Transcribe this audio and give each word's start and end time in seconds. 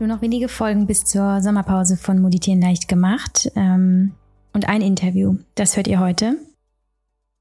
Nur 0.00 0.08
noch 0.08 0.22
wenige 0.22 0.48
Folgen 0.48 0.86
bis 0.86 1.04
zur 1.04 1.42
Sommerpause 1.42 1.98
von 1.98 2.22
Moditieren 2.22 2.62
leicht 2.62 2.88
gemacht 2.88 3.52
ähm, 3.54 4.14
und 4.54 4.66
ein 4.66 4.80
Interview. 4.80 5.36
Das 5.56 5.76
hört 5.76 5.88
ihr 5.88 6.00
heute. 6.00 6.38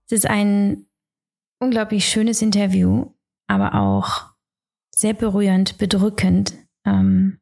Es 0.05 0.11
ist 0.11 0.25
ein 0.25 0.85
unglaublich 1.59 2.05
schönes 2.05 2.41
Interview, 2.41 3.13
aber 3.47 3.75
auch 3.75 4.25
sehr 4.93 5.13
berührend, 5.13 5.77
bedrückend. 5.77 6.53
Ähm, 6.85 7.39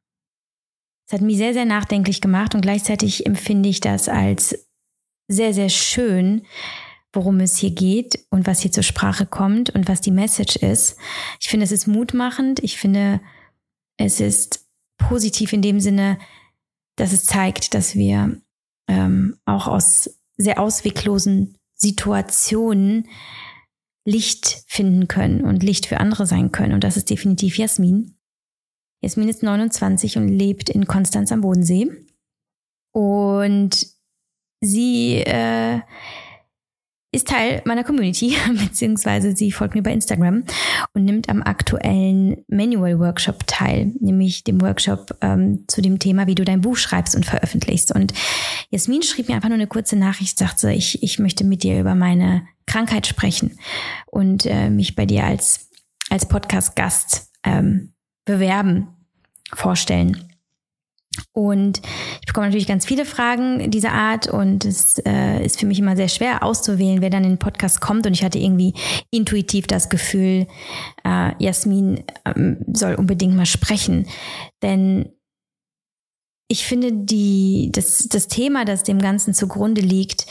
es 1.08 1.14
hat 1.14 1.22
mich 1.22 1.38
sehr, 1.38 1.54
sehr 1.54 1.66
nachdenklich 1.66 2.22
gemacht 2.22 2.54
und 2.54 2.62
gleichzeitig 2.62 3.26
empfinde 3.26 3.70
ich 3.70 3.80
das 3.80 4.10
als 4.10 4.68
sehr, 5.28 5.52
sehr 5.56 5.70
schön, 5.70 6.44
worum 7.12 7.40
es 7.40 7.58
hier 7.58 7.72
geht 7.72 8.24
und 8.30 8.46
was 8.46 8.60
hier 8.60 8.72
zur 8.72 8.84
Sprache 8.84 9.26
kommt 9.26 9.72
und 9.72 9.88
was 9.88 10.00
die 10.00 10.12
Message 10.12 10.58
ist. 10.58 10.96
Ich 11.40 11.50
finde, 11.50 11.64
es 11.64 11.72
ist 11.72 11.88
mutmachend. 11.88 12.60
Ich 12.64 12.78
finde, 12.78 13.20
es 13.98 14.20
ist 14.20 14.67
positiv 15.08 15.54
in 15.54 15.62
dem 15.62 15.80
Sinne, 15.80 16.18
dass 16.96 17.14
es 17.14 17.26
zeigt, 17.26 17.74
dass 17.74 17.96
wir 17.96 18.42
ähm, 18.88 19.38
auch 19.46 19.68
aus 19.68 20.20
sehr 20.38 20.60
ausweglosen 20.60 21.58
Situationen 21.76 23.08
Licht 24.06 24.64
finden 24.68 25.08
können 25.08 25.44
und 25.44 25.64
Licht 25.64 25.86
für 25.86 26.00
andere 26.00 26.26
sein 26.26 26.52
können. 26.52 26.74
Und 26.74 26.84
das 26.84 26.98
ist 26.98 27.10
definitiv 27.10 27.58
Jasmin. 27.58 28.16
Jasmin 29.02 29.30
ist 29.30 29.44
29 29.44 30.18
und 30.18 30.30
lebt 30.30 30.70
in 30.70 30.88
Konstanz 30.88 31.32
am 31.32 31.42
Bodensee. 31.42 31.92
Und 32.94 33.88
sie 34.62 35.18
äh, 35.18 35.82
ist 37.18 37.28
Teil 37.28 37.62
meiner 37.66 37.84
Community, 37.84 38.38
beziehungsweise 38.64 39.36
sie 39.36 39.52
folgt 39.52 39.76
mir 39.76 39.82
bei 39.82 39.92
Instagram 39.92 40.44
und 40.94 41.04
nimmt 41.04 41.30
am 41.30 41.42
aktuellen 41.42 42.46
Manual 42.48 43.00
Workshop 43.00 43.46
teil, 43.48 43.92
nämlich 44.00 44.44
dem 44.44 44.62
Workshop 44.62 45.18
ähm, 45.22 45.66
zu 45.68 45.82
dem 45.82 46.00
Thema, 46.00 46.28
wie 46.28 46.36
du 46.36 46.46
dein 46.46 46.62
Buch 46.62 46.78
schreibst 46.78 47.16
und 47.16 47.26
veröffentlichst. 47.26 47.94
Und 47.94 48.14
Jasmin 48.70 49.02
schrieb 49.02 49.28
mir 49.28 49.36
einfach 49.36 49.50
nur 49.50 49.58
eine 49.58 49.68
kurze 49.68 49.96
Nachricht, 49.96 50.38
sagte, 50.38 50.72
ich, 50.72 51.02
ich 51.02 51.18
möchte 51.18 51.44
mit 51.44 51.64
dir 51.64 51.80
über 51.80 51.96
meine 51.96 52.48
Krankheit 52.68 53.08
sprechen 53.08 53.58
und 54.06 54.46
äh, 54.46 54.70
mich 54.70 54.96
bei 54.96 55.06
dir 55.06 55.24
als, 55.24 55.70
als 56.10 56.28
Podcast-Gast 56.28 57.32
ähm, 57.44 57.94
bewerben, 58.26 58.90
vorstellen. 59.54 60.37
Und 61.32 61.82
ich 62.22 62.28
bekomme 62.28 62.48
natürlich 62.48 62.68
ganz 62.68 62.86
viele 62.86 63.06
Fragen 63.06 63.72
dieser 63.72 63.92
Art 63.92 64.28
und 64.28 64.66
es 64.66 65.00
äh, 65.06 65.46
ist 65.46 65.60
für 65.60 65.66
mich 65.66 65.80
immer 65.80 65.96
sehr 65.96 66.10
schwer 66.10 66.44
auszuwählen, 66.44 67.02
wer 67.02 67.10
dann 67.10 67.24
in 67.24 67.32
den 67.32 67.40
Podcast 67.40 67.82
kommt. 67.82 68.06
Und 68.06 68.14
ich 68.14 68.24
hatte 68.24 68.40
irgendwie 68.40 68.74
intuitiv 69.12 69.68
das 69.68 69.90
Gefühl, 69.90 70.48
äh, 71.06 71.32
Jasmin 71.44 72.04
ähm, 72.26 72.66
soll 72.74 72.96
unbedingt 72.96 73.36
mal 73.36 73.46
sprechen. 73.46 74.08
Denn 74.62 75.10
ich 76.48 76.66
finde, 76.66 76.92
die, 76.94 77.70
das, 77.74 78.08
das 78.10 78.28
Thema, 78.28 78.66
das 78.66 78.84
dem 78.84 79.00
Ganzen 79.00 79.34
zugrunde 79.34 79.82
liegt, 79.82 80.28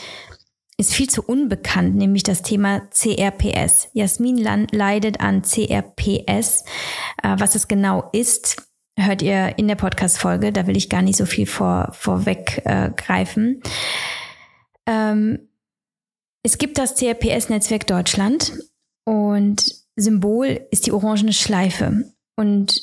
ist 0.79 0.93
viel 0.93 1.09
zu 1.09 1.23
unbekannt, 1.23 1.95
nämlich 1.95 2.23
das 2.23 2.43
Thema 2.43 2.81
CRPS. 2.91 3.89
Jasmin 3.93 4.37
leidet 4.71 5.19
an 5.19 5.41
CRPS. 5.41 6.65
Äh, 7.23 7.35
was 7.39 7.55
es 7.55 7.67
genau 7.67 8.09
ist, 8.13 8.66
hört 8.97 9.21
ihr 9.21 9.57
in 9.57 9.67
der 9.67 9.75
Podcast-Folge. 9.75 10.51
Da 10.51 10.67
will 10.67 10.75
ich 10.75 10.89
gar 10.89 11.01
nicht 11.01 11.17
so 11.17 11.25
viel 11.25 11.45
vor, 11.45 11.89
vorweggreifen. 11.93 13.61
Äh, 14.85 14.91
ähm, 14.91 15.39
es 16.43 16.57
gibt 16.57 16.77
das 16.77 16.95
CRPS-Netzwerk 16.95 17.87
Deutschland 17.87 18.53
und 19.05 19.75
Symbol 19.95 20.61
ist 20.71 20.85
die 20.85 20.91
orangene 20.91 21.33
Schleife. 21.33 22.13
Und 22.35 22.81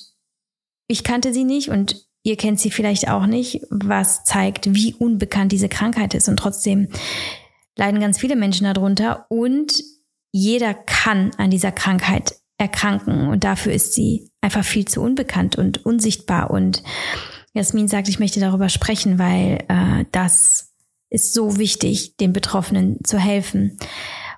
ich 0.88 1.04
kannte 1.04 1.32
sie 1.32 1.44
nicht 1.44 1.70
und 1.70 2.06
ihr 2.24 2.36
kennt 2.36 2.60
sie 2.60 2.70
vielleicht 2.70 3.08
auch 3.08 3.26
nicht, 3.26 3.62
was 3.70 4.24
zeigt, 4.24 4.74
wie 4.74 4.94
unbekannt 4.94 5.53
diese 5.53 5.69
Krankheit 5.69 6.14
ist. 6.14 6.28
Und 6.28 6.36
trotzdem 6.36 6.88
leiden 7.76 8.00
ganz 8.00 8.19
viele 8.19 8.36
Menschen 8.36 8.64
darunter 8.64 9.26
und 9.28 9.82
jeder 10.32 10.74
kann 10.74 11.30
an 11.38 11.50
dieser 11.50 11.72
Krankheit 11.72 12.41
erkranken 12.58 13.28
und 13.28 13.44
dafür 13.44 13.72
ist 13.72 13.94
sie 13.94 14.30
einfach 14.44 14.65
viel 14.65 14.84
zu 14.84 15.00
unbekannt 15.00 15.56
und 15.56 15.84
unsichtbar. 15.84 16.50
Und 16.50 16.82
Jasmin 17.55 17.88
sagt, 17.88 18.09
ich 18.09 18.21
möchte 18.21 18.41
darüber 18.41 18.69
sprechen, 18.69 19.19
weil 19.19 19.65
äh, 19.69 20.05
das 20.12 20.72
ist 21.10 21.32
so 21.32 21.59
wichtig, 21.59 22.16
den 22.16 22.32
Betroffenen 22.32 22.99
zu 23.04 23.19
helfen. 23.19 23.78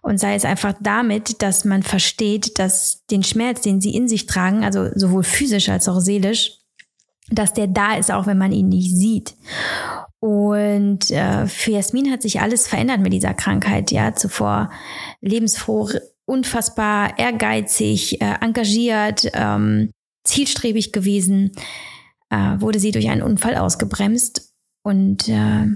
Und 0.03 0.21
sei 0.21 0.35
es 0.35 0.45
einfach 0.45 0.75
damit, 0.81 1.43
dass 1.43 1.65
man 1.65 1.83
versteht, 1.83 2.59
dass 2.59 3.05
den 3.11 3.25
Schmerz, 3.25 3.63
den 3.63 3.81
sie 3.81 3.95
in 3.95 4.09
sich 4.09 4.27
tragen, 4.27 4.63
also 4.63 4.89
sowohl 4.95 5.25
physisch 5.25 5.69
als 5.69 5.89
auch 5.89 5.99
seelisch, 5.99 6.59
dass 7.29 7.53
der 7.53 7.67
da 7.67 7.97
ist, 7.97 8.13
auch 8.13 8.27
wenn 8.27 8.39
man 8.39 8.53
ihn 8.53 8.69
nicht 8.69 8.95
sieht. 8.95 9.35
Und 10.21 11.11
äh, 11.11 11.47
für 11.47 11.73
Jasmin 11.73 12.13
hat 12.13 12.23
sich 12.23 12.41
alles 12.41 12.69
verändert 12.69 13.01
mit 13.01 13.13
dieser 13.13 13.35
Krankheit. 13.35 13.91
Ja, 13.91 14.15
zuvor 14.15 14.71
lebensfroh, 15.21 15.89
unfassbar 16.25 17.19
ehrgeizig, 17.19 18.21
äh, 18.21 18.35
engagiert, 18.41 19.29
ähm, 19.33 19.91
zielstrebig 20.27 20.93
gewesen, 20.93 21.53
äh, 22.31 22.61
wurde 22.61 22.79
sie 22.79 22.91
durch 22.91 23.09
einen 23.09 23.23
Unfall 23.23 23.57
ausgebremst 23.57 24.53
und 24.83 25.29
äh, 25.29 25.67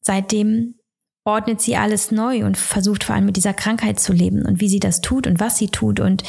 seitdem 0.00 0.76
ordnet 1.24 1.60
sie 1.60 1.76
alles 1.76 2.10
neu 2.10 2.44
und 2.44 2.58
versucht 2.58 3.04
vor 3.04 3.14
allem 3.14 3.24
mit 3.24 3.36
dieser 3.36 3.54
Krankheit 3.54 3.98
zu 3.98 4.12
leben 4.12 4.44
und 4.44 4.60
wie 4.60 4.68
sie 4.68 4.80
das 4.80 5.00
tut 5.00 5.26
und 5.26 5.40
was 5.40 5.56
sie 5.56 5.68
tut 5.68 5.98
und 5.98 6.22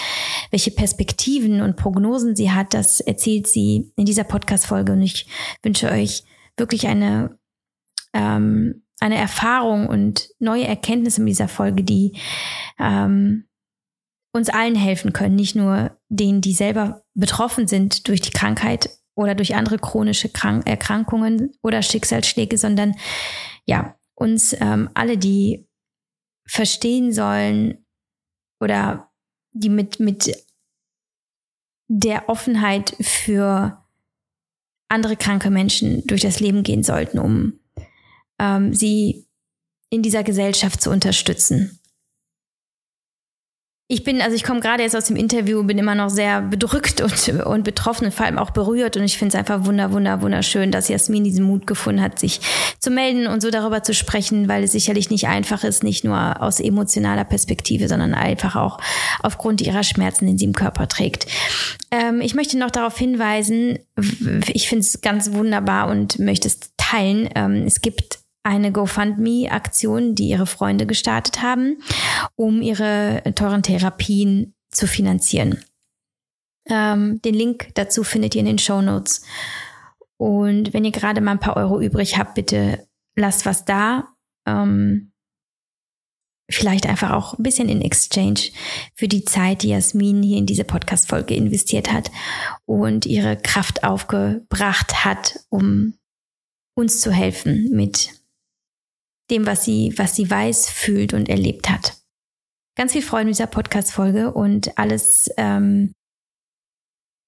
welche 0.52 0.72
Perspektiven 0.72 1.62
und 1.62 1.76
Prognosen 1.76 2.36
sie 2.36 2.52
hat, 2.52 2.74
das 2.74 3.02
erzählt 3.02 3.48
sie 3.48 3.92
in 3.98 4.06
dieser 4.06 4.24
Podcast-Folge 4.24 4.94
und 4.94 5.02
ich 5.02 5.28
wünsche 5.62 5.92
euch 5.92 6.24
wirklich 6.56 6.88
eine, 6.88 7.38
ähm, 8.14 8.84
eine 9.02 9.18
Erfahrung 9.18 9.88
und 9.88 10.30
neue 10.40 10.66
Erkenntnisse 10.66 11.20
in 11.20 11.28
dieser 11.28 11.50
Folge, 11.50 11.84
die 11.84 12.18
ähm, 12.80 13.46
uns 14.36 14.50
allen 14.50 14.76
helfen 14.76 15.14
können, 15.14 15.36
nicht 15.36 15.56
nur 15.56 15.98
denen, 16.10 16.42
die 16.42 16.54
selber 16.54 17.04
betroffen 17.14 17.68
sind 17.68 18.10
durch 18.10 18.20
die 18.20 18.32
Krankheit 18.32 18.90
oder 19.16 19.34
durch 19.34 19.56
andere 19.56 19.80
chronische 19.80 20.28
Krank 20.28 20.68
Erkrankungen 20.68 21.54
oder 21.64 21.82
Schicksalsschläge, 21.82 22.58
sondern 22.58 22.96
ja, 23.66 23.98
uns 24.14 24.54
ähm, 24.60 24.90
alle, 24.94 25.18
die 25.18 25.70
verstehen 26.46 27.14
sollen 27.14 27.86
oder 28.60 29.10
die 29.54 29.70
mit, 29.70 30.02
mit 30.02 30.46
der 31.88 32.28
Offenheit 32.28 32.94
für 33.00 33.82
andere 34.90 35.16
kranke 35.16 35.50
Menschen 35.50 36.06
durch 36.08 36.22
das 36.22 36.42
Leben 36.42 36.64
gehen 36.64 36.84
sollten, 36.84 37.20
um 37.20 37.60
ähm, 38.38 38.74
sie 38.74 39.28
in 39.90 40.02
dieser 40.02 40.24
Gesellschaft 40.24 40.82
zu 40.82 40.92
unterstützen. 40.92 41.80
Ich 43.88 44.04
bin, 44.04 44.20
also 44.20 44.36
ich 44.36 44.44
komme 44.44 44.62
gerade 44.62 44.82
erst 44.82 44.96
aus 44.96 45.06
dem 45.06 45.16
Interview, 45.16 45.64
bin 45.64 45.78
immer 45.78 45.94
noch 45.94 46.10
sehr 46.10 46.42
bedrückt 46.42 47.02
und, 47.02 47.46
und 47.46 47.64
betroffen 47.64 48.06
und 48.06 48.16
vor 48.16 48.26
allem 48.26 48.40
auch 48.40 48.50
berührt. 48.50 48.98
Und 48.98 49.04
ich 49.04 49.20
finde 49.20 49.36
es 49.36 49.40
einfach 49.40 49.64
wunder, 49.66 49.92
wunder, 49.92 50.24
wunderschön, 50.24 50.72
dass 50.72 50.88
Jasmin 50.88 51.24
diesen 51.24 51.46
Mut 51.46 51.68
gefunden 51.68 52.02
hat, 52.02 52.18
sich 52.18 52.42
zu 52.80 52.90
melden 52.90 53.28
und 53.28 53.42
so 53.42 53.52
darüber 53.52 53.84
zu 53.84 53.94
sprechen, 53.94 54.50
weil 54.50 54.64
es 54.64 54.72
sicherlich 54.72 55.12
nicht 55.12 55.28
einfach 55.28 55.64
ist, 55.64 55.84
nicht 55.84 56.04
nur 56.04 56.42
aus 56.42 56.60
emotionaler 56.60 57.26
Perspektive, 57.26 57.88
sondern 57.88 58.16
einfach 58.16 58.56
auch 58.56 58.80
aufgrund 59.22 59.62
ihrer 59.62 59.84
Schmerzen, 59.84 60.26
die 60.26 60.38
sie 60.40 60.46
im 60.46 60.54
Körper 60.54 60.88
trägt. 60.88 61.28
Ähm, 61.92 62.22
ich 62.22 62.34
möchte 62.34 62.58
noch 62.58 62.72
darauf 62.72 62.98
hinweisen, 62.98 63.78
ich 64.48 64.68
finde 64.68 64.82
es 64.82 65.02
ganz 65.02 65.32
wunderbar 65.34 65.92
und 65.92 66.18
möchte 66.18 66.48
es 66.48 66.60
teilen. 66.78 67.30
Ähm, 67.36 67.66
es 67.68 67.82
gibt 67.82 68.25
eine 68.46 68.72
GoFundMe-Aktion, 68.72 70.14
die 70.14 70.30
ihre 70.30 70.46
Freunde 70.46 70.86
gestartet 70.86 71.42
haben, 71.42 71.82
um 72.36 72.62
ihre 72.62 73.24
teuren 73.34 73.64
Therapien 73.64 74.54
zu 74.70 74.88
finanzieren. 74.88 75.64
Ähm, 76.68 77.22
den 77.24 77.34
Link 77.34 77.70
dazu 77.74 78.04
findet 78.04 78.36
ihr 78.36 78.42
in 78.42 78.46
den 78.46 78.60
Show 78.60 78.82
Notes. 78.82 79.24
Und 80.18 80.74
wenn 80.74 80.86
ihr 80.86 80.92
gerade 80.92 81.22
mal 81.22 81.32
ein 81.32 81.40
paar 81.40 81.58
Euro 81.58 81.82
übrig 81.82 82.18
habt, 82.18 82.36
bitte 82.36 82.88
lasst 83.16 83.46
was 83.46 83.66
da. 83.66 84.10
Ähm, 84.48 85.12
vielleicht 86.50 86.86
einfach 86.86 87.12
auch 87.12 87.40
ein 87.40 87.44
bisschen 87.44 87.68
in 87.68 87.82
Exchange 87.82 88.52
für 88.94 89.08
die 89.08 89.26
Zeit, 89.26 89.64
die 89.64 89.70
Jasmin 89.70 90.22
hier 90.22 90.38
in 90.38 90.46
diese 90.46 90.64
Podcast-Folge 90.64 91.34
investiert 91.34 91.92
hat 91.92 92.12
und 92.66 93.08
ihre 93.08 93.38
Kraft 93.38 93.84
aufgebracht 93.84 95.04
hat, 95.04 95.40
um 95.50 95.96
uns 96.76 97.00
zu 97.00 97.12
helfen 97.12 97.72
mit 97.72 98.25
dem, 99.32 99.46
was 99.46 99.66
sie, 99.66 99.94
was 99.98 100.16
sie 100.16 100.30
weiß, 100.30 100.70
fühlt 100.70 101.14
und 101.14 101.30
erlebt 101.30 101.70
hat. 101.70 101.94
Ganz 102.78 102.92
viel 102.92 103.02
Freude 103.02 103.26
mit 103.26 103.36
dieser 103.36 103.48
Podcast-Folge 103.48 104.34
und 104.34 104.78
alles, 104.78 105.30
ähm, 105.38 105.94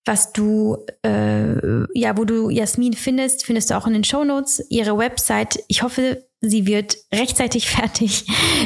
was 0.06 0.34
du, 0.34 0.78
äh, 1.04 1.86
ja, 1.98 2.18
wo 2.18 2.26
du 2.26 2.50
Jasmin 2.50 2.94
findest, 2.94 3.46
findest 3.46 3.70
du 3.70 3.78
auch 3.78 3.88
in 3.88 3.94
den 3.94 4.04
Show 4.04 4.24
Notes. 4.24 4.66
Ihre 4.70 4.98
Website, 4.98 5.64
ich 5.68 5.84
hoffe, 5.84 6.26
sie 6.42 6.66
wird 6.66 6.98
rechtzeitig 7.14 7.68
fertig, 7.70 8.26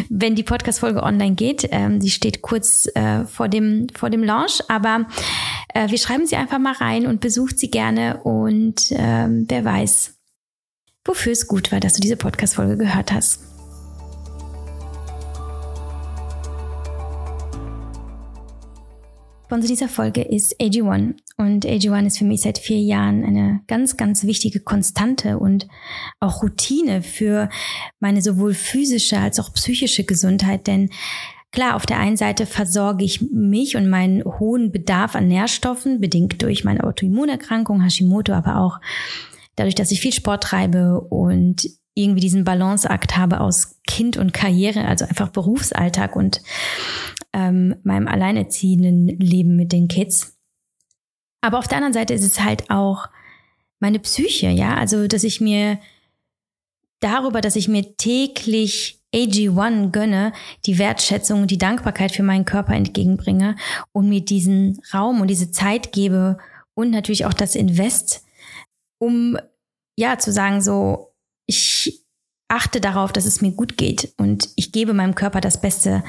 wenn 0.10 0.36
die 0.36 0.44
Podcast-Folge 0.44 1.04
online 1.04 1.36
geht. 1.36 1.68
Ähm, 1.72 2.02
sie 2.02 2.10
steht 2.10 2.42
kurz 2.42 2.88
äh, 2.96 3.26
vor 3.26 3.48
dem 3.48 3.88
vor 3.96 4.10
dem 4.10 4.24
Launch, 4.24 4.62
aber 4.68 5.08
äh, 5.74 5.90
wir 5.90 5.98
schreiben 5.98 6.26
sie 6.26 6.36
einfach 6.36 6.60
mal 6.60 6.74
rein 6.74 7.08
und 7.08 7.22
besucht 7.22 7.60
sie 7.60 7.72
gerne 7.72 8.22
und 8.24 8.92
ähm, 8.92 9.46
wer 9.48 9.66
weiß, 9.66 10.21
wofür 11.06 11.32
es 11.32 11.48
gut 11.48 11.72
war, 11.72 11.80
dass 11.80 11.94
du 11.94 12.02
diese 12.02 12.18
Podcast-Folge 12.18 12.78
gehört 12.78 13.12
hast. 13.12 13.42
Sponsor 19.46 19.68
dieser 19.68 19.90
Folge 19.90 20.22
ist 20.22 20.62
AG1. 20.62 21.16
Und 21.36 21.66
AG1 21.66 22.06
ist 22.06 22.18
für 22.20 22.24
mich 22.24 22.42
seit 22.42 22.58
vier 22.58 22.80
Jahren 22.80 23.26
eine 23.26 23.60
ganz, 23.68 23.98
ganz 23.98 24.24
wichtige 24.24 24.62
Konstante 24.62 25.40
und 25.40 25.68
auch 26.22 26.42
Routine 26.42 27.02
für 27.02 27.50
meine 28.00 28.22
sowohl 28.22 28.54
physische 28.54 29.18
als 29.18 29.42
auch 29.42 29.54
psychische 29.54 30.06
Gesundheit. 30.06 30.68
Denn 30.68 30.90
Klar, 31.52 31.76
auf 31.76 31.86
der 31.86 32.00
einen 32.00 32.16
Seite 32.16 32.46
versorge 32.46 33.04
ich 33.04 33.30
mich 33.30 33.76
und 33.76 33.90
meinen 33.90 34.24
hohen 34.24 34.72
Bedarf 34.72 35.16
an 35.16 35.28
Nährstoffen, 35.28 36.00
bedingt 36.00 36.42
durch 36.42 36.64
meine 36.64 36.86
Autoimmunerkrankung, 36.86 37.82
Hashimoto, 37.82 38.32
aber 38.32 38.56
auch 38.56 38.80
dadurch, 39.56 39.76
dass 39.76 39.92
ich 39.92 40.02
viel 40.02 40.14
Sport 40.14 40.44
treibe 40.44 41.02
und 41.02 41.70
irgendwie 41.94 42.22
diesen 42.22 42.44
Balanceakt 42.44 43.18
habe 43.18 43.42
aus 43.42 43.80
Kind 43.86 44.18
und 44.18 44.34
Karriere, 44.34 44.86
also 44.86 45.06
einfach 45.06 45.30
Berufsalltag 45.30 46.16
und 46.16 46.42
ähm, 47.34 47.76
meinem 47.84 48.08
alleinerziehenden 48.08 49.08
Leben 49.08 49.56
mit 49.56 49.72
den 49.72 49.88
Kids. 49.88 50.38
Aber 51.42 51.60
auf 51.60 51.68
der 51.68 51.78
anderen 51.78 51.94
Seite 51.94 52.14
ist 52.14 52.24
es 52.24 52.42
halt 52.42 52.70
auch 52.70 53.08
meine 53.80 54.00
Psyche, 54.00 54.50
ja, 54.50 54.76
also 54.76 55.08
dass 55.08 55.24
ich 55.24 55.42
mir 55.42 55.80
darüber, 57.00 57.42
dass 57.42 57.56
ich 57.56 57.68
mir 57.68 57.98
täglich 57.98 59.00
AG1 59.14 59.92
gönne, 59.92 60.32
die 60.66 60.78
Wertschätzung, 60.78 61.48
die 61.48 61.58
Dankbarkeit 61.58 62.12
für 62.12 62.24
meinen 62.24 62.46
Körper 62.46 62.74
entgegenbringe 62.74 63.56
und 63.92 64.08
mir 64.08 64.22
diesen 64.22 64.80
Raum 64.94 65.20
und 65.20 65.28
diese 65.28 65.52
Zeit 65.52 65.92
gebe 65.92 66.38
und 66.74 66.92
natürlich 66.92 67.26
auch 67.26 67.34
das 67.34 67.56
Invest, 67.56 68.24
um 69.02 69.36
ja 69.98 70.20
zu 70.20 70.32
sagen 70.32 70.62
so, 70.62 71.16
ich 71.48 72.06
achte 72.48 72.80
darauf, 72.80 73.12
dass 73.12 73.26
es 73.26 73.42
mir 73.42 73.52
gut 73.52 73.76
geht 73.76 74.14
und 74.18 74.50
ich 74.56 74.72
gebe 74.72 74.94
meinem 74.94 75.16
Körper 75.16 75.42
das 75.42 75.60
Beste, 75.60 76.04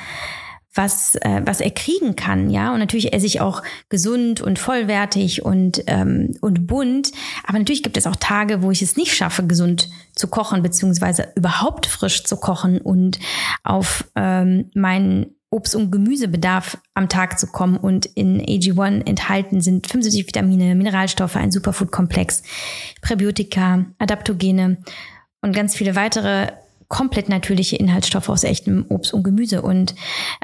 was, 0.74 1.14
äh, 1.16 1.42
was 1.44 1.60
er 1.60 1.70
kriegen 1.70 2.16
kann, 2.16 2.50
ja. 2.50 2.72
Und 2.72 2.80
natürlich 2.80 3.12
esse 3.12 3.26
ich 3.26 3.40
auch 3.40 3.62
gesund 3.88 4.40
und 4.40 4.58
vollwertig 4.58 5.44
und, 5.44 5.84
ähm, 5.86 6.36
und 6.40 6.66
bunt. 6.66 7.12
Aber 7.46 7.58
natürlich 7.58 7.82
gibt 7.82 7.96
es 7.96 8.06
auch 8.06 8.16
Tage, 8.16 8.62
wo 8.62 8.70
ich 8.70 8.82
es 8.82 8.96
nicht 8.96 9.14
schaffe, 9.14 9.46
gesund 9.46 9.88
zu 10.14 10.28
kochen, 10.28 10.62
beziehungsweise 10.62 11.28
überhaupt 11.34 11.86
frisch 11.86 12.24
zu 12.24 12.36
kochen 12.36 12.78
und 12.78 13.18
auf 13.62 14.10
ähm, 14.16 14.70
meinen 14.74 15.34
Obst- 15.52 15.76
und 15.76 15.90
Gemüsebedarf 15.90 16.78
am 16.94 17.08
Tag 17.08 17.38
zu 17.38 17.46
kommen. 17.46 17.76
Und 17.76 18.06
in 18.06 18.40
AG1 18.40 19.06
enthalten 19.06 19.60
sind 19.60 19.86
75 19.86 20.26
Vitamine, 20.26 20.74
Mineralstoffe, 20.74 21.36
ein 21.36 21.52
Superfood-Komplex, 21.52 22.42
Präbiotika, 23.02 23.84
Adaptogene 23.98 24.78
und 25.42 25.54
ganz 25.54 25.76
viele 25.76 25.94
weitere 25.94 26.52
komplett 26.88 27.28
natürliche 27.28 27.76
Inhaltsstoffe 27.76 28.28
aus 28.28 28.44
echtem 28.44 28.84
Obst 28.88 29.14
und 29.14 29.22
Gemüse. 29.22 29.62
Und 29.62 29.94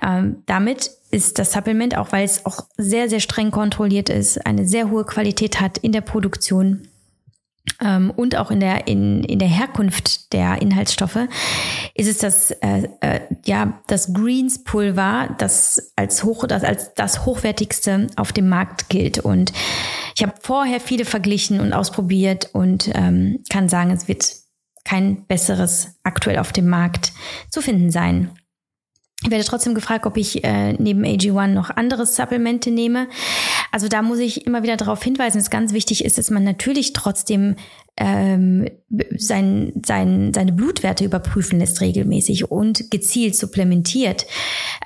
ähm, 0.02 0.42
damit 0.46 0.90
ist 1.10 1.38
das 1.38 1.52
Supplement, 1.52 1.96
auch 1.96 2.12
weil 2.12 2.24
es 2.24 2.46
auch 2.46 2.68
sehr, 2.76 3.08
sehr 3.08 3.20
streng 3.20 3.50
kontrolliert 3.50 4.08
ist, 4.08 4.46
eine 4.46 4.66
sehr 4.66 4.90
hohe 4.90 5.04
Qualität 5.04 5.60
hat 5.60 5.78
in 5.78 5.92
der 5.92 6.00
Produktion 6.00 6.88
ähm, 7.82 8.10
und 8.10 8.36
auch 8.36 8.50
in 8.50 8.60
der, 8.60 8.86
in, 8.86 9.24
in 9.24 9.38
der 9.38 9.48
Herkunft 9.48 10.32
der 10.32 10.60
Inhaltsstoffe, 10.60 11.18
ist 11.94 12.08
es 12.08 12.18
das, 12.18 12.50
äh, 12.50 12.88
äh, 13.00 13.20
ja, 13.44 13.80
das 13.86 14.12
Greens 14.12 14.64
Pulver, 14.64 15.34
das 15.38 15.92
als, 15.96 16.24
hoch, 16.24 16.46
das 16.46 16.64
als 16.64 16.94
das 16.94 17.24
hochwertigste 17.24 18.08
auf 18.16 18.32
dem 18.32 18.48
Markt 18.48 18.88
gilt. 18.88 19.18
Und 19.18 19.52
ich 20.16 20.22
habe 20.22 20.34
vorher 20.40 20.80
viele 20.80 21.04
verglichen 21.04 21.60
und 21.60 21.72
ausprobiert 21.72 22.50
und 22.52 22.90
ähm, 22.94 23.42
kann 23.50 23.68
sagen, 23.68 23.90
es 23.90 24.08
wird 24.08 24.34
kein 24.84 25.26
besseres 25.26 25.98
aktuell 26.02 26.38
auf 26.38 26.52
dem 26.52 26.68
Markt 26.68 27.12
zu 27.50 27.60
finden 27.60 27.90
sein. 27.90 28.30
Ich 29.24 29.30
werde 29.32 29.44
trotzdem 29.44 29.74
gefragt, 29.74 30.06
ob 30.06 30.16
ich 30.16 30.44
äh, 30.44 30.74
neben 30.74 31.04
AG1 31.04 31.48
noch 31.48 31.70
andere 31.70 32.06
Supplemente 32.06 32.70
nehme. 32.70 33.08
Also 33.72 33.88
da 33.88 34.00
muss 34.00 34.20
ich 34.20 34.46
immer 34.46 34.62
wieder 34.62 34.76
darauf 34.76 35.02
hinweisen, 35.02 35.38
dass 35.38 35.50
ganz 35.50 35.72
wichtig 35.72 36.04
ist, 36.04 36.18
dass 36.18 36.30
man 36.30 36.44
natürlich 36.44 36.92
trotzdem 36.92 37.56
ähm, 37.96 38.68
sein, 39.16 39.72
sein, 39.84 40.32
seine 40.32 40.52
Blutwerte 40.52 41.04
überprüfen 41.04 41.58
lässt 41.58 41.80
regelmäßig 41.80 42.52
und 42.52 42.92
gezielt 42.92 43.34
supplementiert. 43.34 44.24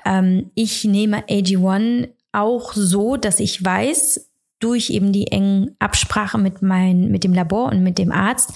Ähm, 0.03 0.49
ich 0.55 0.83
nehme 0.83 1.21
AG1 1.27 2.09
auch 2.31 2.73
so, 2.73 3.17
dass 3.17 3.39
ich 3.39 3.63
weiß, 3.63 4.31
durch 4.59 4.89
eben 4.89 5.11
die 5.11 5.27
engen 5.27 5.75
Absprache 5.77 6.39
mit, 6.39 6.61
mein, 6.61 7.11
mit 7.11 7.23
dem 7.23 7.33
Labor 7.33 7.69
und 7.69 7.83
mit 7.83 7.99
dem 7.99 8.11
Arzt, 8.11 8.53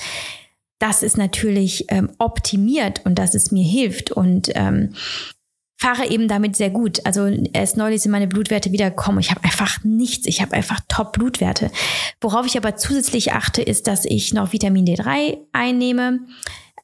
das 0.79 1.03
ist 1.03 1.17
natürlich 1.17 1.85
ähm, 1.89 2.11
optimiert 2.17 3.01
und 3.05 3.19
dass 3.19 3.35
es 3.35 3.51
mir 3.51 3.63
hilft 3.63 4.11
und 4.11 4.49
ähm, 4.55 4.93
fahre 5.77 6.09
eben 6.09 6.27
damit 6.27 6.55
sehr 6.55 6.69
gut. 6.69 7.05
Also 7.05 7.27
erst 7.53 7.77
neulich 7.77 8.01
sind 8.01 8.11
meine 8.11 8.27
Blutwerte 8.27 8.71
wieder 8.71 8.89
gekommen. 8.89 9.19
Ich 9.19 9.31
habe 9.31 9.43
einfach 9.43 9.83
nichts. 9.83 10.25
Ich 10.25 10.41
habe 10.41 10.53
einfach 10.53 10.79
Top-Blutwerte. 10.87 11.71
Worauf 12.19 12.45
ich 12.45 12.57
aber 12.57 12.75
zusätzlich 12.75 13.33
achte, 13.33 13.61
ist, 13.61 13.87
dass 13.87 14.05
ich 14.05 14.33
noch 14.33 14.53
Vitamin 14.53 14.85
D3 14.85 15.37
einnehme 15.53 16.19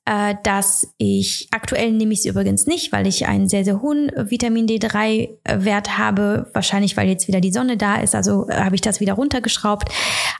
äh, 0.05 0.35
dass 0.43 0.93
ich 0.97 1.47
aktuell 1.51 1.91
nehme 1.91 2.13
ich 2.13 2.19
es 2.19 2.25
übrigens 2.25 2.67
nicht, 2.67 2.91
weil 2.91 3.07
ich 3.07 3.25
einen 3.25 3.47
sehr, 3.47 3.63
sehr 3.63 3.81
hohen 3.81 4.11
Vitamin 4.15 4.67
D3-Wert 4.67 5.97
habe. 5.97 6.49
Wahrscheinlich, 6.53 6.97
weil 6.97 7.07
jetzt 7.07 7.27
wieder 7.27 7.39
die 7.39 7.53
Sonne 7.53 7.77
da 7.77 7.95
ist. 7.95 8.13
Also 8.13 8.47
äh, 8.49 8.55
habe 8.55 8.75
ich 8.75 8.81
das 8.81 8.99
wieder 8.99 9.13
runtergeschraubt. 9.13 9.89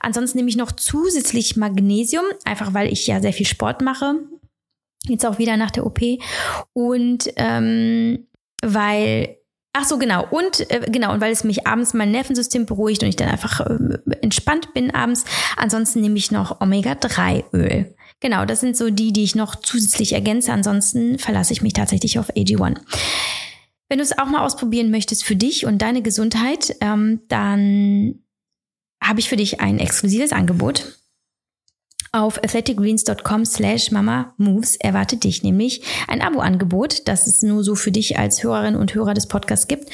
Ansonsten 0.00 0.38
nehme 0.38 0.50
ich 0.50 0.56
noch 0.56 0.72
zusätzlich 0.72 1.56
Magnesium, 1.56 2.24
einfach 2.44 2.74
weil 2.74 2.92
ich 2.92 3.06
ja 3.06 3.20
sehr 3.20 3.32
viel 3.32 3.46
Sport 3.46 3.80
mache. 3.80 4.16
Jetzt 5.06 5.24
auch 5.24 5.38
wieder 5.38 5.56
nach 5.56 5.70
der 5.70 5.86
OP. 5.86 6.00
Und 6.74 7.30
ähm, 7.36 8.26
weil 8.64 9.36
Ach 9.76 9.84
so, 9.84 9.98
genau. 9.98 10.24
Und 10.30 10.70
äh, 10.70 10.88
genau, 10.88 11.12
und 11.12 11.20
weil 11.20 11.32
es 11.32 11.42
mich 11.42 11.66
abends 11.66 11.94
mein 11.94 12.12
Nervensystem 12.12 12.64
beruhigt 12.64 13.02
und 13.02 13.08
ich 13.08 13.16
dann 13.16 13.28
einfach 13.28 13.58
äh, 13.58 13.98
entspannt 14.22 14.72
bin 14.72 14.92
abends. 14.92 15.24
Ansonsten 15.56 16.00
nehme 16.00 16.16
ich 16.16 16.30
noch 16.30 16.60
Omega-3-Öl. 16.60 17.92
Genau, 18.20 18.44
das 18.44 18.60
sind 18.60 18.76
so 18.76 18.90
die, 18.90 19.12
die 19.12 19.24
ich 19.24 19.34
noch 19.34 19.56
zusätzlich 19.56 20.12
ergänze. 20.12 20.52
Ansonsten 20.52 21.18
verlasse 21.18 21.52
ich 21.52 21.60
mich 21.60 21.72
tatsächlich 21.72 22.20
auf 22.20 22.30
AG1. 22.30 22.76
Wenn 23.88 23.98
du 23.98 24.04
es 24.04 24.16
auch 24.16 24.26
mal 24.26 24.44
ausprobieren 24.44 24.92
möchtest 24.92 25.24
für 25.24 25.36
dich 25.36 25.66
und 25.66 25.82
deine 25.82 26.02
Gesundheit, 26.02 26.76
ähm, 26.80 27.22
dann 27.28 28.20
habe 29.02 29.18
ich 29.18 29.28
für 29.28 29.36
dich 29.36 29.60
ein 29.60 29.80
exklusives 29.80 30.32
Angebot. 30.32 30.98
Auf 32.14 32.38
athleticgreens.com 32.44 33.44
slash 33.44 33.90
mama 33.90 34.34
moves 34.36 34.76
erwartet 34.76 35.24
dich 35.24 35.42
nämlich 35.42 35.82
ein 36.06 36.22
Abo-Angebot, 36.22 37.08
das 37.08 37.26
es 37.26 37.42
nur 37.42 37.64
so 37.64 37.74
für 37.74 37.90
dich 37.90 38.16
als 38.20 38.44
Hörerin 38.44 38.76
und 38.76 38.94
Hörer 38.94 39.14
des 39.14 39.26
Podcasts 39.26 39.66
gibt. 39.66 39.90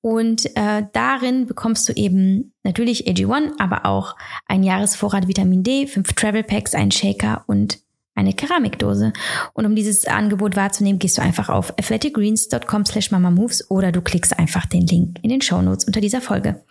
Und 0.00 0.46
äh, 0.56 0.82
darin 0.92 1.46
bekommst 1.46 1.88
du 1.88 1.92
eben 1.92 2.54
natürlich 2.64 3.06
AG1, 3.06 3.52
aber 3.60 3.86
auch 3.86 4.16
ein 4.48 4.64
Jahresvorrat 4.64 5.28
Vitamin 5.28 5.62
D, 5.62 5.86
fünf 5.86 6.12
Travel 6.14 6.42
Packs, 6.42 6.74
ein 6.74 6.90
Shaker 6.90 7.44
und 7.46 7.78
eine 8.16 8.32
Keramikdose. 8.32 9.12
Und 9.54 9.64
um 9.64 9.76
dieses 9.76 10.06
Angebot 10.06 10.56
wahrzunehmen, 10.56 10.98
gehst 10.98 11.18
du 11.18 11.22
einfach 11.22 11.50
auf 11.50 11.70
athleticgreens.com 11.78 12.84
slash 12.84 13.12
mama 13.12 13.30
moves 13.30 13.70
oder 13.70 13.92
du 13.92 14.00
klickst 14.00 14.36
einfach 14.36 14.66
den 14.66 14.88
Link 14.88 15.20
in 15.22 15.30
den 15.30 15.40
Show 15.40 15.62
Notes 15.62 15.84
unter 15.84 16.00
dieser 16.00 16.20
Folge. 16.20 16.64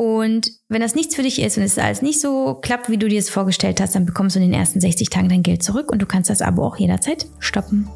Und 0.00 0.52
wenn 0.70 0.80
das 0.80 0.94
nichts 0.94 1.14
für 1.14 1.22
dich 1.22 1.42
ist 1.42 1.58
und 1.58 1.62
es 1.62 1.76
alles 1.76 2.00
nicht 2.00 2.22
so 2.22 2.54
klappt, 2.54 2.88
wie 2.88 2.96
du 2.96 3.06
dir 3.06 3.18
es 3.18 3.28
vorgestellt 3.28 3.82
hast, 3.82 3.94
dann 3.94 4.06
bekommst 4.06 4.34
du 4.34 4.40
in 4.40 4.50
den 4.50 4.58
ersten 4.58 4.80
60 4.80 5.10
Tagen 5.10 5.28
dein 5.28 5.42
Geld 5.42 5.62
zurück 5.62 5.92
und 5.92 6.00
du 6.00 6.06
kannst 6.06 6.30
das 6.30 6.40
Abo 6.40 6.64
auch 6.64 6.78
jederzeit 6.78 7.26
stoppen. 7.38 7.86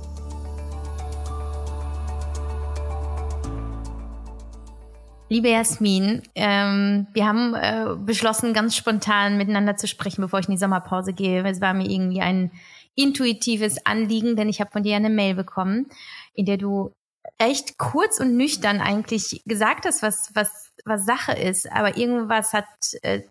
Liebe 5.31 5.49
Jasmin, 5.49 6.21
ähm, 6.35 7.07
wir 7.15 7.27
haben 7.27 7.55
äh, 7.55 7.97
beschlossen, 7.97 8.53
ganz 8.53 8.77
spontan 8.77 9.39
miteinander 9.39 9.79
zu 9.79 9.89
sprechen, 9.89 10.21
bevor 10.21 10.41
ich 10.41 10.47
in 10.47 10.53
die 10.53 10.61
Sommerpause 10.61 11.15
gehe. 11.15 11.43
Es 11.49 11.63
war 11.63 11.73
mir 11.73 11.89
irgendwie 11.89 12.21
ein 12.21 12.53
intuitives 12.95 13.79
Anliegen, 13.87 14.37
denn 14.37 14.51
ich 14.51 14.61
habe 14.61 14.71
von 14.71 14.83
dir 14.83 14.95
eine 14.97 15.09
Mail 15.09 15.37
bekommen, 15.37 15.87
in 16.35 16.45
der 16.45 16.59
du 16.59 16.93
echt 17.39 17.79
kurz 17.79 18.21
und 18.21 18.37
nüchtern 18.37 18.83
eigentlich 18.83 19.43
gesagt 19.47 19.87
hast, 19.87 20.03
was, 20.03 20.31
was, 20.35 20.64
was 20.85 21.05
Sache 21.05 21.33
ist, 21.33 21.71
aber 21.71 21.97
irgendwas 21.97 22.53
hat 22.53 22.67
äh, 23.03 23.23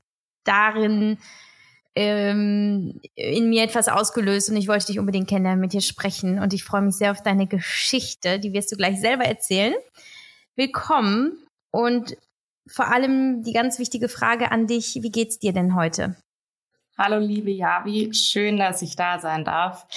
darin 0.44 1.18
ähm, 1.96 3.00
in 3.16 3.50
mir 3.50 3.64
etwas 3.64 3.88
ausgelöst 3.88 4.50
und 4.50 4.58
ich 4.58 4.68
wollte 4.68 4.88
dich 4.88 5.00
unbedingt 5.00 5.30
kennenlernen, 5.30 5.62
mit 5.62 5.74
dir 5.74 5.82
sprechen 5.82 6.40
und 6.40 6.54
ich 6.54 6.64
freue 6.64 6.82
mich 6.82 6.96
sehr 6.96 7.12
auf 7.12 7.22
deine 7.22 7.48
Geschichte, 7.48 8.40
die 8.40 8.54
wirst 8.54 8.72
du 8.72 8.76
gleich 8.76 9.00
selber 9.00 9.26
erzählen. 9.26 9.76
Willkommen 10.56 11.38
und 11.72 12.18
vor 12.68 12.92
allem 12.92 13.44
die 13.44 13.54
ganz 13.54 13.78
wichtige 13.78 14.10
Frage 14.10 14.52
an 14.52 14.68
dich, 14.68 15.00
wie 15.02 15.12
geht's 15.12 15.38
dir 15.38 15.54
denn 15.54 15.76
heute? 15.76 16.16
Hallo 16.98 17.20
liebe 17.20 17.52
Javi, 17.52 18.14
schön, 18.14 18.58
dass 18.58 18.82
ich 18.82 18.96
da 18.96 19.20
sein 19.20 19.46
darf. 19.46 19.88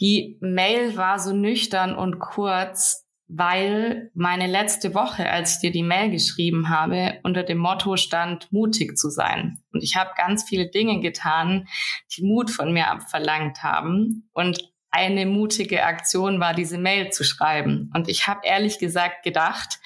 Die 0.00 0.36
Mail 0.40 0.96
war 0.96 1.18
so 1.18 1.32
nüchtern 1.32 1.96
und 1.96 2.18
kurz, 2.18 3.05
weil 3.28 4.10
meine 4.14 4.46
letzte 4.46 4.94
Woche, 4.94 5.28
als 5.28 5.54
ich 5.54 5.60
dir 5.60 5.72
die 5.72 5.82
Mail 5.82 6.10
geschrieben 6.10 6.68
habe, 6.68 7.18
unter 7.24 7.42
dem 7.42 7.58
Motto 7.58 7.96
stand, 7.96 8.52
mutig 8.52 8.96
zu 8.96 9.10
sein. 9.10 9.58
Und 9.72 9.82
ich 9.82 9.96
habe 9.96 10.10
ganz 10.16 10.44
viele 10.44 10.70
Dinge 10.70 11.00
getan, 11.00 11.66
die 12.16 12.22
Mut 12.22 12.50
von 12.50 12.72
mir 12.72 12.88
abverlangt 12.88 13.62
haben. 13.62 14.28
Und 14.32 14.72
eine 14.90 15.26
mutige 15.26 15.84
Aktion 15.84 16.40
war, 16.40 16.54
diese 16.54 16.78
Mail 16.78 17.10
zu 17.10 17.24
schreiben. 17.24 17.90
Und 17.94 18.08
ich 18.08 18.26
habe 18.28 18.40
ehrlich 18.44 18.78
gesagt 18.78 19.24
gedacht, 19.24 19.80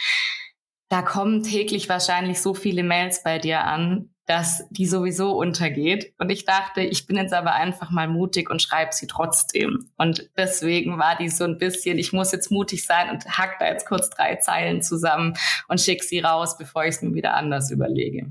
da 0.88 1.02
kommen 1.02 1.42
täglich 1.42 1.88
wahrscheinlich 1.88 2.40
so 2.40 2.52
viele 2.52 2.82
Mails 2.82 3.22
bei 3.22 3.38
dir 3.38 3.64
an, 3.64 4.10
dass 4.30 4.64
die 4.70 4.86
sowieso 4.86 5.32
untergeht. 5.32 6.14
Und 6.18 6.30
ich 6.30 6.44
dachte, 6.44 6.82
ich 6.82 7.08
bin 7.08 7.16
jetzt 7.16 7.32
aber 7.32 7.54
einfach 7.54 7.90
mal 7.90 8.06
mutig 8.06 8.48
und 8.48 8.62
schreibe 8.62 8.92
sie 8.92 9.08
trotzdem. 9.08 9.90
Und 9.96 10.30
deswegen 10.36 10.98
war 11.00 11.16
die 11.18 11.28
so 11.28 11.42
ein 11.42 11.58
bisschen, 11.58 11.98
ich 11.98 12.12
muss 12.12 12.30
jetzt 12.30 12.52
mutig 12.52 12.86
sein 12.86 13.10
und 13.10 13.26
hack 13.26 13.58
da 13.58 13.66
jetzt 13.66 13.86
kurz 13.86 14.08
drei 14.08 14.36
Zeilen 14.36 14.82
zusammen 14.82 15.34
und 15.66 15.80
schick 15.80 16.04
sie 16.04 16.20
raus, 16.20 16.56
bevor 16.56 16.84
ich 16.84 16.90
es 16.90 17.02
mir 17.02 17.12
wieder 17.12 17.34
anders 17.34 17.72
überlege. 17.72 18.30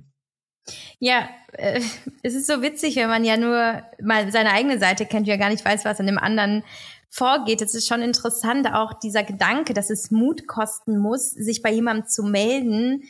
Ja, 1.00 1.28
äh, 1.52 1.82
es 2.24 2.34
ist 2.34 2.48
so 2.48 2.62
witzig, 2.62 2.96
wenn 2.96 3.10
man 3.10 3.26
ja 3.26 3.36
nur 3.36 3.84
mal 4.02 4.32
seine 4.32 4.54
eigene 4.54 4.80
Seite 4.80 5.06
kennt, 5.06 5.28
ja 5.28 5.36
gar 5.36 5.50
nicht 5.50 5.66
weiß, 5.66 5.84
was 5.84 6.00
in 6.00 6.06
dem 6.08 6.18
anderen 6.18 6.64
vorgeht. 7.10 7.62
Es 7.62 7.76
ist 7.76 7.90
schon 7.90 8.04
interessant, 8.04 8.72
auch 8.72 8.94
dieser 8.94 9.24
Gedanke, 9.24 9.74
dass 9.74 9.90
es 9.90 10.12
Mut 10.12 10.48
kosten 10.48 10.98
muss, 10.98 11.32
sich 11.32 11.62
bei 11.62 11.74
jemandem 11.74 12.08
zu 12.08 12.24
melden, 12.24 13.04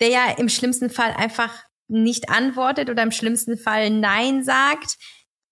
der 0.00 0.08
ja 0.08 0.34
im 0.36 0.48
schlimmsten 0.48 0.90
Fall 0.90 1.12
einfach 1.16 1.52
nicht 1.88 2.30
antwortet 2.30 2.90
oder 2.90 3.02
im 3.02 3.12
schlimmsten 3.12 3.56
Fall 3.56 3.90
Nein 3.90 4.42
sagt. 4.44 4.96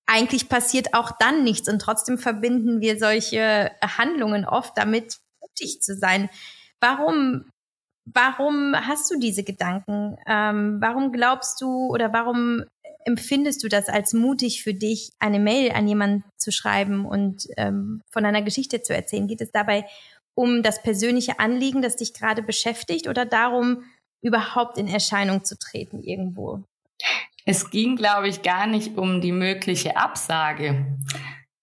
Eigentlich 0.07 0.49
passiert 0.49 0.95
auch 0.95 1.12
dann 1.19 1.45
nichts 1.45 1.69
und 1.69 1.81
trotzdem 1.81 2.19
verbinden 2.19 2.81
wir 2.81 2.99
solche 2.99 3.71
Handlungen 3.83 4.45
oft 4.45 4.77
damit, 4.77 5.19
mutig 5.41 5.81
zu 5.81 5.95
sein. 5.95 6.29
Warum, 6.81 7.45
warum 8.05 8.75
hast 8.75 9.11
du 9.11 9.19
diese 9.19 9.45
Gedanken? 9.45 10.17
Ähm, 10.27 10.79
warum 10.81 11.12
glaubst 11.12 11.61
du 11.61 11.89
oder 11.89 12.12
warum 12.12 12.65
empfindest 13.05 13.62
du 13.62 13.69
das 13.69 13.89
als 13.89 14.12
mutig 14.12 14.62
für 14.62 14.75
dich, 14.75 15.12
eine 15.19 15.41
Mail 15.41 15.73
an 15.73 15.89
jemanden 15.89 16.25
zu 16.37 16.53
schreiben 16.53 17.05
und 17.05 17.47
ähm, 17.57 18.03
von 18.11 18.25
einer 18.25 18.43
Geschichte 18.43 18.83
zu 18.83 18.95
erzählen? 18.95 19.29
Geht 19.29 19.41
es 19.41 19.51
dabei 19.51 19.87
um 20.35 20.62
das 20.62 20.83
persönliche 20.83 21.39
Anliegen, 21.39 21.83
das 21.83 21.97
dich 21.97 22.15
gerade 22.15 22.43
beschäftigt 22.43 23.07
oder 23.07 23.27
darum, 23.27 23.85
überhaupt 24.23 24.79
in 24.79 24.88
Erscheinung 24.88 25.45
zu 25.45 25.59
treten 25.59 26.02
irgendwo? 26.02 26.64
Es 27.45 27.71
ging, 27.71 27.97
glaube 27.97 28.29
ich, 28.29 28.43
gar 28.43 28.67
nicht 28.67 28.97
um 28.97 29.21
die 29.21 29.33
mögliche 29.33 29.97
Absage 29.97 30.99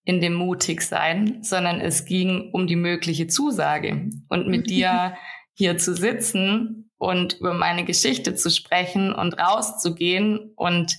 in 0.03 0.21
dem 0.21 0.33
Mutigsein, 0.33 1.43
sondern 1.43 1.79
es 1.79 2.05
ging 2.05 2.51
um 2.51 2.67
die 2.67 2.75
mögliche 2.75 3.27
Zusage. 3.27 4.09
Und 4.27 4.47
mit 4.47 4.69
dir 4.69 5.15
hier 5.53 5.77
zu 5.77 5.95
sitzen 5.95 6.91
und 6.97 7.33
über 7.39 7.53
meine 7.53 7.85
Geschichte 7.85 8.35
zu 8.35 8.49
sprechen 8.49 9.13
und 9.13 9.39
rauszugehen 9.39 10.51
und 10.55 10.97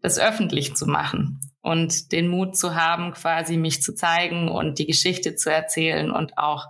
das 0.00 0.18
öffentlich 0.18 0.74
zu 0.74 0.86
machen 0.86 1.40
und 1.62 2.12
den 2.12 2.28
Mut 2.28 2.56
zu 2.56 2.74
haben, 2.74 3.12
quasi 3.12 3.56
mich 3.56 3.82
zu 3.82 3.94
zeigen 3.94 4.48
und 4.48 4.78
die 4.78 4.86
Geschichte 4.86 5.34
zu 5.34 5.50
erzählen 5.50 6.10
und 6.10 6.36
auch 6.36 6.68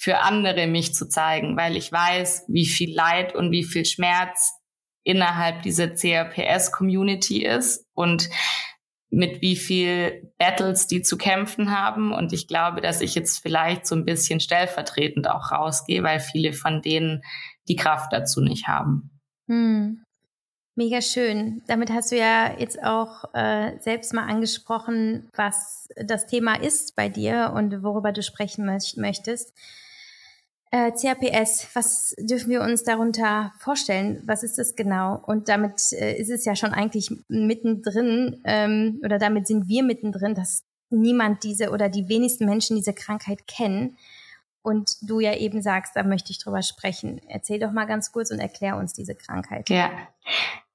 für 0.00 0.20
andere 0.20 0.66
mich 0.66 0.94
zu 0.94 1.08
zeigen, 1.08 1.58
weil 1.58 1.76
ich 1.76 1.92
weiß, 1.92 2.46
wie 2.48 2.64
viel 2.64 2.94
Leid 2.94 3.34
und 3.34 3.50
wie 3.50 3.64
viel 3.64 3.84
Schmerz 3.84 4.54
innerhalb 5.04 5.60
dieser 5.62 5.94
CRPS-Community 5.94 7.44
ist 7.44 7.84
und 7.92 8.30
mit 9.10 9.42
wie 9.42 9.56
viel 9.56 10.32
Battles 10.38 10.86
die 10.86 11.02
zu 11.02 11.18
kämpfen 11.18 11.78
haben. 11.78 12.14
Und 12.14 12.32
ich 12.32 12.48
glaube, 12.48 12.80
dass 12.80 13.02
ich 13.02 13.14
jetzt 13.14 13.42
vielleicht 13.42 13.86
so 13.86 13.94
ein 13.94 14.06
bisschen 14.06 14.40
stellvertretend 14.40 15.28
auch 15.28 15.52
rausgehe, 15.52 16.02
weil 16.02 16.18
viele 16.18 16.54
von 16.54 16.80
denen 16.80 17.20
die 17.68 17.76
Kraft 17.76 18.10
dazu 18.10 18.40
nicht 18.40 18.68
haben. 18.68 19.10
Hm. 19.48 20.02
Mega 20.76 21.02
schön. 21.02 21.60
Damit 21.66 21.90
hast 21.90 22.10
du 22.10 22.16
ja 22.16 22.58
jetzt 22.58 22.82
auch 22.82 23.34
äh, 23.34 23.78
selbst 23.80 24.14
mal 24.14 24.26
angesprochen, 24.26 25.28
was 25.34 25.88
das 25.94 26.24
Thema 26.24 26.54
ist 26.54 26.96
bei 26.96 27.10
dir 27.10 27.52
und 27.54 27.82
worüber 27.82 28.12
du 28.12 28.22
sprechen 28.22 28.64
möchtest. 28.64 29.52
Äh, 30.72 30.92
CRPS, 30.92 31.68
was 31.74 32.14
dürfen 32.18 32.50
wir 32.50 32.62
uns 32.62 32.84
darunter 32.84 33.52
vorstellen? 33.58 34.22
Was 34.24 34.44
ist 34.44 34.56
das 34.56 34.76
genau? 34.76 35.20
Und 35.26 35.48
damit 35.48 35.92
äh, 35.92 36.16
ist 36.16 36.30
es 36.30 36.44
ja 36.44 36.54
schon 36.54 36.72
eigentlich 36.72 37.10
mittendrin, 37.28 38.40
ähm, 38.44 39.00
oder 39.04 39.18
damit 39.18 39.48
sind 39.48 39.66
wir 39.66 39.82
mittendrin, 39.82 40.36
dass 40.36 40.64
niemand 40.90 41.42
diese 41.42 41.70
oder 41.70 41.88
die 41.88 42.08
wenigsten 42.08 42.46
Menschen 42.46 42.76
diese 42.76 42.92
Krankheit 42.92 43.48
kennen. 43.48 43.96
Und 44.62 44.96
du 45.02 45.20
ja 45.20 45.34
eben 45.34 45.62
sagst, 45.62 45.96
da 45.96 46.04
möchte 46.04 46.30
ich 46.30 46.38
drüber 46.38 46.62
sprechen. 46.62 47.20
Erzähl 47.26 47.58
doch 47.58 47.72
mal 47.72 47.86
ganz 47.86 48.12
kurz 48.12 48.30
und 48.30 48.38
erklär 48.38 48.76
uns 48.76 48.92
diese 48.92 49.14
Krankheit. 49.14 49.70
Ja, 49.70 49.90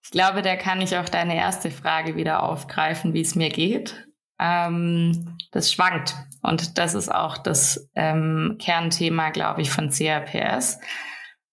ich 0.04 0.12
glaube, 0.12 0.42
da 0.42 0.56
kann 0.56 0.82
ich 0.82 0.98
auch 0.98 1.08
deine 1.08 1.36
erste 1.36 1.72
Frage 1.72 2.16
wieder 2.16 2.44
aufgreifen, 2.44 3.14
wie 3.14 3.22
es 3.22 3.36
mir 3.36 3.50
geht. 3.50 4.08
Ähm, 4.40 5.38
das 5.52 5.72
schwankt. 5.72 6.16
Und 6.42 6.78
das 6.78 6.94
ist 6.94 7.14
auch 7.14 7.38
das 7.38 7.90
ähm, 7.96 8.58
Kernthema, 8.60 9.30
glaube 9.30 9.62
ich, 9.62 9.72
von 9.72 9.90
CRPS. 9.90 10.80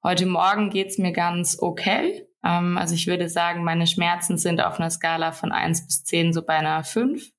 Heute 0.02 0.26
Morgen 0.26 0.70
geht's 0.70 0.98
mir 0.98 1.12
ganz 1.12 1.58
okay. 1.60 2.26
Ähm, 2.44 2.76
also 2.76 2.94
ich 2.94 3.06
würde 3.06 3.28
sagen, 3.28 3.64
meine 3.64 3.86
Schmerzen 3.86 4.36
sind 4.36 4.60
auf 4.60 4.78
einer 4.78 4.90
Skala 4.90 5.32
von 5.32 5.52
eins 5.52 5.86
bis 5.86 6.04
zehn 6.04 6.32
so 6.32 6.42
bei 6.42 6.54
einer 6.54 6.84
fünf. 6.84 7.30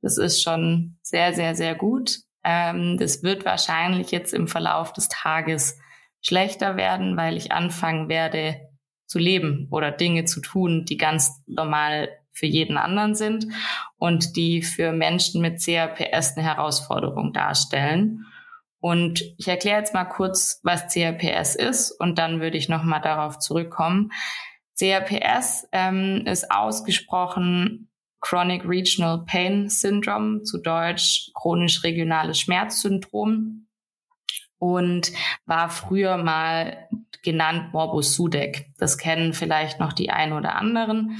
Das 0.00 0.18
ist 0.18 0.42
schon 0.42 0.98
sehr, 1.02 1.32
sehr, 1.32 1.54
sehr 1.54 1.74
gut. 1.74 2.18
Ähm, 2.44 2.96
das 2.98 3.22
wird 3.22 3.44
wahrscheinlich 3.44 4.10
jetzt 4.10 4.32
im 4.32 4.48
Verlauf 4.48 4.92
des 4.92 5.08
Tages 5.08 5.78
schlechter 6.20 6.76
werden, 6.76 7.16
weil 7.16 7.36
ich 7.36 7.52
anfangen 7.52 8.08
werde 8.08 8.60
zu 9.06 9.18
leben 9.18 9.68
oder 9.70 9.90
Dinge 9.90 10.24
zu 10.24 10.40
tun, 10.40 10.84
die 10.84 10.96
ganz 10.96 11.42
normal 11.46 12.08
für 12.32 12.46
jeden 12.46 12.76
anderen 12.76 13.14
sind 13.14 13.46
und 13.98 14.36
die 14.36 14.62
für 14.62 14.92
Menschen 14.92 15.42
mit 15.42 15.62
CRPS 15.62 16.36
eine 16.36 16.46
Herausforderung 16.46 17.32
darstellen. 17.32 18.26
Und 18.80 19.22
ich 19.38 19.46
erkläre 19.46 19.78
jetzt 19.78 19.94
mal 19.94 20.04
kurz, 20.04 20.60
was 20.64 20.92
CRPS 20.92 21.54
ist 21.54 21.92
und 21.92 22.18
dann 22.18 22.40
würde 22.40 22.58
ich 22.58 22.68
nochmal 22.68 23.00
darauf 23.00 23.38
zurückkommen. 23.38 24.10
CRPS 24.76 25.68
ähm, 25.72 26.24
ist 26.26 26.50
ausgesprochen 26.50 27.88
Chronic 28.20 28.66
Regional 28.66 29.24
Pain 29.24 29.68
Syndrome, 29.68 30.42
zu 30.42 30.58
Deutsch 30.58 31.30
chronisch 31.34 31.82
regionales 31.84 32.40
Schmerzsyndrom 32.40 33.66
und 34.58 35.12
war 35.44 35.70
früher 35.70 36.16
mal 36.16 36.88
genannt 37.22 37.72
Morbus 37.72 38.14
Sudeck. 38.14 38.70
Das 38.78 38.96
kennen 38.96 39.32
vielleicht 39.32 39.80
noch 39.80 39.92
die 39.92 40.10
ein 40.10 40.32
oder 40.32 40.54
anderen. 40.54 41.18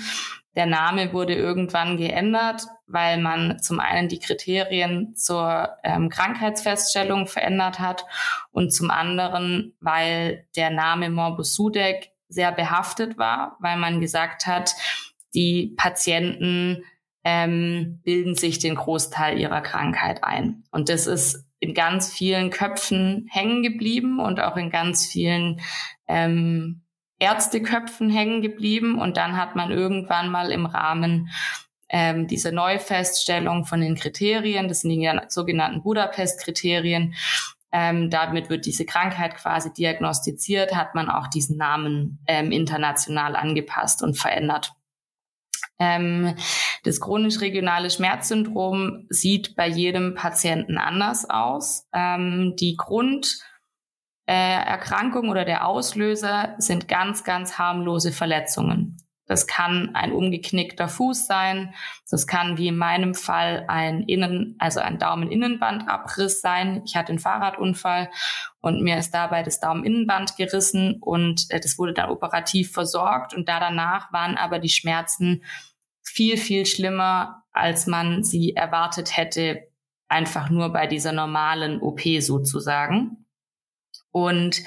Der 0.55 0.67
Name 0.67 1.13
wurde 1.13 1.35
irgendwann 1.35 1.97
geändert, 1.97 2.67
weil 2.87 3.19
man 3.19 3.59
zum 3.61 3.81
einen 3.81 4.09
die 4.09 4.19
Kriterien 4.19 5.15
zur 5.17 5.71
ähm, 5.83 6.11
Krankheitsfeststellung 6.11 7.27
verändert 7.27 7.79
hat 7.79 8.05
und 8.51 8.73
zum 8.73 8.91
anderen, 8.91 9.75
weil 9.81 10.47
der 10.57 10.71
Name 10.71 11.09
Morbus 11.09 11.55
Sudeck 11.55 12.11
sehr 12.29 12.53
behaftet 12.53 13.17
war, 13.17 13.57
weil 13.61 13.77
man 13.77 14.01
gesagt 14.01 14.47
hat, 14.47 14.75
die 15.35 15.75
Patienten 15.77 16.85
ähm, 17.25 18.01
bilden 18.05 18.35
sich 18.35 18.59
den 18.59 18.75
Großteil 18.75 19.39
ihrer 19.39 19.61
Krankheit 19.61 20.25
ein. 20.25 20.65
Und 20.71 20.89
das 20.89 21.07
ist 21.07 21.47
in 21.61 21.75
ganz 21.75 22.13
vielen 22.13 22.51
Köpfen 22.51 23.29
hängen 23.31 23.63
geblieben 23.63 24.19
und 24.19 24.41
auch 24.41 24.57
in 24.57 24.71
ganz 24.71 25.07
vielen 25.07 25.61
ähm, 26.09 26.82
Ärzteköpfen 27.23 28.11
hängen 28.11 28.43
geblieben 28.43 28.99
und 28.99 29.17
dann 29.17 29.37
hat 29.37 29.55
man 29.55 29.71
irgendwann 29.71 30.29
mal 30.29 30.51
im 30.51 30.67
Rahmen 30.67 31.31
ähm, 31.89 32.27
dieser 32.27 32.51
Neufeststellung 32.51 33.65
von 33.65 33.81
den 33.81 33.95
Kriterien, 33.95 34.67
das 34.67 34.81
sind 34.81 34.91
die 34.91 35.09
sogenannten 35.29 35.83
Budapest-Kriterien, 35.83 37.15
ähm, 37.71 38.11
damit 38.11 38.51
wird 38.51 38.67
diese 38.67 38.85
Krankheit 38.85 39.37
quasi 39.37 39.73
diagnostiziert, 39.73 40.75
hat 40.75 40.97
man 40.97 41.09
auch 41.09 41.29
diesen 41.29 41.57
Namen 41.57 42.19
ähm, 42.27 42.51
international 42.51 43.37
angepasst 43.37 44.03
und 44.03 44.19
verändert. 44.19 44.73
Ähm, 45.79 46.35
das 46.83 47.01
chronisch-regionale 47.01 47.89
Schmerzsyndrom 47.89 49.07
sieht 49.11 49.55
bei 49.55 49.69
jedem 49.69 50.15
Patienten 50.15 50.77
anders 50.77 51.31
aus. 51.31 51.87
Ähm, 51.93 52.55
die 52.59 52.77
Grund 52.77 53.39
äh, 54.27 54.33
Erkrankung 54.33 55.29
oder 55.29 55.45
der 55.45 55.67
Auslöser 55.67 56.55
sind 56.59 56.89
ganz, 56.89 57.25
ganz 57.25 57.59
harmlose 57.59 58.13
Verletzungen. 58.13 58.99
Das 59.27 59.47
kann 59.47 59.95
ein 59.95 60.13
umgeknickter 60.13 60.89
Fuß 60.89 61.27
sein. 61.27 61.75
Das 62.11 62.27
kann 62.27 62.59
wie 62.59 62.69
in 62.69 62.77
meinem 62.77 63.15
Fall 63.15 63.65
ein 63.69 64.03
Innen, 64.03 64.57
also 64.59 64.81
ein 64.81 64.99
Daumeninnenbandabriss 64.99 66.41
sein. 66.41 66.83
Ich 66.85 66.97
hatte 66.97 67.11
einen 67.11 67.19
Fahrradunfall 67.19 68.11
und 68.61 68.83
mir 68.83 68.99
ist 68.99 69.13
dabei 69.15 69.43
das 69.43 69.61
Daumeninnenband 69.61 70.37
gerissen 70.37 70.99
und 71.01 71.47
äh, 71.51 71.61
das 71.61 71.79
wurde 71.79 71.95
dann 71.95 72.11
operativ 72.11 72.73
versorgt 72.73 73.33
und 73.33 73.49
da 73.49 73.59
danach 73.59 74.13
waren 74.13 74.37
aber 74.37 74.59
die 74.59 74.69
Schmerzen 74.69 75.45
viel, 76.03 76.37
viel 76.37 76.67
schlimmer, 76.67 77.45
als 77.53 77.87
man 77.87 78.25
sie 78.25 78.55
erwartet 78.55 79.17
hätte, 79.17 79.69
einfach 80.09 80.51
nur 80.51 80.71
bei 80.71 80.87
dieser 80.87 81.13
normalen 81.13 81.81
OP 81.81 82.03
sozusagen. 82.21 83.22
Und 84.13 84.63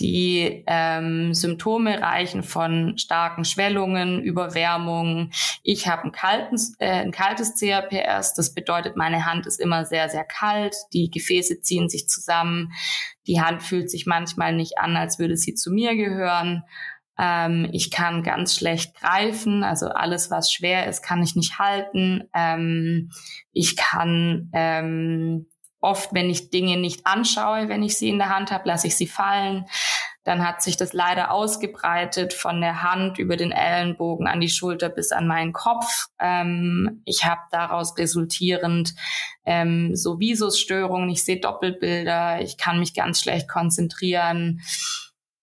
die 0.00 0.64
ähm, 0.66 1.32
Symptome 1.32 2.00
reichen 2.02 2.42
von 2.42 2.98
starken 2.98 3.44
Schwellungen, 3.44 4.20
Überwärmung. 4.20 5.30
Ich 5.62 5.86
habe 5.86 6.04
ein, 6.04 6.12
kaltes, 6.12 6.74
äh, 6.78 7.02
ein 7.02 7.12
kaltes 7.12 7.54
CRPS, 7.54 8.34
das 8.34 8.54
bedeutet, 8.54 8.96
meine 8.96 9.26
Hand 9.26 9.46
ist 9.46 9.60
immer 9.60 9.84
sehr, 9.84 10.08
sehr 10.08 10.24
kalt, 10.24 10.74
die 10.92 11.10
Gefäße 11.10 11.60
ziehen 11.60 11.88
sich 11.88 12.08
zusammen, 12.08 12.72
die 13.26 13.40
Hand 13.40 13.62
fühlt 13.62 13.90
sich 13.90 14.06
manchmal 14.06 14.54
nicht 14.54 14.78
an, 14.78 14.96
als 14.96 15.18
würde 15.18 15.36
sie 15.36 15.54
zu 15.54 15.70
mir 15.70 15.94
gehören. 15.94 16.64
Ähm, 17.18 17.68
ich 17.72 17.90
kann 17.90 18.22
ganz 18.22 18.56
schlecht 18.56 18.98
greifen, 18.98 19.62
also 19.62 19.88
alles, 19.88 20.30
was 20.30 20.50
schwer 20.50 20.88
ist, 20.88 21.02
kann 21.02 21.22
ich 21.22 21.36
nicht 21.36 21.58
halten. 21.58 22.24
Ähm, 22.34 23.10
ich 23.52 23.76
kann 23.76 24.50
ähm, 24.52 25.46
oft, 25.82 26.14
wenn 26.14 26.30
ich 26.30 26.50
Dinge 26.50 26.76
nicht 26.76 27.06
anschaue, 27.06 27.68
wenn 27.68 27.82
ich 27.82 27.98
sie 27.98 28.08
in 28.08 28.18
der 28.18 28.34
Hand 28.34 28.50
habe, 28.50 28.68
lasse 28.68 28.86
ich 28.86 28.96
sie 28.96 29.06
fallen. 29.06 29.66
Dann 30.24 30.46
hat 30.46 30.62
sich 30.62 30.76
das 30.76 30.92
leider 30.92 31.32
ausgebreitet 31.32 32.32
von 32.32 32.60
der 32.60 32.84
Hand 32.84 33.18
über 33.18 33.36
den 33.36 33.50
Ellenbogen 33.50 34.28
an 34.28 34.40
die 34.40 34.48
Schulter 34.48 34.88
bis 34.88 35.10
an 35.10 35.26
meinen 35.26 35.52
Kopf. 35.52 36.06
Ähm, 36.20 37.02
ich 37.04 37.24
habe 37.24 37.40
daraus 37.50 37.98
resultierend 37.98 38.94
ähm, 39.44 39.96
so 39.96 40.20
Visusstörungen. 40.20 41.10
Ich 41.10 41.24
sehe 41.24 41.40
Doppelbilder. 41.40 42.40
Ich 42.40 42.56
kann 42.56 42.78
mich 42.78 42.94
ganz 42.94 43.20
schlecht 43.20 43.48
konzentrieren. 43.48 44.60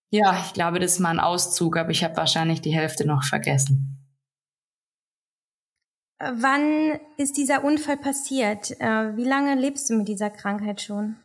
Ja, 0.08 0.42
ich 0.44 0.54
glaube, 0.54 0.80
das 0.80 0.92
ist 0.92 1.00
mal 1.00 1.10
ein 1.10 1.20
Auszug, 1.20 1.76
aber 1.76 1.90
ich 1.90 2.02
habe 2.02 2.16
wahrscheinlich 2.16 2.62
die 2.62 2.74
Hälfte 2.74 3.06
noch 3.06 3.22
vergessen. 3.22 3.99
Wann 6.20 7.00
ist 7.16 7.38
dieser 7.38 7.64
Unfall 7.64 7.96
passiert? 7.96 8.78
Äh, 8.78 9.16
wie 9.16 9.24
lange 9.24 9.54
lebst 9.54 9.88
du 9.88 9.94
mit 9.94 10.06
dieser 10.06 10.28
Krankheit 10.28 10.82
schon? 10.82 11.16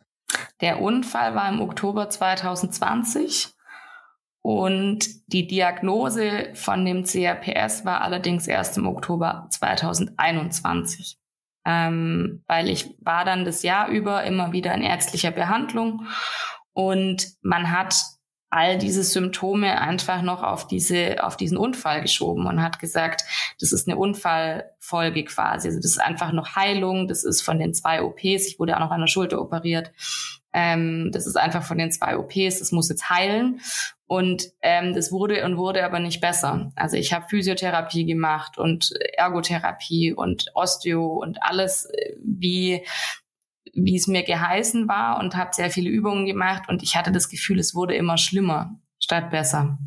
Der 0.62 0.80
Unfall 0.80 1.34
war 1.34 1.48
im 1.50 1.60
Oktober 1.60 2.08
2020 2.08 3.48
und 4.42 5.06
die 5.26 5.46
Diagnose 5.46 6.50
von 6.54 6.84
dem 6.86 7.04
CRPS 7.04 7.84
war 7.84 8.00
allerdings 8.00 8.46
erst 8.46 8.78
im 8.78 8.86
Oktober 8.86 9.48
2021. 9.50 11.18
Ähm, 11.66 12.42
weil 12.46 12.70
ich 12.70 12.96
war 13.00 13.24
dann 13.24 13.44
das 13.44 13.62
Jahr 13.62 13.88
über 13.88 14.24
immer 14.24 14.52
wieder 14.52 14.72
in 14.72 14.82
ärztlicher 14.82 15.32
Behandlung 15.32 16.06
und 16.72 17.32
man 17.42 17.70
hat 17.70 17.96
all 18.50 18.78
diese 18.78 19.02
Symptome 19.02 19.80
einfach 19.80 20.22
noch 20.22 20.42
auf 20.42 20.66
diese, 20.66 21.24
auf 21.24 21.36
diesen 21.36 21.58
Unfall 21.58 22.02
geschoben 22.02 22.46
und 22.46 22.62
hat 22.62 22.78
gesagt, 22.78 23.24
das 23.60 23.72
ist 23.72 23.88
eine 23.88 23.96
Unfallfolge 23.96 25.24
quasi. 25.24 25.68
Also 25.68 25.80
das 25.80 25.92
ist 25.92 26.00
einfach 26.00 26.32
noch 26.32 26.54
Heilung. 26.54 27.08
Das 27.08 27.24
ist 27.24 27.42
von 27.42 27.58
den 27.58 27.74
zwei 27.74 28.02
OPs. 28.02 28.46
Ich 28.46 28.58
wurde 28.58 28.76
auch 28.76 28.80
noch 28.80 28.92
an 28.92 29.00
der 29.00 29.08
Schulter 29.08 29.40
operiert. 29.40 29.92
Ähm, 30.52 31.10
das 31.12 31.26
ist 31.26 31.36
einfach 31.36 31.64
von 31.64 31.76
den 31.76 31.90
zwei 31.90 32.16
OPs. 32.16 32.60
Das 32.60 32.72
muss 32.72 32.88
jetzt 32.88 33.10
heilen. 33.10 33.60
Und 34.06 34.52
ähm, 34.62 34.94
das 34.94 35.10
wurde 35.10 35.44
und 35.44 35.56
wurde 35.56 35.84
aber 35.84 35.98
nicht 35.98 36.20
besser. 36.20 36.70
Also 36.76 36.96
ich 36.96 37.12
habe 37.12 37.26
Physiotherapie 37.28 38.06
gemacht 38.06 38.56
und 38.56 38.92
Ergotherapie 39.14 40.12
und 40.12 40.46
Osteo 40.54 41.06
und 41.06 41.42
alles, 41.42 41.86
äh, 41.86 42.14
wie 42.22 42.86
wie 43.76 43.96
es 43.96 44.06
mir 44.06 44.22
geheißen 44.22 44.88
war 44.88 45.20
und 45.20 45.36
habe 45.36 45.54
sehr 45.54 45.70
viele 45.70 45.90
Übungen 45.90 46.26
gemacht 46.26 46.68
und 46.68 46.82
ich 46.82 46.96
hatte 46.96 47.12
das 47.12 47.28
Gefühl, 47.28 47.58
es 47.58 47.74
wurde 47.74 47.94
immer 47.94 48.16
schlimmer 48.18 48.80
statt 48.98 49.30
besser. 49.30 49.78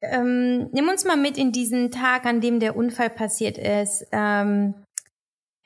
Ähm, 0.00 0.68
nimm 0.72 0.88
uns 0.88 1.04
mal 1.04 1.16
mit 1.16 1.38
in 1.38 1.52
diesen 1.52 1.90
Tag, 1.90 2.24
an 2.26 2.40
dem 2.40 2.60
der 2.60 2.76
Unfall 2.76 3.10
passiert 3.10 3.58
ist. 3.58 4.06
Ähm, 4.12 4.74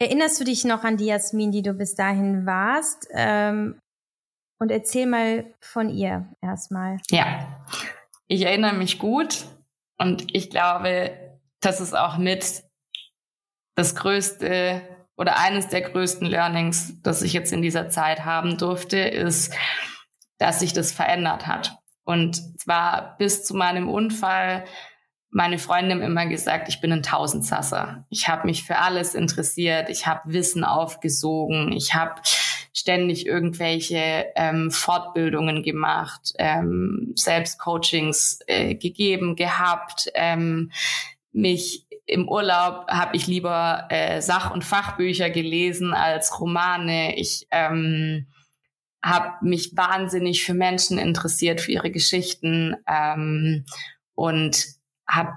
erinnerst 0.00 0.40
du 0.40 0.45
dich 0.45 0.64
noch 0.64 0.85
an 0.85 0.97
die 0.97 1.07
Jasmin, 1.07 1.52
die 1.52 1.62
du 1.62 1.73
bis 1.73 1.95
dahin 1.95 2.45
warst? 2.45 3.09
Ähm, 3.12 3.78
und 4.61 4.71
erzähl 4.71 5.07
mal 5.07 5.54
von 5.61 5.88
ihr 5.88 6.28
erstmal. 6.42 6.99
Ja, 7.11 7.64
ich 8.26 8.43
erinnere 8.43 8.75
mich 8.75 8.99
gut 8.99 9.47
und 9.99 10.34
ich 10.34 10.50
glaube, 10.50 11.17
das 11.60 11.80
ist 11.80 11.97
auch 11.97 12.19
mit 12.19 12.65
das 13.76 13.95
größte 13.95 14.82
oder 15.19 15.39
eines 15.39 15.69
der 15.69 15.83
größten 15.83 16.26
Learnings, 16.26 16.95
das 17.02 17.23
ich 17.23 17.33
jetzt 17.33 17.52
in 17.52 17.61
dieser 17.61 17.91
Zeit 17.91 18.25
haben 18.25 18.57
durfte, 18.57 18.99
ist, 18.99 19.52
dass 20.39 20.61
sich 20.61 20.73
das 20.73 20.93
verändert 20.93 21.47
hat. 21.47 21.76
Und 22.04 22.37
zwar 22.59 23.17
bis 23.19 23.45
zu 23.45 23.54
meinem 23.54 23.89
Unfall, 23.89 24.65
meine 25.31 25.59
Freundin 25.59 26.00
immer 26.00 26.26
gesagt, 26.26 26.69
ich 26.69 26.81
bin 26.81 26.93
ein 26.93 27.02
Tausendsasser. 27.02 28.07
Ich 28.09 28.28
habe 28.28 28.47
mich 28.47 28.63
für 28.63 28.78
alles 28.78 29.15
interessiert, 29.15 29.91
ich 29.91 30.07
habe 30.07 30.33
Wissen 30.33 30.65
aufgesogen, 30.65 31.73
ich 31.73 31.95
habe 31.95 32.23
ständig 32.73 33.26
irgendwelche 33.26 34.26
ähm, 34.37 34.71
Fortbildungen 34.71 35.65
gemacht, 35.65 36.33
ähm, 36.39 37.13
Selbstcoachings 37.17 38.39
äh, 38.47 38.76
gegeben, 38.76 39.35
gehabt, 39.35 40.11
ähm, 40.15 40.71
mich 41.33 41.88
im 42.08 42.26
Urlaub 42.28 42.86
habe 42.88 43.14
ich 43.16 43.26
lieber 43.26 43.86
äh, 43.90 44.23
Sach- 44.23 44.50
und 44.50 44.64
Fachbücher 44.64 45.28
gelesen 45.28 45.92
als 45.92 46.40
Romane. 46.40 47.16
Ich 47.16 47.47
ähm, 47.50 48.26
habe 49.04 49.34
mich 49.42 49.76
wahnsinnig 49.76 50.42
für 50.42 50.54
Menschen 50.54 50.99
interessiert, 50.99 51.60
für 51.60 51.73
ihre 51.73 51.90
Geschichten 51.90 52.76
ähm, 52.88 53.66
und 54.14 54.64
habe 55.06 55.36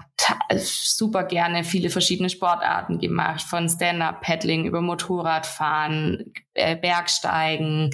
super 0.55 1.23
gerne 1.23 1.63
viele 1.63 1.89
verschiedene 1.89 2.29
Sportarten 2.29 2.99
gemacht, 2.99 3.41
von 3.41 3.69
Stand-up-Paddling 3.69 4.65
über 4.65 4.81
Motorradfahren, 4.81 6.33
äh, 6.53 6.75
Bergsteigen. 6.77 7.91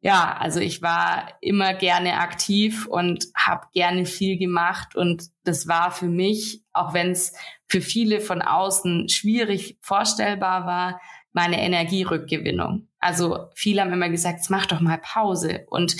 Ja, 0.00 0.36
also 0.38 0.60
ich 0.60 0.80
war 0.80 1.32
immer 1.40 1.74
gerne 1.74 2.18
aktiv 2.18 2.86
und 2.86 3.26
habe 3.36 3.66
gerne 3.72 4.06
viel 4.06 4.38
gemacht 4.38 4.94
und 4.94 5.24
das 5.42 5.66
war 5.66 5.90
für 5.90 6.06
mich, 6.06 6.62
auch 6.72 6.94
wenn 6.94 7.10
es 7.10 7.32
für 7.66 7.80
viele 7.80 8.20
von 8.20 8.40
außen 8.40 9.08
schwierig 9.08 9.76
vorstellbar 9.82 10.66
war, 10.66 11.00
meine 11.32 11.60
Energierückgewinnung. 11.60 12.88
Also 13.00 13.48
viele 13.54 13.80
haben 13.80 13.92
immer 13.92 14.08
gesagt, 14.08 14.40
mach 14.50 14.66
doch 14.66 14.80
mal 14.80 14.98
Pause. 14.98 15.66
Und 15.68 15.96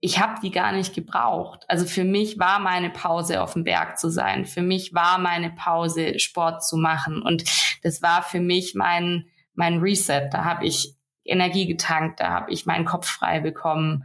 ich 0.00 0.18
habe 0.18 0.40
die 0.42 0.50
gar 0.50 0.72
nicht 0.72 0.94
gebraucht. 0.94 1.64
Also 1.68 1.86
für 1.86 2.04
mich 2.04 2.38
war 2.38 2.58
meine 2.58 2.90
Pause 2.90 3.42
auf 3.42 3.52
dem 3.52 3.64
Berg 3.64 3.98
zu 3.98 4.08
sein. 4.08 4.44
Für 4.46 4.62
mich 4.62 4.94
war 4.94 5.18
meine 5.18 5.50
Pause 5.50 6.18
Sport 6.18 6.64
zu 6.64 6.76
machen. 6.76 7.22
Und 7.22 7.44
das 7.82 8.02
war 8.02 8.22
für 8.22 8.40
mich 8.40 8.74
mein, 8.74 9.26
mein 9.54 9.78
Reset. 9.78 10.28
Da 10.30 10.44
habe 10.44 10.66
ich 10.66 10.94
Energie 11.24 11.66
getankt, 11.66 12.20
da 12.20 12.30
habe 12.30 12.52
ich 12.52 12.66
meinen 12.66 12.84
Kopf 12.84 13.06
frei 13.06 13.40
bekommen. 13.40 14.04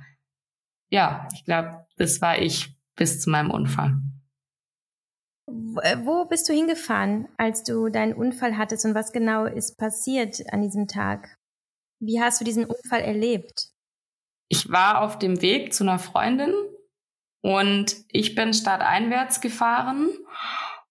Ja, 0.90 1.28
ich 1.34 1.46
glaube, 1.46 1.86
das 1.98 2.22
war 2.22 2.38
ich 2.38 2.76
bis 2.96 3.22
zu 3.22 3.30
meinem 3.30 3.52
Unfall. 3.52 3.98
Äh, 5.82 5.98
wo 6.04 6.26
bist 6.26 6.50
du 6.50 6.54
hingefahren, 6.54 7.28
als 7.38 7.64
du 7.64 7.90
deinen 7.90 8.14
Unfall 8.14 8.58
hattest 8.58 8.86
und 8.86 8.96
was 8.96 9.12
genau 9.12 9.46
ist 9.46 9.78
passiert 9.78 10.42
an 10.52 10.62
diesem 10.62 10.88
Tag? 10.88 11.38
Wie 12.00 12.22
hast 12.22 12.42
du 12.42 12.46
diesen 12.46 12.66
Unfall 12.66 13.02
erlebt? 13.02 13.70
Ich 14.50 14.70
war 14.70 15.02
auf 15.02 15.18
dem 15.20 15.42
Weg 15.42 15.74
zu 15.74 15.84
einer 15.84 16.00
Freundin 16.00 16.54
und 17.42 17.96
ich 18.10 18.36
bin 18.36 18.54
stadteinwärts 18.54 19.42
gefahren 19.42 20.10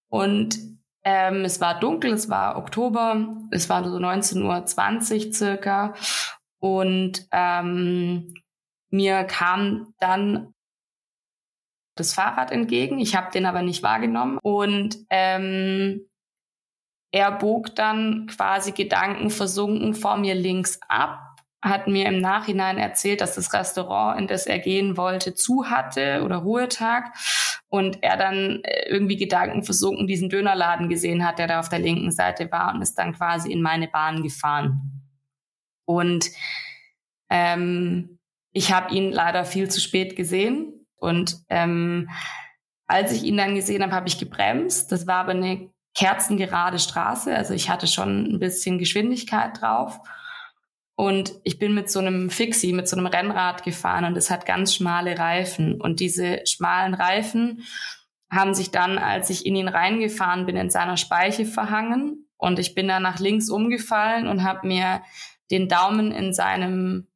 und 0.09 0.76
ähm, 1.09 1.45
es 1.45 1.61
war 1.61 1.79
dunkel, 1.79 2.11
es 2.11 2.29
war 2.29 2.57
Oktober, 2.57 3.37
es 3.49 3.69
war 3.69 3.81
so 3.81 3.95
19.20 3.95 5.27
Uhr 5.27 5.33
circa 5.33 5.93
und 6.59 7.25
ähm, 7.31 8.33
mir 8.89 9.23
kam 9.23 9.93
dann 10.01 10.53
das 11.95 12.13
Fahrrad 12.13 12.51
entgegen. 12.51 12.99
Ich 12.99 13.15
habe 13.15 13.31
den 13.31 13.45
aber 13.45 13.61
nicht 13.61 13.83
wahrgenommen. 13.83 14.37
Und 14.43 14.97
ähm, 15.09 16.01
er 17.13 17.31
bog 17.31 17.73
dann 17.75 18.27
quasi 18.27 18.73
gedankenversunken 18.73 19.93
vor 19.93 20.17
mir 20.17 20.35
links 20.35 20.77
ab, 20.89 21.37
hat 21.61 21.87
mir 21.87 22.05
im 22.07 22.19
Nachhinein 22.19 22.77
erzählt, 22.77 23.21
dass 23.21 23.35
das 23.35 23.53
Restaurant, 23.53 24.19
in 24.19 24.27
das 24.27 24.45
er 24.45 24.59
gehen 24.59 24.97
wollte, 24.97 25.35
zu 25.35 25.69
hatte 25.69 26.21
oder 26.23 26.37
Ruhetag. 26.37 27.13
Und 27.69 28.01
er 28.01 28.15
dann 28.15 28.61
äh, 28.63 28.89
irgendwie 28.89 29.17
gedankenversunken 29.17 30.07
diesen 30.07 30.29
Dönerladen 30.29 30.87
gesehen 30.87 31.25
hat, 31.25 31.39
der 31.39 31.47
da 31.47 31.59
auf 31.59 31.69
der 31.69 31.79
linken 31.79 32.11
Seite 32.11 32.49
war 32.51 32.73
und 32.73 32.81
ist 32.81 32.95
dann 32.95 33.13
quasi 33.13 33.51
in 33.51 33.61
meine 33.61 33.87
Bahn 33.87 34.23
gefahren. 34.23 35.03
Und 35.85 36.29
ähm, 37.29 38.19
ich 38.53 38.71
habe 38.71 38.93
ihn 38.93 39.11
leider 39.11 39.43
viel 39.43 39.69
zu 39.69 39.81
spät 39.81 40.15
gesehen. 40.15 40.85
Und 40.95 41.39
ähm, 41.49 42.09
als 42.87 43.11
ich 43.11 43.23
ihn 43.23 43.37
dann 43.37 43.55
gesehen 43.55 43.83
habe, 43.83 43.93
habe 43.93 44.07
ich 44.07 44.17
gebremst. 44.17 44.91
Das 44.91 45.05
war 45.05 45.17
aber 45.17 45.31
eine 45.31 45.69
kerzengerade 45.97 46.77
Straße, 46.77 47.35
also 47.35 47.55
ich 47.55 47.71
hatte 47.71 47.87
schon 47.87 48.25
ein 48.31 48.39
bisschen 48.39 48.77
Geschwindigkeit 48.77 49.59
drauf. 49.59 49.99
Und 50.99 51.35
ich 51.43 51.59
bin 51.59 51.75
mit 51.75 51.91
so 51.91 51.99
einem 51.99 52.31
Fixie, 52.31 52.73
mit 52.73 52.89
so 52.89 52.97
einem 52.97 53.05
Rennrad 53.05 53.61
gefahren 53.61 54.03
und 54.03 54.17
es 54.17 54.31
hat 54.31 54.47
ganz 54.47 54.73
schmale 54.73 55.19
Reifen. 55.19 55.79
Und 55.79 55.99
diese 55.99 56.41
schmalen 56.47 56.95
Reifen 56.95 57.61
haben 58.31 58.55
sich 58.55 58.71
dann, 58.71 58.97
als 58.97 59.29
ich 59.29 59.45
in 59.45 59.55
ihn 59.55 59.67
reingefahren 59.67 60.47
bin, 60.47 60.57
in 60.57 60.71
seiner 60.71 60.97
Speiche 60.97 61.45
verhangen. 61.45 62.27
Und 62.35 62.57
ich 62.57 62.73
bin 62.73 62.87
dann 62.87 63.03
nach 63.03 63.19
links 63.19 63.51
umgefallen 63.51 64.27
und 64.27 64.43
habe 64.43 64.65
mir 64.65 65.03
den 65.51 65.69
Daumen 65.69 66.11
in 66.11 66.33
seinem 66.33 67.07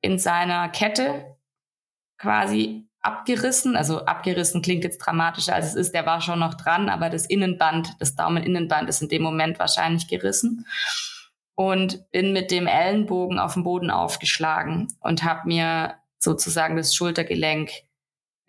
in 0.00 0.18
seiner 0.18 0.68
Kette 0.68 1.36
quasi 2.18 2.88
abgerissen. 3.00 3.76
Also 3.76 4.06
abgerissen 4.06 4.60
klingt 4.60 4.82
jetzt 4.82 4.98
dramatischer 4.98 5.54
als 5.54 5.68
es 5.68 5.74
ist. 5.76 5.94
Der 5.94 6.04
war 6.04 6.20
schon 6.20 6.40
noch 6.40 6.54
dran, 6.54 6.88
aber 6.88 7.10
das 7.10 7.26
Innenband, 7.26 7.94
das 8.00 8.16
Daumeninnenband 8.16 8.88
ist 8.88 9.02
in 9.02 9.08
dem 9.08 9.22
Moment 9.22 9.60
wahrscheinlich 9.60 10.08
gerissen. 10.08 10.66
Und 11.54 12.10
bin 12.10 12.32
mit 12.32 12.50
dem 12.50 12.66
Ellenbogen 12.66 13.38
auf 13.38 13.54
den 13.54 13.64
Boden 13.64 13.90
aufgeschlagen 13.90 14.88
und 15.00 15.24
habe 15.24 15.46
mir 15.46 15.94
sozusagen 16.18 16.76
das 16.76 16.94
Schultergelenk 16.94 17.70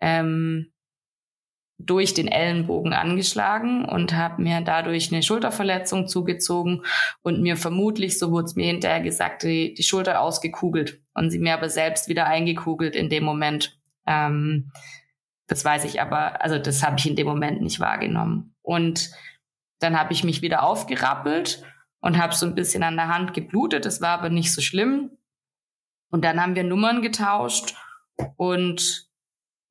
ähm, 0.00 0.72
durch 1.86 2.14
den 2.14 2.28
Ellenbogen 2.28 2.92
angeschlagen 2.92 3.84
und 3.84 4.14
habe 4.14 4.42
mir 4.42 4.60
dadurch 4.60 5.12
eine 5.12 5.22
Schulterverletzung 5.22 6.06
zugezogen 6.06 6.84
und 7.22 7.42
mir 7.42 7.56
vermutlich, 7.56 8.18
so 8.18 8.30
wurde 8.30 8.46
es 8.46 8.56
mir 8.56 8.66
hinterher 8.66 9.00
gesagt, 9.00 9.42
die, 9.42 9.74
die 9.74 9.82
Schulter 9.82 10.20
ausgekugelt 10.20 11.00
und 11.14 11.30
sie 11.30 11.38
mir 11.38 11.54
aber 11.54 11.68
selbst 11.68 12.08
wieder 12.08 12.26
eingekugelt 12.26 12.94
in 12.94 13.08
dem 13.08 13.24
Moment. 13.24 13.78
Ähm, 14.06 14.70
das 15.48 15.64
weiß 15.64 15.84
ich 15.84 16.00
aber, 16.00 16.42
also 16.42 16.58
das 16.58 16.82
habe 16.82 16.96
ich 16.98 17.08
in 17.08 17.16
dem 17.16 17.26
Moment 17.26 17.60
nicht 17.62 17.80
wahrgenommen. 17.80 18.54
Und 18.62 19.10
dann 19.80 19.98
habe 19.98 20.12
ich 20.12 20.24
mich 20.24 20.42
wieder 20.42 20.62
aufgerappelt 20.62 21.64
und 22.02 22.18
habe 22.18 22.34
so 22.34 22.44
ein 22.44 22.54
bisschen 22.54 22.82
an 22.82 22.96
der 22.96 23.08
Hand 23.08 23.32
geblutet. 23.32 23.86
Das 23.86 24.02
war 24.02 24.10
aber 24.10 24.28
nicht 24.28 24.52
so 24.52 24.60
schlimm. 24.60 25.10
Und 26.10 26.24
dann 26.24 26.42
haben 26.42 26.54
wir 26.54 26.64
Nummern 26.64 27.00
getauscht 27.00 27.74
und 28.36 29.08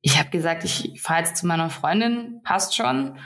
ich 0.00 0.18
habe 0.18 0.30
gesagt, 0.30 0.64
ich 0.64 1.00
fahre 1.00 1.20
jetzt 1.20 1.36
zu 1.36 1.46
meiner 1.46 1.70
Freundin, 1.70 2.40
passt 2.42 2.74
schon. 2.74 3.16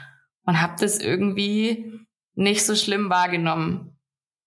Und 0.43 0.61
habe 0.61 0.75
das 0.79 0.99
irgendwie 0.99 1.91
nicht 2.35 2.65
so 2.65 2.75
schlimm 2.75 3.09
wahrgenommen. 3.09 3.97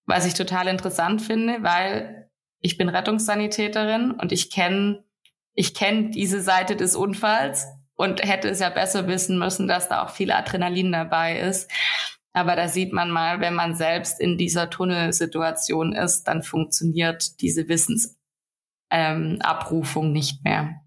Was 0.07 0.25
ich 0.25 0.35
total 0.35 0.69
interessant 0.69 1.21
finde, 1.21 1.63
weil 1.63 2.31
ich 2.61 2.79
bin 2.79 2.89
Rettungssanitäterin 2.89 4.13
und 4.13 4.33
ich 4.33 4.51
kenne 4.51 5.05
ich 5.55 5.75
kenn 5.75 6.13
diese 6.13 6.41
Seite 6.41 6.77
des 6.77 6.95
Unfalls 6.95 7.67
und 7.95 8.23
hätte 8.23 8.49
es 8.49 8.61
ja 8.61 8.71
besser 8.71 9.09
wissen 9.09 9.39
müssen, 9.39 9.67
dass 9.67 9.89
da 9.89 10.05
auch 10.05 10.11
viel 10.11 10.31
Adrenalin 10.31 10.93
dabei 10.93 11.39
ist. 11.39 11.71
Aber 12.33 12.55
da 12.55 12.69
sieht 12.69 12.93
man 12.93 13.11
mal, 13.11 13.41
wenn 13.41 13.55
man 13.55 13.75
selbst 13.75 14.21
in 14.21 14.39
dieser 14.39 14.71
Tunnelsituation 14.71 15.93
ist, 15.93 16.25
dann 16.25 16.43
funktioniert 16.43 17.41
diese 17.41 17.69
Wissensabrufung 17.69 20.07
ähm, 20.07 20.13
nicht 20.13 20.45
mehr. 20.45 20.81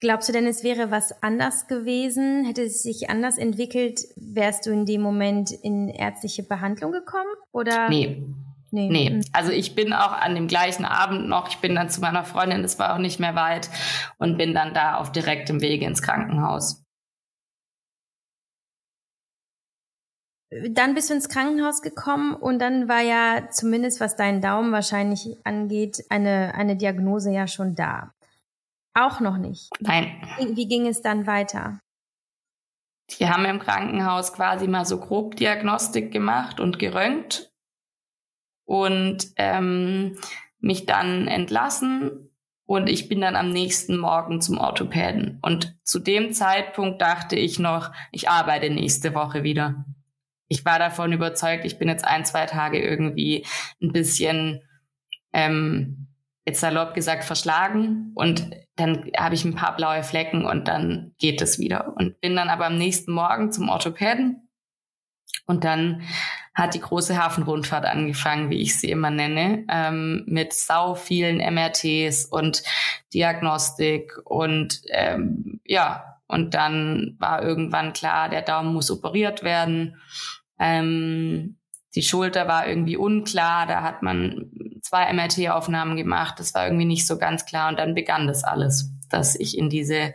Glaubst 0.00 0.28
du 0.28 0.32
denn, 0.32 0.46
es 0.46 0.62
wäre 0.62 0.90
was 0.90 1.22
anders 1.22 1.68
gewesen? 1.68 2.44
Hätte 2.44 2.62
es 2.62 2.82
sich 2.82 3.08
anders 3.08 3.38
entwickelt? 3.38 4.00
Wärst 4.16 4.66
du 4.66 4.70
in 4.70 4.84
dem 4.84 5.00
Moment 5.00 5.50
in 5.50 5.88
ärztliche 5.88 6.42
Behandlung 6.42 6.92
gekommen? 6.92 7.30
Oder? 7.50 7.88
Nee. 7.88 8.22
Nee. 8.70 8.88
nee. 8.90 9.10
Mhm. 9.10 9.24
Also 9.32 9.52
ich 9.52 9.74
bin 9.74 9.92
auch 9.92 10.12
an 10.12 10.34
dem 10.34 10.48
gleichen 10.48 10.84
Abend 10.84 11.28
noch, 11.28 11.48
ich 11.48 11.58
bin 11.58 11.74
dann 11.74 11.88
zu 11.88 12.00
meiner 12.00 12.24
Freundin, 12.24 12.62
das 12.62 12.78
war 12.78 12.94
auch 12.94 12.98
nicht 12.98 13.20
mehr 13.20 13.34
weit 13.34 13.70
und 14.18 14.36
bin 14.36 14.54
dann 14.54 14.74
da 14.74 14.96
auf 14.96 15.12
direktem 15.12 15.62
Wege 15.62 15.86
ins 15.86 16.02
Krankenhaus. 16.02 16.84
Dann 20.70 20.94
bist 20.94 21.10
du 21.10 21.14
ins 21.14 21.28
Krankenhaus 21.28 21.82
gekommen 21.82 22.34
und 22.34 22.58
dann 22.58 22.88
war 22.88 23.00
ja 23.00 23.48
zumindest 23.50 24.00
was 24.00 24.16
deinen 24.16 24.40
Daumen 24.40 24.72
wahrscheinlich 24.72 25.36
angeht, 25.44 26.04
eine, 26.08 26.54
eine 26.54 26.76
Diagnose 26.76 27.30
ja 27.30 27.46
schon 27.46 27.74
da. 27.74 28.12
Auch 28.94 29.20
noch 29.20 29.36
nicht. 29.36 29.70
Nein. 29.80 30.22
Wie, 30.38 30.56
wie 30.56 30.68
ging 30.68 30.86
es 30.86 31.02
dann 31.02 31.26
weiter? 31.26 31.80
Die 33.10 33.28
haben 33.28 33.44
im 33.44 33.58
Krankenhaus 33.58 34.32
quasi 34.32 34.66
mal 34.66 34.84
so 34.84 34.98
grob 34.98 35.36
Diagnostik 35.36 36.10
gemacht 36.12 36.60
und 36.60 36.78
geröntgt 36.78 37.52
und 38.64 39.28
ähm, 39.36 40.18
mich 40.58 40.86
dann 40.86 41.28
entlassen 41.28 42.30
und 42.66 42.88
ich 42.88 43.08
bin 43.08 43.20
dann 43.20 43.36
am 43.36 43.50
nächsten 43.50 43.96
Morgen 43.96 44.40
zum 44.40 44.58
Orthopäden. 44.58 45.38
Und 45.40 45.76
zu 45.84 46.00
dem 46.00 46.32
Zeitpunkt 46.32 47.00
dachte 47.00 47.36
ich 47.36 47.60
noch, 47.60 47.92
ich 48.10 48.28
arbeite 48.28 48.70
nächste 48.70 49.14
Woche 49.14 49.44
wieder. 49.44 49.84
Ich 50.48 50.64
war 50.64 50.78
davon 50.78 51.12
überzeugt, 51.12 51.64
ich 51.64 51.78
bin 51.78 51.88
jetzt 51.88 52.04
ein, 52.04 52.24
zwei 52.24 52.46
Tage 52.46 52.80
irgendwie 52.80 53.44
ein 53.82 53.92
bisschen 53.92 54.62
ähm, 55.32 56.08
jetzt 56.46 56.60
salopp 56.60 56.94
gesagt, 56.94 57.24
verschlagen 57.24 58.12
und 58.14 58.50
dann 58.76 59.10
habe 59.18 59.34
ich 59.34 59.44
ein 59.44 59.56
paar 59.56 59.74
blaue 59.76 60.02
Flecken 60.02 60.44
und 60.46 60.68
dann 60.68 61.14
geht 61.18 61.42
es 61.42 61.58
wieder. 61.58 61.94
Und 61.96 62.20
bin 62.20 62.36
dann 62.36 62.48
aber 62.48 62.66
am 62.66 62.76
nächsten 62.76 63.12
Morgen 63.12 63.50
zum 63.50 63.68
Orthopäden 63.68 64.48
und 65.46 65.64
dann 65.64 66.02
hat 66.54 66.74
die 66.74 66.80
große 66.80 67.22
Hafenrundfahrt 67.22 67.84
angefangen, 67.84 68.48
wie 68.48 68.62
ich 68.62 68.78
sie 68.78 68.90
immer 68.90 69.10
nenne, 69.10 69.64
ähm, 69.68 70.24
mit 70.26 70.52
sau 70.54 70.94
vielen 70.94 71.38
MRTs 71.38 72.26
und 72.26 72.62
Diagnostik 73.12 74.16
und 74.24 74.80
ähm, 74.88 75.60
ja, 75.64 76.16
und 76.28 76.54
dann 76.54 77.16
war 77.18 77.42
irgendwann 77.42 77.92
klar, 77.92 78.28
der 78.28 78.42
Daumen 78.42 78.72
muss 78.72 78.90
operiert 78.90 79.42
werden. 79.42 80.00
Ähm, 80.58 81.58
die 81.94 82.02
Schulter 82.02 82.46
war 82.46 82.68
irgendwie 82.68 82.96
unklar, 82.96 83.66
da 83.66 83.82
hat 83.82 84.02
man 84.02 84.50
zwei 84.82 85.12
MRT-Aufnahmen 85.12 85.96
gemacht, 85.96 86.38
das 86.38 86.54
war 86.54 86.66
irgendwie 86.66 86.84
nicht 86.84 87.06
so 87.06 87.18
ganz 87.18 87.46
klar 87.46 87.70
und 87.70 87.78
dann 87.78 87.94
begann 87.94 88.26
das 88.26 88.44
alles, 88.44 88.90
dass 89.08 89.34
ich 89.34 89.56
in 89.56 89.70
diese 89.70 90.14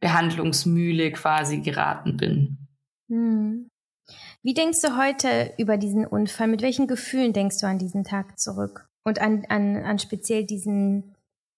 Behandlungsmühle 0.00 1.12
quasi 1.12 1.60
geraten 1.60 2.16
bin. 2.16 2.68
Hm. 3.08 3.68
Wie 4.42 4.54
denkst 4.54 4.80
du 4.82 4.96
heute 4.96 5.54
über 5.56 5.76
diesen 5.76 6.04
Unfall? 6.04 6.48
Mit 6.48 6.62
welchen 6.62 6.88
Gefühlen 6.88 7.32
denkst 7.32 7.60
du 7.60 7.66
an 7.66 7.78
diesen 7.78 8.02
Tag 8.02 8.38
zurück? 8.38 8.88
Und 9.04 9.20
an, 9.20 9.44
an, 9.48 9.76
an 9.76 9.98
speziell 9.98 10.44
diesen, 10.44 11.14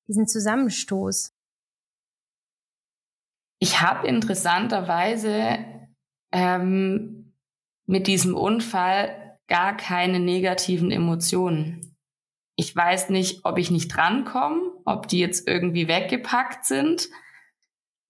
diesen 0.06 0.26
Zusammenstoß? 0.26 1.32
Ich 3.58 3.80
habe 3.80 4.06
interessanterweise 4.06 5.58
ähm, 6.32 7.23
mit 7.86 8.06
diesem 8.06 8.36
Unfall 8.36 9.38
gar 9.46 9.76
keine 9.76 10.20
negativen 10.20 10.90
Emotionen. 10.90 11.96
Ich 12.56 12.74
weiß 12.74 13.10
nicht, 13.10 13.44
ob 13.44 13.58
ich 13.58 13.70
nicht 13.70 13.88
drankomme, 13.88 14.72
ob 14.84 15.08
die 15.08 15.18
jetzt 15.18 15.48
irgendwie 15.48 15.88
weggepackt 15.88 16.64
sind, 16.64 17.08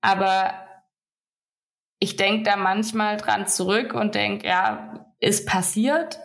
aber 0.01 0.53
ich 1.99 2.17
denke 2.17 2.43
da 2.43 2.57
manchmal 2.57 3.17
dran 3.17 3.47
zurück 3.47 3.95
und 3.95 4.15
denke, 4.15 4.47
ja, 4.47 5.07
ist 5.21 5.47
passiert. 5.47 6.21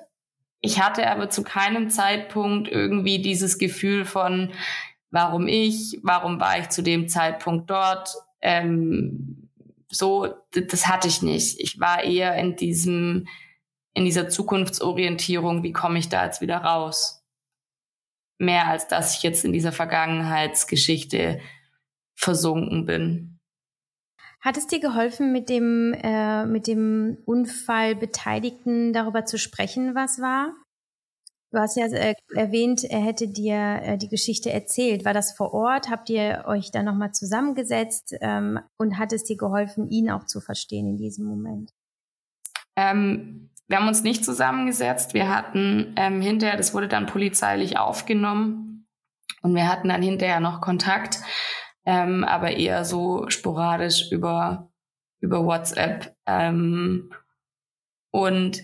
Ich 0.60 0.82
hatte 0.82 1.10
aber 1.10 1.30
zu 1.30 1.44
keinem 1.44 1.90
Zeitpunkt 1.90 2.68
irgendwie 2.68 3.22
dieses 3.22 3.58
Gefühl 3.58 4.04
von, 4.04 4.52
warum 5.10 5.48
ich, 5.48 6.00
warum 6.04 6.42
war 6.42 6.60
ich 6.60 6.70
zu 6.70 6.84
dem 6.84 7.08
Zeitpunkt 7.08 7.70
dort. 7.70 8.14
Ähm, 8.42 9.39
so, 9.92 10.34
das 10.52 10.88
hatte 10.88 11.08
ich 11.08 11.22
nicht. 11.22 11.60
Ich 11.60 11.80
war 11.80 12.04
eher 12.04 12.36
in 12.36 12.56
diesem, 12.56 13.28
in 13.94 14.06
dieser 14.06 14.30
Zukunftsorientierung, 14.30 15.64
wie 15.64 15.74
komme 15.74 16.00
ich 16.00 16.10
da 16.10 16.26
jetzt 16.26 16.42
wieder 16.42 16.58
raus? 16.58 17.24
Mehr 18.38 18.68
als 18.68 18.88
dass 18.88 19.18
ich 19.18 19.24
jetzt 19.24 19.44
in 19.44 19.52
dieser 19.52 19.72
Vergangenheitsgeschichte 19.72 21.42
versunken 22.16 22.86
bin. 22.86 23.40
Hat 24.42 24.56
es 24.56 24.68
dir 24.68 24.80
geholfen, 24.80 25.34
mit 25.34 25.50
dem, 25.50 25.94
äh, 25.94 26.46
mit 26.46 26.68
dem 26.68 27.18
Unfallbeteiligten 27.26 28.94
darüber 28.94 29.26
zu 29.26 29.38
sprechen, 29.38 29.96
was 29.96 30.22
war? 30.22 30.54
Du 31.52 31.58
hast 31.58 31.78
ja 31.78 31.88
äh, 31.88 32.14
erwähnt, 32.36 32.84
er 32.84 33.00
hätte 33.00 33.28
dir 33.28 33.82
äh, 33.82 33.98
die 33.98 34.08
Geschichte 34.08 34.52
erzählt. 34.52 35.04
War 35.04 35.16
das 35.16 35.36
vor 35.36 35.54
Ort? 35.54 35.90
Habt 35.90 36.10
ihr 36.10 36.44
euch 36.46 36.70
dann 36.70 36.86
nochmal 36.86 37.12
zusammengesetzt? 37.12 38.16
Ähm, 38.22 38.60
und 38.78 39.00
hat 39.00 39.14
es 39.14 39.24
dir 39.24 39.36
geholfen, 39.36 39.90
ihn 39.90 40.12
auch 40.12 40.26
zu 40.26 40.42
verstehen 40.42 40.88
in 40.88 40.98
diesem 40.98 41.26
Moment? 41.26 41.72
Ähm, 42.76 43.50
wir 43.68 43.78
haben 43.78 43.88
uns 43.88 44.04
nicht 44.04 44.24
zusammengesetzt. 44.24 45.16
Wir 45.16 45.34
hatten 45.34 45.94
ähm, 45.96 46.22
hinterher, 46.22 46.56
das 46.56 46.76
wurde 46.76 46.88
dann 46.88 47.08
polizeilich 47.08 47.80
aufgenommen 47.80 48.88
und 49.42 49.56
wir 49.56 49.68
hatten 49.68 49.90
dann 49.90 50.04
hinterher 50.04 50.40
noch 50.40 50.62
Kontakt, 50.62 51.20
ähm, 51.86 52.24
aber 52.24 52.52
eher 52.52 52.86
so 52.86 53.28
sporadisch 53.30 54.12
über, 54.12 54.72
über 55.20 55.46
WhatsApp. 55.46 56.16
Ähm, 56.28 57.12
und 58.12 58.62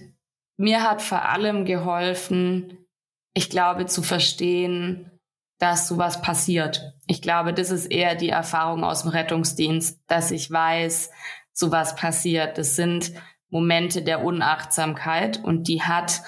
mir 0.57 0.83
hat 0.83 1.01
vor 1.01 1.25
allem 1.25 1.65
geholfen, 1.65 2.85
ich 3.33 3.49
glaube, 3.49 3.85
zu 3.85 4.01
verstehen, 4.01 5.11
dass 5.59 5.87
sowas 5.87 6.21
passiert. 6.21 6.93
Ich 7.07 7.21
glaube, 7.21 7.53
das 7.53 7.69
ist 7.69 7.85
eher 7.85 8.15
die 8.15 8.29
Erfahrung 8.29 8.83
aus 8.83 9.03
dem 9.03 9.11
Rettungsdienst, 9.11 9.99
dass 10.07 10.31
ich 10.31 10.51
weiß, 10.51 11.11
sowas 11.53 11.95
passiert. 11.95 12.57
Das 12.57 12.75
sind 12.75 13.13
Momente 13.49 14.01
der 14.01 14.23
Unachtsamkeit 14.23 15.43
und 15.43 15.67
die 15.67 15.81
hat 15.81 16.21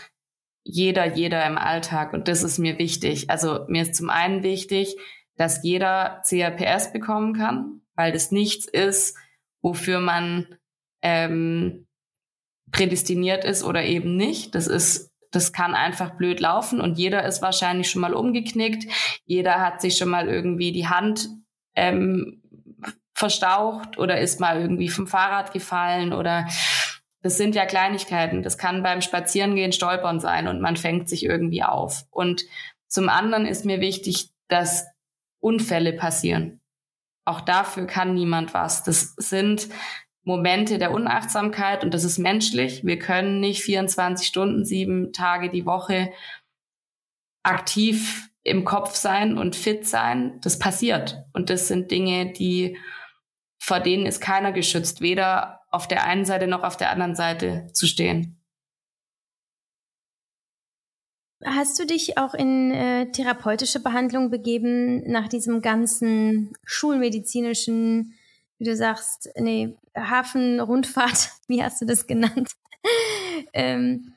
jeder, 0.64 1.16
jeder 1.16 1.46
im 1.46 1.58
Alltag 1.58 2.14
und 2.14 2.28
das 2.28 2.44
ist 2.44 2.58
mir 2.58 2.78
wichtig. 2.78 3.30
Also 3.30 3.66
mir 3.68 3.84
ist 3.84 3.96
zum 3.96 4.10
einen 4.10 4.44
wichtig, 4.44 4.96
dass 5.36 5.64
jeder 5.64 6.22
CRPS 6.28 6.92
bekommen 6.92 7.34
kann, 7.34 7.82
weil 7.96 8.12
das 8.12 8.32
nichts 8.32 8.66
ist, 8.66 9.18
wofür 9.62 10.00
man 10.00 10.58
ähm, 11.02 11.87
prädestiniert 12.72 13.44
ist 13.44 13.64
oder 13.64 13.84
eben 13.84 14.16
nicht. 14.16 14.56
Das 14.56 14.68
ist, 14.68 15.12
das 15.32 15.54
kann 15.54 15.76
einfach 15.76 16.12
blöd 16.12 16.40
laufen 16.40 16.82
und 16.82 16.98
jeder 16.98 17.26
ist 17.26 17.42
wahrscheinlich 17.42 17.90
schon 17.90 18.02
mal 18.02 18.14
umgeknickt. 18.14 18.92
Jeder 19.26 19.62
hat 19.62 19.82
sich 19.82 19.98
schon 19.98 20.10
mal 20.10 20.28
irgendwie 20.28 20.72
die 20.72 20.88
Hand 20.88 21.30
ähm, 21.76 22.42
verstaucht 23.14 23.98
oder 23.98 24.20
ist 24.20 24.40
mal 24.40 24.62
irgendwie 24.62 24.90
vom 24.90 25.08
Fahrrad 25.08 25.52
gefallen 25.54 26.14
oder 26.14 26.48
das 27.24 27.38
sind 27.38 27.56
ja 27.56 27.66
Kleinigkeiten. 27.66 28.44
Das 28.44 28.58
kann 28.58 28.84
beim 28.84 29.02
Spazierengehen 29.02 29.72
stolpern 29.72 30.20
sein 30.20 30.48
und 30.48 30.62
man 30.62 30.78
fängt 30.78 31.10
sich 31.10 31.26
irgendwie 31.26 31.64
auf. 31.64 32.06
Und 32.12 32.44
zum 32.88 33.10
anderen 33.10 33.46
ist 33.46 33.66
mir 33.66 33.82
wichtig, 33.82 34.30
dass 34.48 34.86
Unfälle 35.40 35.94
passieren. 35.94 36.62
Auch 37.26 37.42
dafür 37.42 37.86
kann 37.88 38.14
niemand 38.14 38.54
was. 38.54 38.84
Das 38.84 39.14
sind 39.18 39.68
Momente 40.28 40.78
der 40.78 40.92
Unachtsamkeit 40.92 41.86
und 41.86 41.94
das 41.94 42.04
ist 42.04 42.18
menschlich. 42.18 42.84
Wir 42.86 43.00
können 43.00 43.40
nicht 43.40 43.64
24 43.64 44.28
Stunden, 44.28 44.66
sieben 44.66 45.14
Tage 45.14 45.50
die 45.50 45.66
Woche 45.66 46.12
aktiv 47.44 48.30
im 48.44 48.66
Kopf 48.66 48.96
sein 48.96 49.38
und 49.38 49.56
fit 49.56 49.88
sein. 49.88 50.38
Das 50.42 50.60
passiert. 50.60 51.24
Und 51.32 51.50
das 51.50 51.70
sind 51.70 51.92
Dinge, 51.92 52.34
die, 52.34 52.78
vor 53.58 53.80
denen 53.80 54.06
ist 54.06 54.20
keiner 54.20 54.52
geschützt, 54.52 55.00
weder 55.00 55.62
auf 55.72 55.88
der 55.88 56.04
einen 56.04 56.26
Seite 56.26 56.48
noch 56.48 56.64
auf 56.64 56.76
der 56.76 56.92
anderen 56.92 57.16
Seite 57.16 57.68
zu 57.72 57.88
stehen. 57.88 58.44
Hast 61.46 61.80
du 61.80 61.86
dich 61.86 62.18
auch 62.18 62.34
in 62.34 62.72
äh, 62.72 63.12
therapeutische 63.12 63.82
Behandlung 63.82 64.30
begeben 64.30 65.10
nach 65.10 65.30
diesem 65.30 65.62
ganzen 65.62 66.52
schulmedizinischen 66.66 68.14
wie 68.60 68.66
du 68.66 68.76
sagst, 68.76 69.30
nee, 69.38 69.78
Hafenrundfahrt, 69.98 71.32
wie 71.48 71.64
hast 71.64 71.82
du 71.82 71.86
das 71.86 72.08
genannt? 72.08 72.52
ähm, 73.54 74.14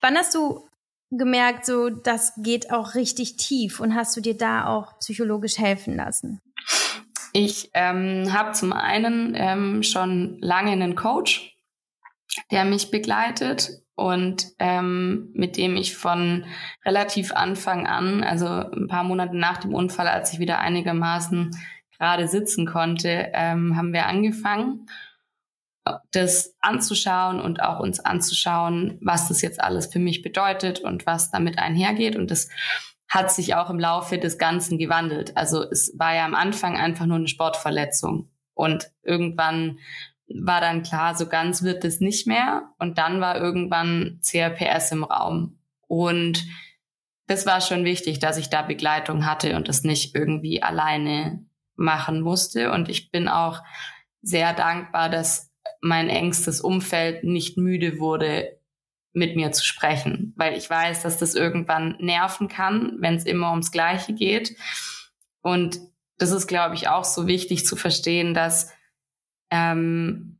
wann 0.00 0.16
hast 0.16 0.34
du 0.34 0.68
gemerkt, 1.10 1.66
so 1.66 1.90
das 1.90 2.32
geht 2.36 2.72
auch 2.72 2.94
richtig 2.94 3.36
tief 3.36 3.80
und 3.80 3.94
hast 3.94 4.16
du 4.16 4.20
dir 4.20 4.36
da 4.36 4.66
auch 4.66 4.98
psychologisch 4.98 5.58
helfen 5.58 5.96
lassen? 5.96 6.40
Ich 7.32 7.70
ähm, 7.74 8.32
habe 8.32 8.52
zum 8.52 8.72
einen 8.72 9.34
ähm, 9.36 9.82
schon 9.82 10.38
lange 10.40 10.72
einen 10.72 10.94
Coach, 10.96 11.56
der 12.50 12.64
mich 12.64 12.90
begleitet 12.90 13.70
und 13.94 14.46
ähm, 14.58 15.30
mit 15.34 15.56
dem 15.56 15.76
ich 15.76 15.96
von 15.96 16.44
relativ 16.84 17.32
Anfang 17.32 17.86
an, 17.86 18.24
also 18.24 18.46
ein 18.46 18.88
paar 18.88 19.04
Monate 19.04 19.36
nach 19.36 19.58
dem 19.58 19.74
Unfall, 19.74 20.08
als 20.08 20.32
ich 20.32 20.38
wieder 20.38 20.58
einigermaßen 20.58 21.50
gerade 22.00 22.26
sitzen 22.28 22.66
konnte, 22.66 23.30
ähm, 23.34 23.76
haben 23.76 23.92
wir 23.92 24.06
angefangen, 24.06 24.86
das 26.12 26.56
anzuschauen 26.60 27.40
und 27.40 27.62
auch 27.62 27.78
uns 27.78 28.00
anzuschauen, 28.00 28.98
was 29.02 29.28
das 29.28 29.42
jetzt 29.42 29.60
alles 29.60 29.86
für 29.86 29.98
mich 29.98 30.22
bedeutet 30.22 30.80
und 30.80 31.04
was 31.06 31.30
damit 31.30 31.58
einhergeht. 31.58 32.16
Und 32.16 32.30
das 32.30 32.48
hat 33.08 33.30
sich 33.30 33.54
auch 33.54 33.70
im 33.70 33.78
Laufe 33.78 34.18
des 34.18 34.38
Ganzen 34.38 34.78
gewandelt. 34.78 35.36
Also 35.36 35.62
es 35.62 35.92
war 35.98 36.14
ja 36.14 36.24
am 36.24 36.34
Anfang 36.34 36.76
einfach 36.76 37.06
nur 37.06 37.16
eine 37.18 37.28
Sportverletzung. 37.28 38.30
Und 38.54 38.90
irgendwann 39.02 39.78
war 40.28 40.60
dann 40.60 40.82
klar, 40.82 41.14
so 41.14 41.26
ganz 41.26 41.62
wird 41.62 41.84
es 41.84 42.00
nicht 42.00 42.26
mehr. 42.26 42.70
Und 42.78 42.98
dann 42.98 43.20
war 43.20 43.36
irgendwann 43.36 44.20
CRPS 44.22 44.92
im 44.92 45.04
Raum. 45.04 45.58
Und 45.86 46.46
das 47.26 47.46
war 47.46 47.60
schon 47.60 47.84
wichtig, 47.84 48.20
dass 48.20 48.38
ich 48.38 48.48
da 48.48 48.62
Begleitung 48.62 49.26
hatte 49.26 49.56
und 49.56 49.68
das 49.68 49.82
nicht 49.82 50.14
irgendwie 50.14 50.62
alleine 50.62 51.44
machen 51.80 52.20
musste. 52.20 52.70
Und 52.70 52.88
ich 52.88 53.10
bin 53.10 53.26
auch 53.26 53.62
sehr 54.22 54.52
dankbar, 54.52 55.08
dass 55.08 55.50
mein 55.80 56.08
engstes 56.08 56.60
Umfeld 56.60 57.24
nicht 57.24 57.56
müde 57.56 57.98
wurde, 57.98 58.60
mit 59.12 59.34
mir 59.34 59.50
zu 59.50 59.64
sprechen, 59.64 60.32
weil 60.36 60.56
ich 60.56 60.70
weiß, 60.70 61.02
dass 61.02 61.18
das 61.18 61.34
irgendwann 61.34 61.96
nerven 61.98 62.46
kann, 62.46 62.96
wenn 63.00 63.16
es 63.16 63.24
immer 63.24 63.50
ums 63.50 63.72
Gleiche 63.72 64.12
geht. 64.12 64.56
Und 65.42 65.80
das 66.18 66.30
ist, 66.30 66.46
glaube 66.46 66.76
ich, 66.76 66.88
auch 66.88 67.04
so 67.04 67.26
wichtig 67.26 67.66
zu 67.66 67.74
verstehen, 67.74 68.34
dass 68.34 68.70
ähm, 69.50 70.38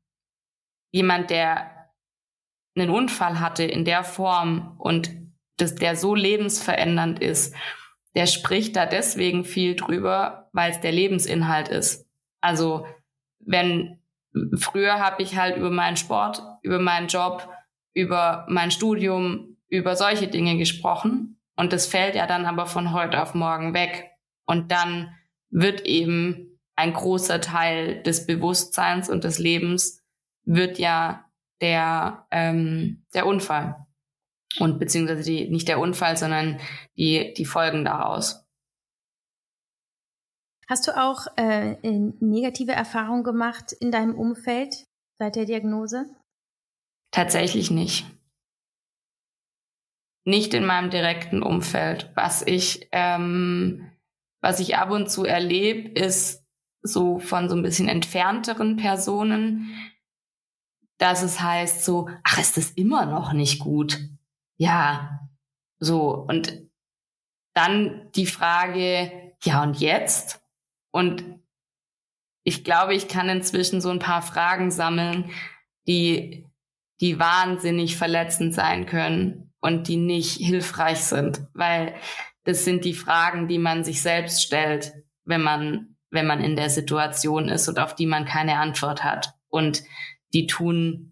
jemand, 0.93 1.31
der 1.31 1.91
einen 2.77 2.91
Unfall 2.91 3.41
hatte 3.41 3.65
in 3.65 3.85
der 3.85 4.05
Form 4.05 4.77
und 4.79 5.11
das, 5.57 5.75
der 5.75 5.97
so 5.97 6.15
lebensverändernd 6.15 7.19
ist, 7.19 7.55
der 8.15 8.27
spricht 8.27 8.77
da 8.77 8.87
deswegen 8.87 9.45
viel 9.45 9.75
drüber, 9.75 10.40
weil 10.53 10.71
es 10.71 10.81
der 10.81 10.93
Lebensinhalt 10.93 11.69
ist. 11.69 12.07
Also 12.41 12.87
wenn 13.41 14.01
früher 14.59 14.99
habe 14.99 15.23
ich 15.23 15.37
halt 15.37 15.57
über 15.57 15.71
meinen 15.71 15.97
Sport, 15.97 16.43
über 16.63 16.79
meinen 16.79 17.09
Job, 17.09 17.49
über 17.95 18.47
mein 18.49 18.71
Studium, 18.71 19.57
über 19.69 19.97
solche 19.97 20.29
Dinge 20.29 20.57
gesprochen 20.57 21.41
und 21.57 21.73
das 21.73 21.87
fällt 21.87 22.15
ja 22.15 22.27
dann 22.27 22.47
aber 22.47 22.67
von 22.67 22.93
heute 22.93 23.23
auf 23.23 23.35
morgen 23.35 23.75
weg 23.75 24.11
und 24.47 24.71
dann 24.73 25.15
wird 25.51 25.83
eben 25.83 26.59
ein 26.77 26.93
großer 26.93 27.41
Teil 27.41 28.03
des 28.03 28.27
Bewusstseins 28.27 29.11
und 29.11 29.25
des 29.25 29.39
Lebens 29.39 30.03
wird 30.45 30.79
ja 30.79 31.25
der 31.61 32.27
ähm, 32.31 33.05
der 33.13 33.27
Unfall 33.27 33.87
und 34.59 34.79
beziehungsweise 34.79 35.23
die, 35.23 35.49
nicht 35.49 35.69
der 35.69 35.79
Unfall, 35.79 36.17
sondern 36.17 36.59
die, 36.97 37.35
die 37.35 37.45
Folgen 37.45 37.85
daraus. 37.85 38.45
Hast 40.71 40.87
du 40.87 40.97
auch 40.97 41.27
äh, 41.37 41.77
negative 41.83 42.71
Erfahrungen 42.71 43.25
gemacht 43.25 43.73
in 43.73 43.91
deinem 43.91 44.15
Umfeld 44.15 44.87
seit 45.19 45.35
der 45.35 45.45
Diagnose? 45.45 46.07
Tatsächlich 47.11 47.73
nicht. 47.73 48.07
Nicht 50.25 50.55
in 50.55 50.65
meinem 50.65 50.91
direkten 50.91 51.43
Umfeld. 51.43 52.13
Was 52.15 52.43
ich, 52.47 52.89
ähm, 52.93 53.91
was 54.41 54.61
ich 54.61 54.77
ab 54.77 54.93
und 54.93 55.11
zu 55.11 55.25
erlebe, 55.25 55.89
ist 55.89 56.47
so 56.83 57.19
von 57.19 57.49
so 57.49 57.57
ein 57.57 57.63
bisschen 57.63 57.89
entfernteren 57.89 58.77
Personen, 58.77 59.75
dass 60.99 61.23
es 61.23 61.41
heißt 61.41 61.85
so, 61.85 62.09
ach, 62.23 62.39
ist 62.39 62.57
das 62.57 62.71
immer 62.71 63.07
noch 63.07 63.33
nicht 63.33 63.59
gut? 63.59 63.99
ja, 64.61 65.27
so. 65.79 66.11
Und 66.11 66.71
dann 67.55 68.11
die 68.15 68.27
Frage, 68.27 69.35
ja, 69.43 69.63
und 69.63 69.81
jetzt? 69.81 70.41
Und 70.91 71.25
ich 72.43 72.65
glaube, 72.65 72.95
ich 72.95 73.09
kann 73.09 73.29
inzwischen 73.29 73.81
so 73.81 73.91
ein 73.91 73.99
paar 73.99 74.23
Fragen 74.23 74.71
sammeln, 74.71 75.31
die, 75.87 76.47
die 77.01 77.19
wahnsinnig 77.19 77.97
verletzend 77.97 78.55
sein 78.55 78.87
können 78.87 79.53
und 79.61 79.89
die 79.89 79.97
nicht 79.97 80.37
hilfreich 80.37 81.01
sind, 81.01 81.43
weil 81.55 81.95
das 82.45 82.65
sind 82.65 82.85
die 82.85 82.95
Fragen, 82.95 83.49
die 83.49 83.59
man 83.59 83.85
sich 83.85 84.01
selbst 84.03 84.43
stellt, 84.43 84.93
wenn 85.25 85.43
man, 85.43 85.97
wenn 86.11 86.27
man 86.27 86.43
in 86.43 86.57
der 86.57 86.71
Situation 86.71 87.49
ist 87.49 87.69
und 87.69 87.79
auf 87.79 87.95
die 87.95 88.07
man 88.07 88.25
keine 88.25 88.59
Antwort 88.59 89.05
hat. 89.05 89.35
Und 89.49 89.83
die 90.33 90.47
tun 90.47 91.11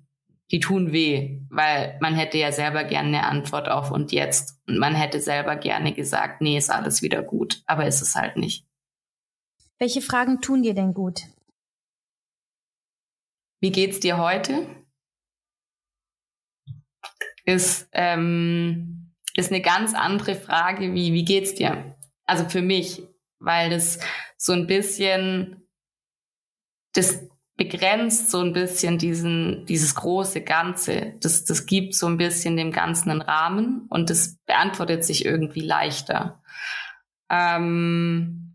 die 0.50 0.60
tun 0.60 0.92
weh, 0.92 1.40
weil 1.50 1.98
man 2.00 2.14
hätte 2.14 2.38
ja 2.38 2.52
selber 2.52 2.84
gerne 2.84 3.08
eine 3.08 3.26
Antwort 3.26 3.68
auf 3.68 3.90
und 3.90 4.12
jetzt. 4.12 4.58
Und 4.66 4.78
man 4.78 4.94
hätte 4.94 5.20
selber 5.20 5.56
gerne 5.56 5.92
gesagt, 5.92 6.40
nee, 6.40 6.56
ist 6.56 6.70
alles 6.70 7.02
wieder 7.02 7.22
gut, 7.22 7.62
aber 7.66 7.86
ist 7.86 8.00
es 8.00 8.14
halt 8.14 8.36
nicht. 8.36 8.64
Welche 9.78 10.02
Fragen 10.02 10.40
tun 10.40 10.62
dir 10.62 10.74
denn 10.74 10.92
gut? 10.92 11.22
Wie 13.60 13.70
geht's 13.70 14.00
dir 14.00 14.18
heute? 14.18 14.66
Ist, 17.44 17.88
ähm, 17.92 19.14
ist 19.34 19.52
eine 19.52 19.62
ganz 19.62 19.94
andere 19.94 20.34
Frage 20.34 20.94
wie, 20.94 21.12
wie 21.12 21.24
geht's 21.24 21.54
dir? 21.54 21.96
Also 22.24 22.48
für 22.48 22.60
mich, 22.60 23.02
weil 23.38 23.70
das 23.70 24.00
so 24.36 24.52
ein 24.52 24.66
bisschen 24.66 25.68
das 26.92 27.28
begrenzt 27.56 28.30
so 28.30 28.40
ein 28.40 28.52
bisschen 28.52 28.98
diesen, 28.98 29.66
dieses 29.66 29.94
große 29.94 30.42
Ganze. 30.42 31.14
Das, 31.20 31.44
das 31.44 31.66
gibt 31.66 31.94
so 31.94 32.06
ein 32.06 32.16
bisschen 32.16 32.56
dem 32.56 32.72
Ganzen 32.72 33.10
einen 33.10 33.20
Rahmen 33.20 33.86
und 33.90 34.10
das 34.10 34.38
beantwortet 34.46 35.04
sich 35.04 35.24
irgendwie 35.24 35.60
leichter. 35.60 36.42
Ähm, 37.28 38.47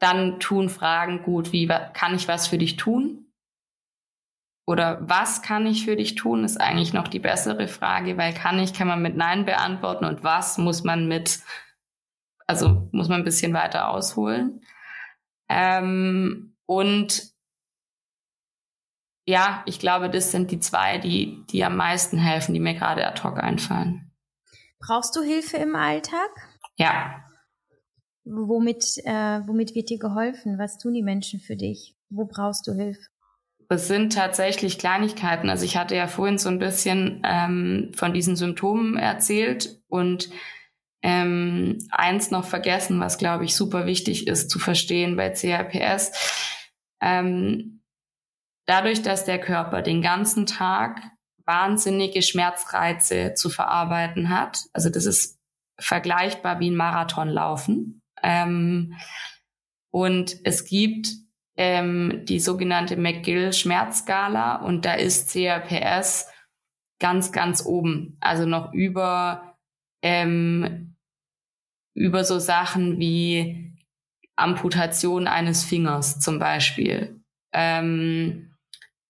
dann 0.00 0.40
tun 0.40 0.68
Fragen 0.68 1.22
gut, 1.22 1.52
wie 1.52 1.68
kann 1.92 2.14
ich 2.14 2.26
was 2.26 2.48
für 2.48 2.58
dich 2.58 2.76
tun? 2.76 3.26
Oder 4.66 4.98
was 5.08 5.42
kann 5.42 5.66
ich 5.66 5.84
für 5.84 5.96
dich 5.96 6.14
tun, 6.14 6.44
ist 6.44 6.60
eigentlich 6.60 6.92
noch 6.92 7.08
die 7.08 7.18
bessere 7.18 7.68
Frage, 7.68 8.16
weil 8.16 8.32
kann 8.32 8.58
ich, 8.58 8.72
kann 8.72 8.88
man 8.88 9.02
mit 9.02 9.16
Nein 9.16 9.44
beantworten 9.44 10.04
und 10.04 10.22
was 10.22 10.58
muss 10.58 10.84
man 10.84 11.08
mit, 11.08 11.40
also 12.46 12.88
muss 12.92 13.08
man 13.08 13.20
ein 13.20 13.24
bisschen 13.24 13.52
weiter 13.52 13.88
ausholen. 13.88 14.64
Ähm, 15.48 16.56
und 16.66 17.32
ja, 19.26 19.62
ich 19.66 19.80
glaube, 19.80 20.08
das 20.08 20.30
sind 20.30 20.50
die 20.50 20.60
zwei, 20.60 20.98
die, 20.98 21.44
die 21.50 21.64
am 21.64 21.76
meisten 21.76 22.16
helfen, 22.16 22.54
die 22.54 22.60
mir 22.60 22.74
gerade 22.74 23.06
ad 23.06 23.22
hoc 23.22 23.38
einfallen. 23.38 24.12
Brauchst 24.78 25.14
du 25.16 25.22
Hilfe 25.22 25.56
im 25.58 25.76
Alltag? 25.76 26.30
Ja. 26.76 27.24
Womit, 28.30 28.98
äh, 29.04 29.40
womit 29.46 29.74
wird 29.74 29.90
dir 29.90 29.98
geholfen? 29.98 30.58
Was 30.58 30.78
tun 30.78 30.94
die 30.94 31.02
Menschen 31.02 31.40
für 31.40 31.56
dich? 31.56 31.94
Wo 32.08 32.24
brauchst 32.24 32.66
du 32.66 32.72
Hilfe? 32.72 33.08
es 33.70 33.86
sind 33.86 34.12
tatsächlich 34.12 34.78
Kleinigkeiten. 34.78 35.48
Also 35.48 35.64
ich 35.64 35.76
hatte 35.76 35.94
ja 35.94 36.08
vorhin 36.08 36.38
so 36.38 36.48
ein 36.48 36.58
bisschen 36.58 37.22
ähm, 37.24 37.92
von 37.94 38.12
diesen 38.12 38.34
Symptomen 38.34 38.96
erzählt 38.96 39.80
und 39.88 40.28
ähm, 41.02 41.78
eins 41.90 42.30
noch 42.30 42.44
vergessen, 42.44 43.00
was 43.00 43.16
glaube 43.16 43.44
ich 43.44 43.54
super 43.54 43.86
wichtig 43.86 44.26
ist 44.26 44.50
zu 44.50 44.58
verstehen 44.58 45.16
bei 45.16 45.30
CRPS. 45.30 46.58
Ähm, 47.00 47.82
dadurch, 48.66 49.02
dass 49.02 49.24
der 49.24 49.38
Körper 49.38 49.82
den 49.82 50.02
ganzen 50.02 50.46
Tag 50.46 51.00
wahnsinnige 51.46 52.22
Schmerzreize 52.22 53.34
zu 53.34 53.50
verarbeiten 53.50 54.30
hat, 54.30 54.64
also 54.72 54.90
das 54.90 55.06
ist 55.06 55.38
vergleichbar 55.78 56.58
wie 56.60 56.70
ein 56.70 56.76
Marathonlaufen. 56.76 57.99
Ähm, 58.22 58.94
und 59.90 60.36
es 60.44 60.64
gibt 60.64 61.08
ähm, 61.56 62.22
die 62.24 62.40
sogenannte 62.40 62.96
McGill-Schmerzskala 62.96 64.56
und 64.56 64.84
da 64.84 64.94
ist 64.94 65.30
CRPS 65.30 66.28
ganz, 67.00 67.32
ganz 67.32 67.64
oben. 67.66 68.16
Also 68.20 68.46
noch 68.46 68.72
über, 68.72 69.56
ähm, 70.02 70.96
über 71.94 72.24
so 72.24 72.38
Sachen 72.38 72.98
wie 72.98 73.76
Amputation 74.36 75.26
eines 75.26 75.64
Fingers 75.64 76.20
zum 76.20 76.38
Beispiel. 76.38 77.20
Ähm, 77.52 78.54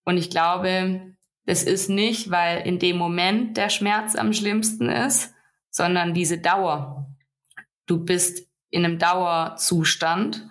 und 0.05 0.16
ich 0.16 0.31
glaube, 0.31 1.14
das 1.46 1.62
ist 1.62 1.88
nicht, 1.88 2.31
weil 2.31 2.66
in 2.66 2.79
dem 2.79 2.96
Moment 2.96 3.57
der 3.57 3.68
Schmerz 3.68 4.16
am 4.16 4.33
schlimmsten 4.33 4.88
ist, 4.88 5.35
sondern 5.70 6.14
diese 6.14 6.38
Dauer. 6.38 7.14
Du 7.87 8.05
bist 8.05 8.49
in 8.70 8.85
einem 8.85 8.98
Dauerzustand 8.98 10.46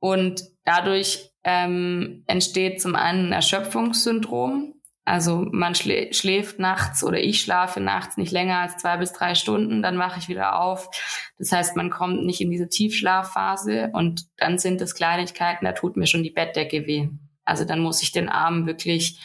und 0.00 0.42
Dadurch 0.68 1.30
ähm, 1.44 2.24
entsteht 2.26 2.82
zum 2.82 2.94
einen 2.94 3.28
ein 3.28 3.32
Erschöpfungssyndrom. 3.32 4.74
Also 5.06 5.46
man 5.50 5.74
schlä 5.74 6.12
schläft 6.12 6.58
nachts 6.58 7.02
oder 7.02 7.20
ich 7.20 7.40
schlafe 7.40 7.80
nachts 7.80 8.18
nicht 8.18 8.32
länger 8.32 8.58
als 8.58 8.76
zwei 8.76 8.98
bis 8.98 9.14
drei 9.14 9.34
Stunden, 9.34 9.80
dann 9.80 9.98
wache 9.98 10.18
ich 10.18 10.28
wieder 10.28 10.60
auf. 10.60 10.90
Das 11.38 11.50
heißt, 11.50 11.74
man 11.74 11.88
kommt 11.88 12.26
nicht 12.26 12.42
in 12.42 12.50
diese 12.50 12.68
Tiefschlafphase 12.68 13.88
und 13.94 14.26
dann 14.36 14.58
sind 14.58 14.82
es 14.82 14.94
Kleinigkeiten, 14.94 15.64
da 15.64 15.72
tut 15.72 15.96
mir 15.96 16.06
schon 16.06 16.22
die 16.22 16.32
Bettdecke 16.32 16.86
weh. 16.86 17.08
Also 17.46 17.64
dann 17.64 17.80
muss 17.80 18.02
ich 18.02 18.12
den 18.12 18.28
Arm 18.28 18.66
wirklich 18.66 19.18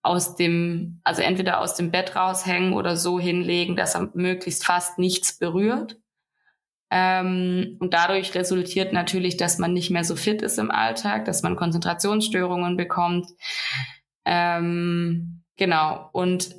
aus 0.00 0.34
dem, 0.34 1.02
also 1.04 1.20
entweder 1.20 1.60
aus 1.60 1.74
dem 1.74 1.90
Bett 1.90 2.16
raushängen 2.16 2.72
oder 2.72 2.96
so 2.96 3.20
hinlegen, 3.20 3.76
dass 3.76 3.96
er 3.96 4.08
möglichst 4.14 4.64
fast 4.64 4.98
nichts 4.98 5.36
berührt. 5.36 5.98
Ähm, 6.90 7.76
und 7.80 7.94
dadurch 7.94 8.34
resultiert 8.34 8.92
natürlich, 8.92 9.36
dass 9.36 9.58
man 9.58 9.72
nicht 9.72 9.90
mehr 9.90 10.04
so 10.04 10.16
fit 10.16 10.42
ist 10.42 10.58
im 10.58 10.70
Alltag, 10.70 11.24
dass 11.24 11.42
man 11.42 11.56
Konzentrationsstörungen 11.56 12.76
bekommt. 12.76 13.26
Ähm, 14.24 15.42
genau. 15.56 16.08
Und 16.12 16.54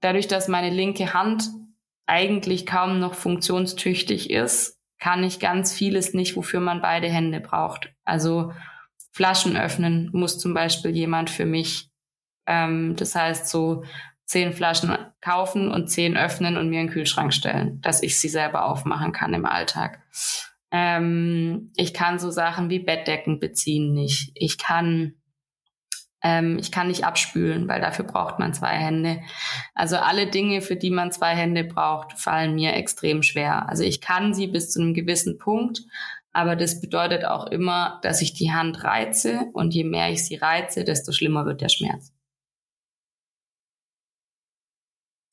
dadurch, 0.00 0.28
dass 0.28 0.48
meine 0.48 0.70
linke 0.70 1.12
Hand 1.12 1.48
eigentlich 2.06 2.66
kaum 2.66 3.00
noch 3.00 3.14
funktionstüchtig 3.14 4.30
ist, 4.30 4.78
kann 4.98 5.24
ich 5.24 5.40
ganz 5.40 5.72
vieles 5.72 6.14
nicht, 6.14 6.36
wofür 6.36 6.60
man 6.60 6.80
beide 6.80 7.08
Hände 7.08 7.40
braucht. 7.40 7.92
Also 8.04 8.52
Flaschen 9.12 9.56
öffnen 9.56 10.10
muss 10.12 10.38
zum 10.38 10.54
Beispiel 10.54 10.92
jemand 10.92 11.30
für 11.30 11.46
mich. 11.46 11.90
Ähm, 12.46 12.96
das 12.96 13.14
heißt, 13.14 13.48
so 13.48 13.84
zehn 14.26 14.52
Flaschen 14.52 14.96
kaufen 15.20 15.70
und 15.70 15.88
zehn 15.88 16.16
öffnen 16.16 16.56
und 16.56 16.68
mir 16.68 16.80
in 16.80 16.88
den 16.88 16.92
Kühlschrank 16.92 17.32
stellen, 17.32 17.80
dass 17.80 18.02
ich 18.02 18.18
sie 18.18 18.28
selber 18.28 18.66
aufmachen 18.66 19.12
kann 19.12 19.32
im 19.32 19.46
Alltag. 19.46 20.02
Ähm, 20.70 21.72
ich 21.76 21.94
kann 21.94 22.18
so 22.18 22.30
Sachen 22.30 22.68
wie 22.68 22.80
Bettdecken 22.80 23.38
beziehen 23.38 23.94
nicht. 23.94 24.32
Ich 24.34 24.58
kann 24.58 25.14
ähm, 26.22 26.58
ich 26.58 26.72
kann 26.72 26.88
nicht 26.88 27.04
abspülen, 27.04 27.68
weil 27.68 27.80
dafür 27.80 28.04
braucht 28.04 28.40
man 28.40 28.52
zwei 28.52 28.74
Hände. 28.74 29.20
Also 29.74 29.96
alle 29.96 30.26
Dinge, 30.26 30.60
für 30.60 30.74
die 30.74 30.90
man 30.90 31.12
zwei 31.12 31.36
Hände 31.36 31.62
braucht, 31.62 32.18
fallen 32.18 32.56
mir 32.56 32.74
extrem 32.74 33.22
schwer. 33.22 33.68
Also 33.68 33.84
ich 33.84 34.00
kann 34.00 34.34
sie 34.34 34.48
bis 34.48 34.70
zu 34.70 34.80
einem 34.80 34.94
gewissen 34.94 35.38
Punkt, 35.38 35.82
aber 36.32 36.56
das 36.56 36.80
bedeutet 36.80 37.24
auch 37.24 37.46
immer, 37.46 38.00
dass 38.02 38.22
ich 38.22 38.34
die 38.34 38.52
Hand 38.52 38.82
reize 38.82 39.42
und 39.52 39.72
je 39.72 39.84
mehr 39.84 40.10
ich 40.10 40.24
sie 40.24 40.36
reize, 40.36 40.84
desto 40.84 41.12
schlimmer 41.12 41.46
wird 41.46 41.60
der 41.60 41.68
Schmerz. 41.68 42.12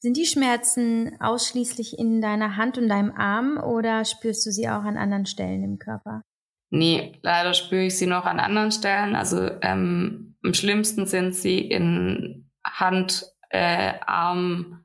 Sind 0.04 0.18
die 0.18 0.26
Schmerzen 0.26 1.16
ausschließlich 1.22 1.98
in 1.98 2.20
deiner 2.20 2.58
Hand 2.58 2.78
und 2.78 2.89
deinem 2.89 3.13
Arm 3.13 3.56
oder 3.56 4.04
spürst 4.04 4.46
du 4.46 4.52
sie 4.52 4.68
auch 4.68 4.84
an 4.84 4.98
anderen 4.98 5.26
Stellen 5.26 5.63
im 5.63 5.80
Körper? 5.80 6.24
Nee, 6.72 7.18
leider 7.22 7.54
spüre 7.54 7.86
ich 7.86 7.98
sie 7.98 8.06
noch 8.06 8.26
an 8.26 8.42
anderen 8.42 8.74
Stellen. 8.74 9.16
Also 9.16 9.50
ähm, 9.62 10.36
am 10.44 10.54
schlimmsten 10.54 11.06
sind 11.06 11.34
sie 11.36 11.60
in 11.60 12.52
Hand, 12.66 13.26
äh, 13.50 13.94
Arm, 14.06 14.84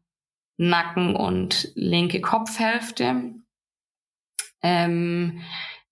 Nacken 0.56 1.16
und 1.16 1.72
linke 1.74 2.20
Kopfhälfte. 2.20 3.34
Ähm, 4.62 5.40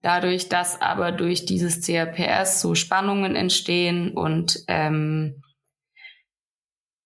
dadurch, 0.03 0.49
dass 0.49 0.81
aber 0.81 1.11
durch 1.11 1.47
dieses 1.47 1.85
CRPS 1.85 2.61
so 2.61 2.77
Spannungen 2.77 3.35
entstehen 3.35 4.17
und 4.17 4.63
ähm, 4.69 5.43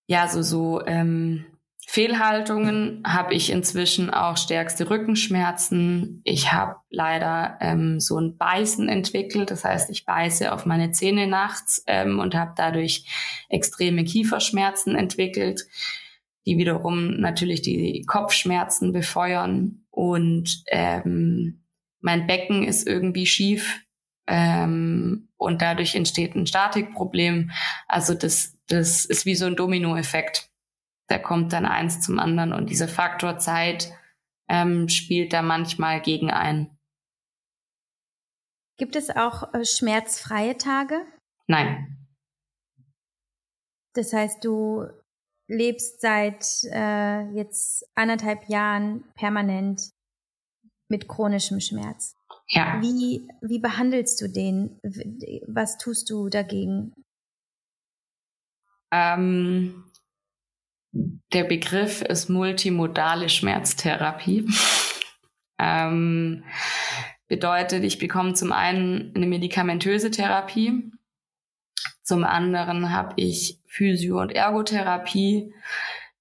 ja, 0.07 0.29
so, 0.29 0.43
so 0.43 0.85
ähm, 0.85 1.47
Fehlhaltungen 1.93 3.03
habe 3.05 3.35
ich 3.35 3.51
inzwischen 3.51 4.11
auch 4.11 4.37
stärkste 4.37 4.89
Rückenschmerzen. 4.89 6.21
Ich 6.23 6.53
habe 6.53 6.77
leider 6.89 7.59
ähm, 7.61 7.99
so 7.99 8.17
ein 8.17 8.37
Beißen 8.37 8.89
entwickelt. 8.89 9.51
Das 9.51 9.65
heißt, 9.65 9.91
ich 9.91 10.05
beiße 10.05 10.53
auf 10.53 10.67
meine 10.67 10.93
Zähne 10.93 11.27
nachts 11.27 11.83
ähm, 11.89 12.21
und 12.21 12.37
habe 12.37 12.53
dadurch 12.57 13.07
extreme 13.49 14.05
Kieferschmerzen 14.05 14.95
entwickelt, 14.95 15.67
die 16.47 16.59
wiederum 16.59 17.17
natürlich 17.17 17.61
die 17.61 18.05
Kopfschmerzen 18.07 18.93
befeuern. 18.93 19.85
Und 19.91 20.63
ähm, 20.69 21.65
mein 21.99 22.29
Becken 22.29 22.63
ist 22.63 22.87
irgendwie 22.87 23.27
schief. 23.27 23.81
Ähm, 24.29 25.29
und 25.37 25.61
dadurch 25.61 25.97
entsteht 25.97 26.37
ein 26.37 26.47
Statikproblem. 26.47 27.51
Also 27.89 28.15
das, 28.15 28.57
das 28.69 29.05
ist 29.05 29.27
wie 29.27 29.35
so 29.35 29.47
ein 29.47 29.57
Dominoeffekt 29.57 30.50
da 31.11 31.19
kommt 31.19 31.53
dann 31.53 31.67
eins 31.67 32.01
zum 32.01 32.19
anderen 32.19 32.53
und 32.53 32.71
dieser 32.71 32.87
Faktor 32.87 33.39
Zeit 33.39 33.93
ähm, 34.49 34.89
spielt 34.89 35.33
da 35.33 35.43
manchmal 35.43 36.01
gegen 36.01 36.31
ein. 36.31 36.79
Gibt 38.79 38.95
es 38.95 39.11
auch 39.11 39.53
äh, 39.53 39.65
schmerzfreie 39.65 40.57
Tage? 40.57 41.05
Nein. 41.49 42.09
Das 43.95 44.13
heißt, 44.13 44.45
du 44.45 44.87
lebst 45.49 46.01
seit 46.01 46.47
äh, 46.71 47.29
jetzt 47.33 47.85
anderthalb 47.97 48.49
Jahren 48.49 49.05
permanent 49.17 49.91
mit 50.89 51.09
chronischem 51.09 51.61
Schmerz. 51.61 52.15
Ja. 52.49 52.81
Wie, 52.81 53.29
wie 53.41 53.59
behandelst 53.59 54.21
du 54.21 54.29
den? 54.29 54.79
Was 55.47 55.77
tust 55.77 56.09
du 56.09 56.29
dagegen? 56.29 56.95
Ähm, 58.93 59.90
der 60.93 61.45
Begriff 61.45 62.03
ist 62.03 62.29
multimodale 62.29 63.29
Schmerztherapie. 63.29 64.47
ähm, 65.59 66.45
bedeutet, 67.29 67.85
ich 67.85 67.99
bekomme 67.99 68.35
zum 68.35 68.53
einen 68.53 69.13
eine 69.15 69.27
medikamentöse 69.27 70.11
Therapie, 70.11 70.91
zum 72.11 72.25
anderen 72.25 72.93
habe 72.93 73.13
ich 73.17 73.61
Physio- 73.69 74.21
und 74.21 74.33
Ergotherapie, 74.33 75.55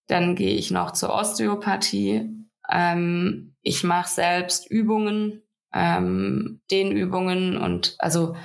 dann 0.05 0.36
gehe 0.36 0.53
ich 0.53 0.69
noch 0.69 0.91
zur 0.91 1.12
Osteopathie. 1.12 2.29
Ähm, 2.69 3.55
ich 3.63 3.84
mache 3.84 4.08
selbst 4.08 4.69
Übungen, 4.69 5.41
ähm, 5.73 6.62
Dehnübungen 6.69 7.58
und 7.58 7.95
also 7.97 8.36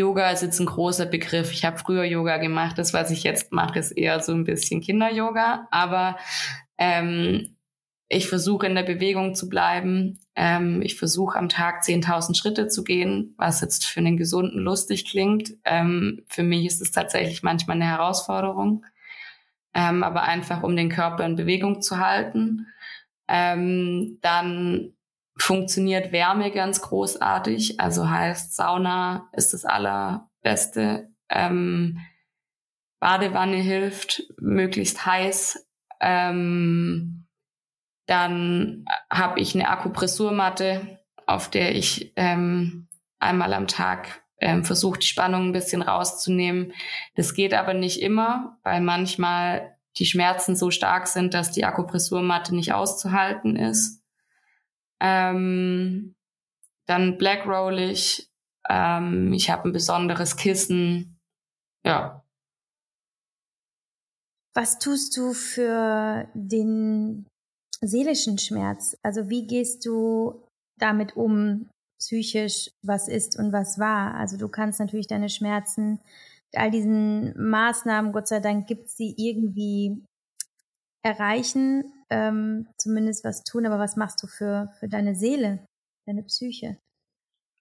Yoga 0.00 0.30
ist 0.30 0.42
jetzt 0.42 0.58
ein 0.60 0.66
großer 0.66 1.06
Begriff. 1.06 1.52
Ich 1.52 1.64
habe 1.64 1.78
früher 1.78 2.04
Yoga 2.04 2.38
gemacht. 2.38 2.78
Das, 2.78 2.94
was 2.94 3.10
ich 3.10 3.22
jetzt 3.22 3.52
mache, 3.52 3.78
ist 3.78 3.92
eher 3.92 4.20
so 4.20 4.32
ein 4.32 4.44
bisschen 4.44 4.80
Kinder-Yoga. 4.80 5.68
Aber 5.70 6.16
ähm, 6.78 7.56
ich 8.08 8.28
versuche 8.28 8.66
in 8.66 8.74
der 8.74 8.82
Bewegung 8.82 9.34
zu 9.34 9.48
bleiben. 9.48 10.18
Ähm, 10.34 10.80
ich 10.82 10.96
versuche 10.98 11.38
am 11.38 11.48
Tag 11.48 11.82
10.000 11.82 12.36
Schritte 12.36 12.68
zu 12.68 12.82
gehen, 12.82 13.34
was 13.36 13.60
jetzt 13.60 13.86
für 13.86 14.00
einen 14.00 14.16
Gesunden 14.16 14.60
lustig 14.60 15.04
klingt. 15.08 15.52
Ähm, 15.64 16.22
für 16.26 16.42
mich 16.42 16.66
ist 16.66 16.80
es 16.80 16.90
tatsächlich 16.90 17.42
manchmal 17.42 17.76
eine 17.76 17.86
Herausforderung. 17.86 18.84
Ähm, 19.74 20.02
aber 20.02 20.22
einfach, 20.22 20.62
um 20.62 20.74
den 20.74 20.88
Körper 20.88 21.24
in 21.24 21.36
Bewegung 21.36 21.82
zu 21.82 21.98
halten. 21.98 22.66
Ähm, 23.28 24.18
dann 24.22 24.94
funktioniert 25.42 26.12
Wärme 26.12 26.50
ganz 26.50 26.82
großartig. 26.82 27.80
Also 27.80 28.08
heißt, 28.08 28.54
Sauna 28.54 29.28
ist 29.32 29.52
das 29.52 29.64
allerbeste. 29.64 31.10
Ähm, 31.28 31.98
Badewanne 33.00 33.56
hilft, 33.56 34.22
möglichst 34.38 35.06
heiß. 35.06 35.66
Ähm, 36.00 37.26
dann 38.06 38.84
habe 39.10 39.40
ich 39.40 39.54
eine 39.54 39.68
Akupressurmatte, 39.68 40.98
auf 41.26 41.48
der 41.48 41.74
ich 41.74 42.12
ähm, 42.16 42.88
einmal 43.18 43.54
am 43.54 43.68
Tag 43.68 44.22
ähm, 44.40 44.64
versuche 44.64 44.98
die 44.98 45.06
Spannung 45.06 45.48
ein 45.48 45.52
bisschen 45.52 45.82
rauszunehmen. 45.82 46.72
Das 47.14 47.34
geht 47.34 47.54
aber 47.54 47.74
nicht 47.74 48.02
immer, 48.02 48.58
weil 48.64 48.80
manchmal 48.80 49.76
die 49.98 50.06
Schmerzen 50.06 50.56
so 50.56 50.70
stark 50.70 51.06
sind, 51.06 51.34
dass 51.34 51.52
die 51.52 51.64
Akupressurmatte 51.64 52.54
nicht 52.54 52.72
auszuhalten 52.72 53.56
ist. 53.56 53.99
Ähm, 55.00 56.14
dann 56.86 57.18
blackroll 57.18 57.78
ich. 57.78 58.28
Ähm, 58.68 59.32
ich 59.32 59.50
habe 59.50 59.68
ein 59.68 59.72
besonderes 59.72 60.36
Kissen. 60.36 61.18
Ja. 61.84 62.24
Was 64.54 64.78
tust 64.78 65.16
du 65.16 65.32
für 65.32 66.28
den 66.34 67.26
seelischen 67.80 68.38
Schmerz? 68.38 68.96
Also 69.02 69.30
wie 69.30 69.46
gehst 69.46 69.86
du 69.86 70.46
damit 70.78 71.16
um, 71.16 71.70
psychisch, 71.98 72.70
was 72.82 73.08
ist 73.08 73.38
und 73.38 73.52
was 73.52 73.78
war? 73.78 74.14
Also 74.14 74.36
du 74.36 74.48
kannst 74.48 74.80
natürlich 74.80 75.06
deine 75.06 75.28
Schmerzen 75.28 76.00
all 76.54 76.70
diesen 76.70 77.32
Maßnahmen, 77.38 78.12
Gott 78.12 78.28
sei 78.28 78.40
Dank, 78.40 78.66
gibt 78.66 78.88
sie 78.88 79.14
irgendwie 79.16 80.02
erreichen, 81.02 81.84
ähm, 82.10 82.68
zumindest 82.76 83.24
was 83.24 83.42
tun, 83.44 83.66
aber 83.66 83.78
was 83.78 83.96
machst 83.96 84.22
du 84.22 84.26
für, 84.26 84.72
für 84.78 84.88
deine 84.88 85.14
Seele, 85.14 85.64
deine 86.06 86.22
Psyche? 86.24 86.78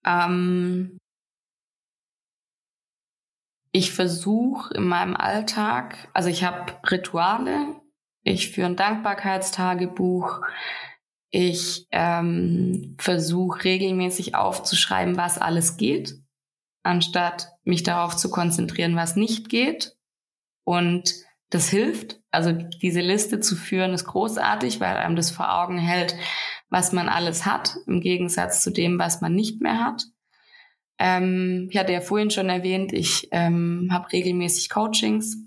Ähm, 0.06 0.97
ich 3.72 3.91
versuche 3.91 4.74
in 4.74 4.84
meinem 4.84 5.16
Alltag, 5.16 6.10
also 6.14 6.30
ich 6.30 6.43
habe 6.43 6.74
Rituale, 6.89 7.76
ich 8.24 8.52
führe 8.52 8.68
ein 8.68 8.76
Dankbarkeitstagebuch, 8.76 10.41
ich 11.32 11.88
ähm, 11.91 12.95
versuche 13.00 13.64
regelmäßig 13.64 14.36
aufzuschreiben, 14.36 15.18
was 15.18 15.38
alles 15.38 15.78
geht, 15.78 16.16
anstatt 16.84 17.52
mich 17.64 17.84
darauf 17.84 18.18
zu 18.18 18.32
konzentrieren, 18.32 18.95
was 18.95 19.16
nicht 19.16 19.50
geht. 19.50 19.95
Und 20.64 21.14
das 21.50 21.70
hilft. 21.70 22.20
Also 22.32 22.52
diese 22.52 23.02
Liste 23.02 23.39
zu 23.39 23.56
führen 23.56 23.93
ist 23.93 24.06
großartig, 24.06 24.80
weil 24.80 24.97
einem 24.97 25.16
das 25.16 25.32
vor 25.32 25.54
Augen 25.62 25.78
hält, 25.78 26.16
was 26.70 26.91
man 26.91 27.10
alles 27.10 27.45
hat, 27.45 27.76
im 27.88 28.02
Gegensatz 28.02 28.64
zu 28.64 28.72
dem, 28.72 29.00
was 29.00 29.22
man 29.22 29.34
nicht 29.34 29.62
mehr 29.62 29.84
hat. 29.84 30.04
Ähm, 31.00 31.68
ich 31.72 31.78
hatte 31.78 31.93
ja 31.93 32.02
vorhin 32.02 32.30
schon 32.30 32.50
erwähnt, 32.50 32.93
ich 32.93 33.30
ähm, 33.32 33.89
habe 33.91 34.12
regelmäßig 34.12 34.70
Coachings. 34.70 35.38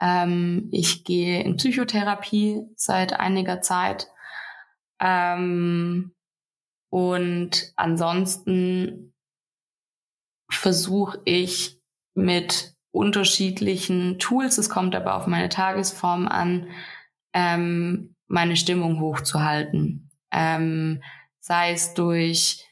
Ähm, 0.00 0.68
ich 0.72 1.04
gehe 1.04 1.42
in 1.42 1.56
Psychotherapie 1.56 2.62
seit 2.76 3.12
einiger 3.14 3.60
Zeit. 3.60 4.08
Ähm, 5.00 6.14
und 6.88 7.72
ansonsten 7.76 9.12
versuche 10.50 11.20
ich 11.24 11.80
mit 12.14 12.73
unterschiedlichen 12.94 14.18
Tools, 14.20 14.56
es 14.56 14.70
kommt 14.70 14.94
aber 14.94 15.16
auf 15.16 15.26
meine 15.26 15.48
Tagesform 15.48 16.28
an, 16.28 16.68
ähm, 17.32 18.14
meine 18.28 18.56
Stimmung 18.56 19.00
hochzuhalten. 19.00 20.10
Ähm, 20.30 21.02
sei 21.40 21.72
es 21.72 21.94
durch 21.94 22.64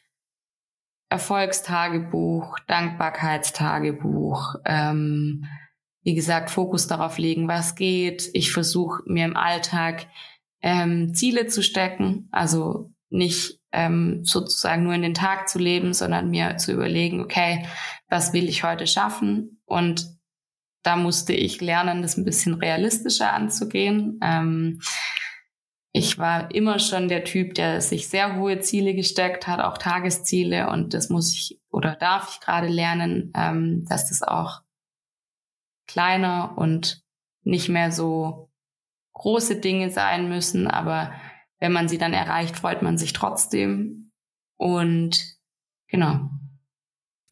Erfolgstagebuch, 1.09 2.57
Dankbarkeitstagebuch, 2.69 4.55
ähm, 4.65 5.45
wie 6.05 6.15
gesagt, 6.15 6.51
Fokus 6.51 6.87
darauf 6.87 7.19
legen, 7.19 7.49
was 7.49 7.75
geht. 7.75 8.31
Ich 8.33 8.53
versuche 8.53 9.03
mir 9.07 9.25
im 9.25 9.37
Alltag 9.37 10.07
ähm, 10.63 11.15
Ziele 11.15 11.49
zu 11.49 11.63
stecken, 11.63 12.29
also 12.31 12.93
nicht 13.11 13.59
ähm, 13.73 14.25
sozusagen 14.25 14.85
nur 14.85 14.95
in 14.95 15.03
den 15.03 15.15
Tag 15.15 15.49
zu 15.49 15.59
leben, 15.59 15.95
sondern 15.95 16.31
mir 16.31 16.57
zu 16.59 16.73
überlegen, 16.73 17.21
okay, 17.21 17.67
was 18.09 18.33
will 18.33 18.49
ich 18.49 18.63
heute 18.63 18.87
schaffen? 18.87 19.52
Und 19.65 20.07
da 20.83 20.97
musste 20.97 21.33
ich 21.33 21.61
lernen, 21.61 22.03
das 22.03 22.17
ein 22.17 22.25
bisschen 22.25 22.55
realistischer 22.55 23.33
anzugehen. 23.33 24.19
Ähm, 24.23 24.81
ich 25.93 26.19
war 26.19 26.51
immer 26.55 26.79
schon 26.79 27.09
der 27.09 27.25
Typ, 27.25 27.55
der 27.55 27.81
sich 27.81 28.09
sehr 28.09 28.37
hohe 28.37 28.61
Ziele 28.61 28.95
gesteckt 28.95 29.47
hat, 29.47 29.61
auch 29.61 29.77
Tagesziele. 29.77 30.71
Und 30.71 30.95
das 30.95 31.11
muss 31.11 31.33
ich 31.33 31.61
oder 31.71 31.97
darf 31.97 32.33
ich 32.33 32.41
gerade 32.41 32.69
lernen, 32.69 33.33
ähm, 33.37 33.85
dass 33.89 34.09
das 34.09 34.23
auch 34.23 34.63
kleiner 35.87 36.57
und 36.57 37.03
nicht 37.45 37.69
mehr 37.69 37.93
so 37.93 38.51
große 39.13 39.61
Dinge 39.61 39.91
sein 39.91 40.29
müssen. 40.29 40.67
Aber 40.67 41.13
wenn 41.59 41.73
man 41.73 41.89
sie 41.89 41.99
dann 41.99 42.15
erreicht, 42.15 42.57
freut 42.57 42.83
man 42.83 42.97
sich 42.97 43.13
trotzdem. 43.13 44.13
Und 44.57 45.23
genau. 45.89 46.31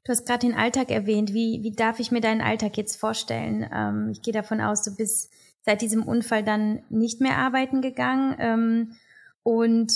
Du 0.05 0.13
hast 0.13 0.27
gerade 0.27 0.47
den 0.47 0.55
Alltag 0.55 0.91
erwähnt. 0.91 1.35
Wie, 1.35 1.63
wie 1.63 1.73
darf 1.73 2.01
ich 2.01 2.11
mir 2.11 2.21
deinen 2.21 2.41
Alltag 2.41 2.77
jetzt 2.77 2.97
vorstellen? 2.97 3.69
Ähm, 3.73 4.09
ich 4.11 4.23
gehe 4.23 4.33
davon 4.33 4.61
aus, 4.61 4.83
du 4.83 4.95
bist 4.95 5.31
seit 5.63 5.83
diesem 5.83 6.03
Unfall 6.03 6.43
dann 6.43 6.83
nicht 6.89 7.21
mehr 7.21 7.37
arbeiten 7.37 7.83
gegangen. 7.83 8.35
Ähm, 8.39 8.97
und 9.43 9.93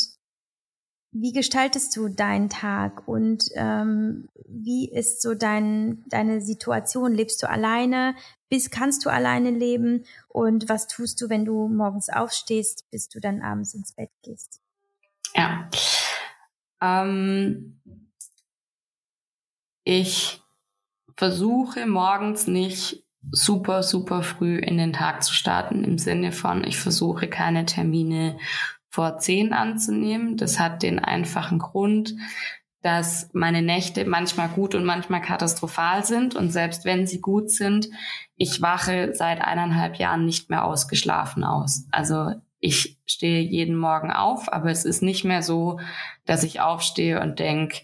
wie 1.16 1.32
gestaltest 1.32 1.96
du 1.96 2.09
deinen 2.09 2.50
Tag 2.50 3.07
und 3.07 3.44
ähm, 3.55 4.28
wie 4.46 4.90
ist 4.90 5.22
so 5.22 5.34
dein, 5.34 6.05
deine 6.09 6.40
Situation? 6.40 7.14
Lebst 7.14 7.42
du 7.42 7.48
alleine? 7.48 8.16
Bis 8.48 8.70
kannst 8.70 9.07
du 9.07 9.11
alleine 9.11 9.50
leben? 9.50 10.05
Und 10.28 10.68
was 10.68 10.88
tust 10.88 11.20
du, 11.20 11.30
wenn 11.30 11.44
du 11.44 11.68
morgens 11.68 12.09
aufstehst, 12.09 12.90
bis 12.90 13.09
du 13.09 13.20
dann 13.20 13.42
abends 13.42 13.74
ins 13.74 13.92
Bett 13.92 14.11
gehst? 14.22 14.61
Ja. 15.36 15.70
Ähm, 16.82 17.80
ich 19.85 20.41
versuche 21.16 21.87
morgens 21.87 22.47
nicht 22.47 23.05
super, 23.30 23.82
super 23.82 24.22
früh 24.22 24.59
in 24.59 24.76
den 24.76 24.93
Tag 24.93 25.22
zu 25.22 25.32
starten, 25.32 25.85
im 25.85 25.99
Sinne 25.99 26.32
von, 26.32 26.64
ich 26.64 26.78
versuche 26.78 27.28
keine 27.28 27.64
Termine 27.64 28.39
vor 28.89 29.18
zehn 29.18 29.53
anzunehmen. 29.53 30.37
Das 30.37 30.61
hat 30.61 30.82
den 30.82 30.99
einfachen 30.99 31.59
Grund, 31.59 32.14
dass 32.82 33.30
meine 33.32 33.62
Nächte 33.62 34.05
manchmal 34.05 34.49
gut 34.49 34.74
und 34.74 34.85
manchmal 34.85 35.22
katastrophal 35.22 36.05
sind. 36.05 36.35
Und 36.37 36.51
selbst 36.51 36.85
wenn 36.85 37.07
sie 37.07 37.20
gut 37.20 37.51
sind, 37.51 37.89
ich 38.37 38.61
wache 38.61 39.12
seit 39.14 39.41
eineinhalb 39.41 39.97
Jahren 39.97 40.26
nicht 40.26 40.51
mehr 40.51 40.64
ausgeschlafen 40.64 41.45
aus. 41.45 41.87
Also 41.91 42.35
ich 42.61 42.99
stehe 43.05 43.41
jeden 43.41 43.76
Morgen 43.76 44.12
auf, 44.12 44.53
aber 44.53 44.70
es 44.70 44.85
ist 44.85 45.03
nicht 45.03 45.24
mehr 45.24 45.43
so, 45.43 45.80
dass 46.24 46.45
ich 46.45 46.61
aufstehe 46.61 47.20
und 47.20 47.39
denke, 47.39 47.78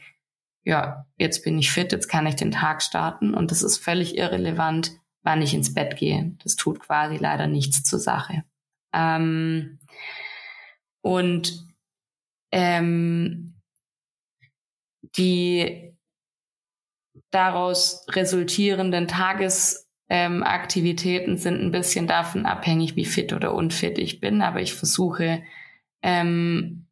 ja, 0.64 1.06
jetzt 1.16 1.44
bin 1.44 1.58
ich 1.58 1.70
fit, 1.70 1.92
jetzt 1.92 2.08
kann 2.08 2.26
ich 2.26 2.36
den 2.36 2.50
Tag 2.50 2.82
starten. 2.82 3.34
Und 3.34 3.50
das 3.50 3.62
ist 3.62 3.78
völlig 3.78 4.16
irrelevant, 4.16 4.92
wann 5.22 5.42
ich 5.42 5.52
ins 5.54 5.74
Bett 5.74 5.96
gehe. 5.96 6.36
Das 6.42 6.56
tut 6.56 6.80
quasi 6.80 7.16
leider 7.16 7.46
nichts 7.46 7.82
zur 7.82 7.98
Sache. 7.98 8.44
Ähm, 8.92 9.78
und 11.02 11.66
ähm, 12.52 13.54
die 15.16 15.94
daraus 17.30 18.04
resultierenden 18.10 19.08
Tagesaktivitäten 19.08 21.32
ähm, 21.32 21.38
sind 21.38 21.62
ein 21.62 21.70
bisschen 21.70 22.06
davon 22.06 22.44
abhängig, 22.46 22.96
wie 22.96 23.06
fit 23.06 23.32
oder 23.32 23.54
unfit 23.54 23.98
ich 23.98 24.20
bin. 24.20 24.42
Aber 24.42 24.60
ich 24.60 24.74
versuche 24.74 25.42
ähm, 26.02 26.89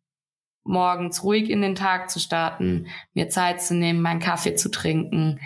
morgens 0.68 1.24
ruhig 1.24 1.50
in 1.50 1.62
den 1.62 1.74
Tag 1.74 2.10
zu 2.10 2.20
starten, 2.20 2.86
mir 3.14 3.28
Zeit 3.28 3.62
zu 3.62 3.74
nehmen, 3.74 4.02
meinen 4.02 4.20
Kaffee 4.20 4.54
zu 4.54 4.70
trinken. 4.70 5.40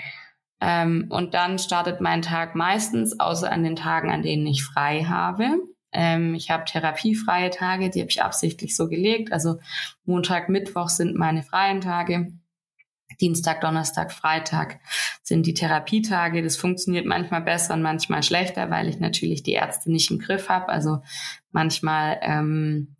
Ähm, 0.60 1.06
und 1.10 1.32
dann 1.34 1.58
startet 1.58 2.00
mein 2.00 2.22
Tag 2.22 2.54
meistens, 2.54 3.18
außer 3.18 3.50
an 3.50 3.62
den 3.62 3.76
Tagen, 3.76 4.10
an 4.10 4.22
denen 4.22 4.46
ich 4.46 4.64
frei 4.64 5.04
habe. 5.04 5.58
Ähm, 5.92 6.34
ich 6.34 6.50
habe 6.50 6.64
therapiefreie 6.64 7.50
Tage, 7.50 7.88
die 7.88 8.00
habe 8.00 8.10
ich 8.10 8.22
absichtlich 8.22 8.76
so 8.76 8.88
gelegt. 8.88 9.32
Also 9.32 9.58
Montag, 10.04 10.48
Mittwoch 10.48 10.88
sind 10.88 11.16
meine 11.16 11.42
freien 11.42 11.80
Tage. 11.80 12.32
Dienstag, 13.20 13.60
Donnerstag, 13.60 14.10
Freitag 14.10 14.80
sind 15.22 15.46
die 15.46 15.54
Therapietage. 15.54 16.42
Das 16.42 16.56
funktioniert 16.56 17.06
manchmal 17.06 17.42
besser 17.42 17.74
und 17.74 17.82
manchmal 17.82 18.22
schlechter, 18.22 18.70
weil 18.70 18.88
ich 18.88 18.98
natürlich 18.98 19.42
die 19.42 19.52
Ärzte 19.52 19.92
nicht 19.92 20.10
im 20.10 20.18
Griff 20.18 20.48
habe. 20.48 20.68
Also 20.68 21.02
manchmal 21.52 22.18
ähm, 22.22 22.96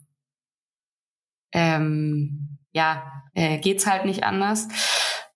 ähm, 1.53 2.59
ja, 2.73 3.25
äh, 3.35 3.59
geht's 3.59 3.87
halt 3.87 4.05
nicht 4.05 4.25
anders. 4.25 4.69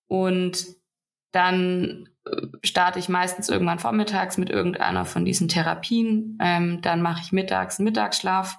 Und 0.07 0.65
dann 1.31 2.09
äh, 2.25 2.47
starte 2.63 2.99
ich 2.99 3.09
meistens 3.09 3.49
irgendwann 3.49 3.79
vormittags 3.79 4.37
mit 4.37 4.49
irgendeiner 4.49 5.05
von 5.05 5.25
diesen 5.25 5.47
Therapien. 5.47 6.37
Ähm, 6.41 6.81
dann 6.81 7.01
mache 7.01 7.21
ich 7.23 7.31
mittags 7.31 7.79
einen 7.79 7.85
Mittagsschlaf, 7.85 8.57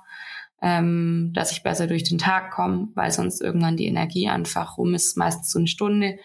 ähm, 0.63 1.33
dass 1.35 1.53
ich 1.53 1.63
besser 1.63 1.87
durch 1.87 2.05
den 2.05 2.19
Tag 2.19 2.51
komme, 2.51 2.89
weil 2.95 3.11
sonst 3.11 3.41
irgendwann 3.41 3.77
die 3.77 3.87
Energie 3.87 4.29
einfach 4.29 4.79
rum 4.79 4.95
ist, 4.95 5.17
meistens 5.17 5.51
so 5.51 5.59
eine 5.59 5.69
Stunde. 5.69 6.19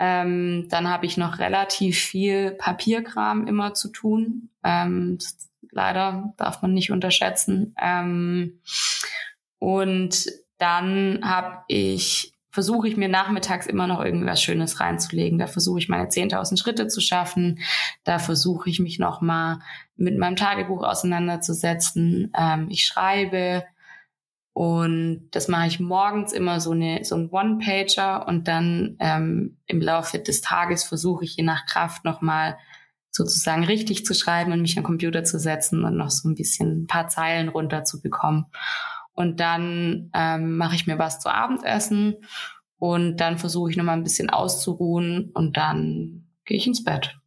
Ähm, 0.00 0.66
dann 0.68 0.88
habe 0.88 1.06
ich 1.06 1.16
noch 1.16 1.38
relativ 1.40 1.98
viel 1.98 2.52
Papierkram 2.52 3.46
immer 3.46 3.74
zu 3.74 3.88
tun. 3.88 4.50
Ähm, 4.62 5.18
leider 5.72 6.34
darf 6.36 6.62
man 6.62 6.72
nicht 6.72 6.92
unterschätzen. 6.92 7.74
Ähm, 7.80 8.60
und 9.58 10.26
dann 10.58 11.20
habe 11.22 11.64
ich 11.68 12.34
versuche 12.50 12.88
ich 12.88 12.96
mir 12.96 13.08
nachmittags 13.08 13.66
immer 13.66 13.86
noch 13.86 14.02
irgendwas 14.04 14.42
Schönes 14.42 14.80
reinzulegen. 14.80 15.38
Da 15.38 15.46
versuche 15.46 15.78
ich 15.78 15.88
meine 15.88 16.08
10.000 16.08 16.58
Schritte 16.58 16.88
zu 16.88 17.00
schaffen. 17.00 17.60
Da 18.04 18.18
versuche 18.18 18.68
ich 18.68 18.80
mich 18.80 18.98
noch 18.98 19.20
mal 19.20 19.60
mit 19.96 20.18
meinem 20.18 20.34
Tagebuch 20.34 20.82
auseinanderzusetzen. 20.82 22.32
Ähm, 22.36 22.66
ich 22.70 22.84
schreibe 22.84 23.64
und 24.54 25.28
das 25.30 25.46
mache 25.46 25.68
ich 25.68 25.78
morgens 25.78 26.32
immer 26.32 26.58
so, 26.58 26.72
eine, 26.72 27.04
so 27.04 27.14
ein 27.14 27.28
One-Pager 27.30 28.26
und 28.26 28.48
dann 28.48 28.96
ähm, 28.98 29.58
im 29.66 29.80
Laufe 29.80 30.18
des 30.18 30.40
Tages 30.40 30.82
versuche 30.82 31.24
ich 31.24 31.36
je 31.36 31.44
nach 31.44 31.64
Kraft 31.66 32.04
nochmal 32.04 32.58
sozusagen 33.12 33.62
richtig 33.62 34.04
zu 34.04 34.14
schreiben 34.14 34.50
und 34.50 34.62
mich 34.62 34.76
am 34.76 34.82
Computer 34.82 35.22
zu 35.22 35.38
setzen 35.38 35.84
und 35.84 35.96
noch 35.96 36.10
so 36.10 36.28
ein 36.28 36.34
bisschen 36.34 36.82
ein 36.82 36.86
paar 36.88 37.06
Zeilen 37.06 37.48
runterzubekommen. 37.48 38.46
Und 39.18 39.40
dann 39.40 40.12
ähm, 40.14 40.58
mache 40.58 40.76
ich 40.76 40.86
mir 40.86 40.96
was 40.96 41.18
zu 41.18 41.28
Abendessen 41.28 42.24
und 42.78 43.16
dann 43.16 43.36
versuche 43.36 43.68
ich 43.68 43.76
nochmal 43.76 43.96
ein 43.96 44.04
bisschen 44.04 44.30
auszuruhen 44.30 45.32
und 45.34 45.56
dann 45.56 46.28
gehe 46.44 46.56
ich 46.56 46.68
ins 46.68 46.84
Bett. 46.84 47.18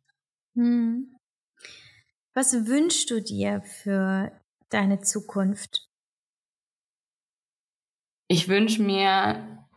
Hm. 0.56 1.14
Was 2.34 2.54
wünschst 2.54 3.12
du 3.12 3.22
dir 3.22 3.62
für 3.62 4.32
deine 4.70 5.02
Zukunft? 5.02 5.90
Ich 8.30 8.48
wünsche 8.48 8.82
mir, 8.82 9.68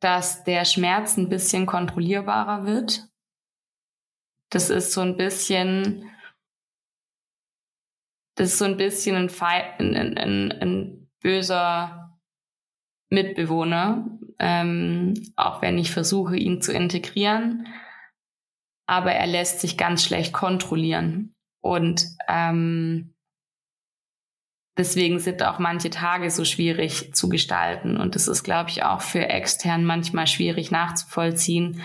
dass 0.00 0.44
der 0.44 0.64
Schmerz 0.64 1.18
ein 1.18 1.28
bisschen 1.28 1.66
kontrollierbarer 1.66 2.64
wird. 2.64 3.10
Das 4.48 4.70
ist 4.70 4.92
so 4.94 5.02
ein 5.02 5.18
bisschen, 5.18 6.10
das 8.36 8.52
ist 8.52 8.58
so 8.58 8.64
ein 8.64 8.78
bisschen 8.78 9.16
ein, 9.16 9.30
ein, 9.78 10.16
ein, 10.16 10.52
ein 10.52 11.01
böser 11.22 12.18
Mitbewohner, 13.10 14.06
ähm, 14.38 15.14
auch 15.36 15.62
wenn 15.62 15.78
ich 15.78 15.90
versuche, 15.90 16.36
ihn 16.36 16.62
zu 16.62 16.72
integrieren. 16.72 17.66
Aber 18.86 19.12
er 19.12 19.26
lässt 19.26 19.60
sich 19.60 19.76
ganz 19.76 20.04
schlecht 20.04 20.32
kontrollieren. 20.32 21.34
Und 21.60 22.04
ähm, 22.28 23.14
deswegen 24.76 25.18
sind 25.18 25.42
auch 25.42 25.58
manche 25.58 25.90
Tage 25.90 26.30
so 26.30 26.44
schwierig 26.44 27.14
zu 27.14 27.28
gestalten. 27.28 27.96
Und 27.96 28.16
es 28.16 28.28
ist, 28.28 28.42
glaube 28.42 28.70
ich, 28.70 28.82
auch 28.82 29.02
für 29.02 29.28
extern 29.28 29.84
manchmal 29.84 30.26
schwierig 30.26 30.70
nachzuvollziehen, 30.70 31.82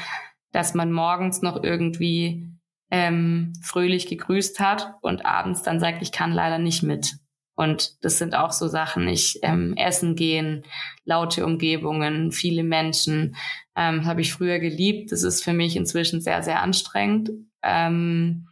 dass 0.52 0.74
man 0.74 0.92
morgens 0.92 1.42
noch 1.42 1.62
irgendwie 1.62 2.50
ähm, 2.90 3.54
fröhlich 3.62 4.08
gegrüßt 4.08 4.60
hat 4.60 4.94
und 5.02 5.26
abends 5.26 5.62
dann 5.62 5.80
sagt, 5.80 6.02
ich 6.02 6.12
kann 6.12 6.32
leider 6.32 6.58
nicht 6.58 6.84
mit. 6.84 7.18
Und 7.58 8.06
das 8.06 8.20
sind 8.20 8.36
auch 8.36 8.52
so 8.52 8.68
Sachen, 8.68 9.08
ich 9.08 9.40
ähm, 9.42 9.74
essen 9.78 10.16
gehen, 10.16 10.64
laute 11.06 11.44
Umgebungen, 11.44 12.32
viele 12.32 12.64
Menschen, 12.64 13.36
ähm, 13.76 14.06
habe 14.06 14.22
ich 14.22 14.32
früher 14.32 14.60
geliebt. 14.60 15.12
Das 15.12 15.24
ist 15.24 15.44
für 15.44 15.54
mich 15.54 15.76
inzwischen 15.76 16.22
sehr, 16.22 16.44
sehr 16.44 16.62
anstrengend. 16.62 17.32
Ähm, 17.64 18.48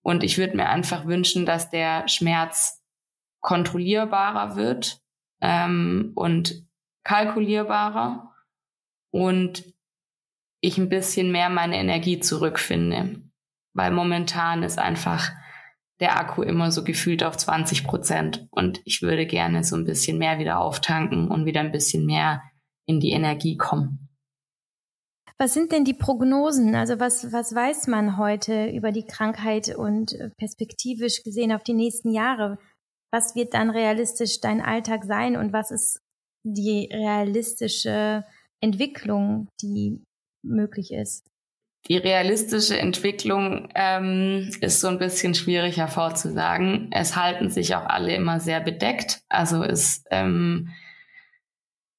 und 0.00 0.24
ich 0.24 0.38
würde 0.38 0.56
mir 0.56 0.70
einfach 0.70 1.04
wünschen, 1.04 1.44
dass 1.44 1.68
der 1.68 2.08
Schmerz 2.08 2.82
kontrollierbarer 3.40 4.56
wird 4.56 5.02
ähm, 5.42 6.12
und 6.14 6.66
kalkulierbarer 7.04 8.32
und 9.10 9.62
ich 10.62 10.78
ein 10.78 10.88
bisschen 10.88 11.32
mehr 11.32 11.50
meine 11.50 11.76
Energie 11.76 12.18
zurückfinde. 12.18 13.20
Weil 13.74 13.90
momentan 13.90 14.62
ist 14.62 14.78
einfach 14.78 15.32
der 16.00 16.18
Akku 16.18 16.42
immer 16.42 16.70
so 16.70 16.84
gefühlt 16.84 17.24
auf 17.24 17.36
20 17.36 17.84
Prozent 17.84 18.46
und 18.50 18.80
ich 18.84 19.02
würde 19.02 19.26
gerne 19.26 19.64
so 19.64 19.76
ein 19.76 19.84
bisschen 19.84 20.18
mehr 20.18 20.38
wieder 20.38 20.60
auftanken 20.60 21.28
und 21.28 21.44
wieder 21.44 21.60
ein 21.60 21.72
bisschen 21.72 22.06
mehr 22.06 22.42
in 22.86 23.00
die 23.00 23.10
Energie 23.10 23.56
kommen. 23.56 24.08
Was 25.38 25.54
sind 25.54 25.70
denn 25.70 25.84
die 25.84 25.94
Prognosen? 25.94 26.74
Also 26.74 26.98
was, 26.98 27.32
was 27.32 27.54
weiß 27.54 27.86
man 27.86 28.16
heute 28.16 28.68
über 28.70 28.90
die 28.90 29.06
Krankheit 29.06 29.74
und 29.76 30.16
perspektivisch 30.36 31.22
gesehen 31.22 31.52
auf 31.52 31.62
die 31.62 31.74
nächsten 31.74 32.12
Jahre? 32.12 32.58
was 33.10 33.34
wird 33.34 33.54
dann 33.54 33.70
realistisch 33.70 34.40
dein 34.40 34.60
Alltag 34.60 35.04
sein 35.04 35.36
und 35.36 35.52
was 35.52 35.70
ist 35.70 36.00
die 36.44 36.88
realistische 36.92 38.24
Entwicklung, 38.62 39.48
die 39.62 40.02
möglich 40.44 40.92
ist? 40.92 41.26
Die 41.86 41.96
realistische 41.96 42.78
Entwicklung 42.78 43.68
ähm, 43.74 44.50
ist 44.60 44.80
so 44.80 44.88
ein 44.88 44.98
bisschen 44.98 45.34
schwierig 45.34 45.78
hervorzusagen. 45.78 46.90
Es 46.92 47.16
halten 47.16 47.50
sich 47.50 47.74
auch 47.74 47.86
alle 47.86 48.14
immer 48.14 48.40
sehr 48.40 48.60
bedeckt. 48.60 49.22
Also 49.28 49.62
es, 49.62 50.04
ähm, 50.10 50.70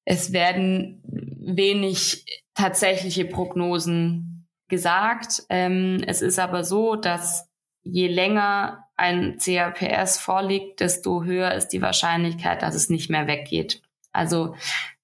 es 0.04 0.32
werden 0.32 1.02
wenig 1.04 2.24
tatsächliche 2.54 3.24
Prognosen 3.24 4.46
gesagt. 4.68 5.42
Ähm, 5.48 6.02
es 6.06 6.22
ist 6.22 6.38
aber 6.38 6.62
so, 6.62 6.94
dass 6.94 7.48
je 7.82 8.06
länger 8.06 8.84
ein 8.96 9.38
CRPS 9.38 10.18
vorliegt, 10.18 10.80
desto 10.80 11.24
höher 11.24 11.52
ist 11.54 11.68
die 11.68 11.82
Wahrscheinlichkeit, 11.82 12.62
dass 12.62 12.74
es 12.74 12.90
nicht 12.90 13.10
mehr 13.10 13.26
weggeht. 13.26 13.82
Also 14.12 14.54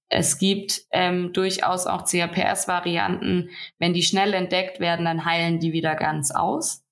es 0.09 0.39
gibt 0.39 0.83
ähm, 0.93 1.33
durchaus 1.33 1.87
auch 1.87 2.05
CRPS-Varianten. 2.05 3.51
Wenn 3.79 3.93
die 3.93 4.03
schnell 4.03 4.35
entdeckt 4.35 4.79
werden, 4.79 5.05
dann 5.05 5.25
heilen 5.25 5.59
die 5.59 5.73
wieder 5.73 5.97
ganz 5.97 6.31
aus. 6.31 6.85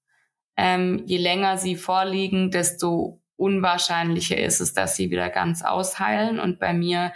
Ähm, 0.56 1.02
je 1.06 1.18
länger 1.18 1.56
sie 1.56 1.76
vorliegen, 1.76 2.50
desto 2.50 3.20
unwahrscheinlicher 3.36 4.38
ist 4.38 4.60
es, 4.60 4.72
dass 4.72 4.96
sie 4.96 5.10
wieder 5.10 5.30
ganz 5.30 5.62
ausheilen. 5.62 6.40
Und 6.40 6.58
bei 6.58 6.72
mir 6.72 7.12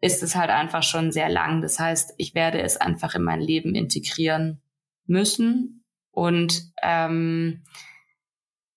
ist 0.00 0.22
es 0.22 0.34
halt 0.34 0.50
einfach 0.50 0.82
schon 0.82 1.12
sehr 1.12 1.28
lang. 1.28 1.62
Das 1.62 1.78
heißt, 1.78 2.14
ich 2.16 2.34
werde 2.34 2.60
es 2.60 2.76
einfach 2.76 3.14
in 3.14 3.22
mein 3.22 3.40
Leben 3.40 3.74
integrieren 3.74 4.60
müssen. 5.06 5.84
Und 6.10 6.72
ähm, 6.82 7.62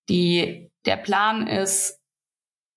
die, 0.09 0.71
der 0.85 0.97
Plan 0.97 1.47
ist, 1.47 2.02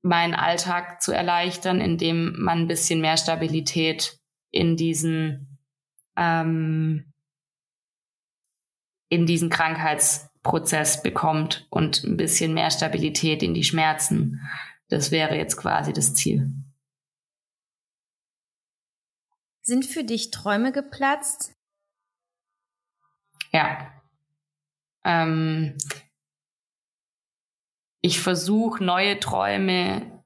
meinen 0.06 0.34
Alltag 0.34 1.02
zu 1.02 1.12
erleichtern, 1.12 1.80
indem 1.80 2.40
man 2.40 2.60
ein 2.60 2.68
bisschen 2.68 3.00
mehr 3.00 3.16
Stabilität 3.16 4.18
in 4.50 4.76
diesen, 4.76 5.58
ähm, 6.16 7.12
in 9.08 9.26
diesen 9.26 9.50
Krankheitsprozess 9.50 11.02
bekommt 11.02 11.66
und 11.70 12.04
ein 12.04 12.16
bisschen 12.16 12.54
mehr 12.54 12.70
Stabilität 12.70 13.42
in 13.42 13.54
die 13.54 13.64
Schmerzen. 13.64 14.40
Das 14.88 15.10
wäre 15.10 15.36
jetzt 15.36 15.56
quasi 15.56 15.92
das 15.92 16.14
Ziel. 16.14 16.50
Sind 19.62 19.84
für 19.84 20.04
dich 20.04 20.30
Träume 20.30 20.70
geplatzt? 20.70 21.52
Ja. 23.50 23.92
Ähm, 25.04 25.76
ich 28.06 28.20
versuche 28.20 28.84
neue 28.84 29.18
Träume 29.18 30.22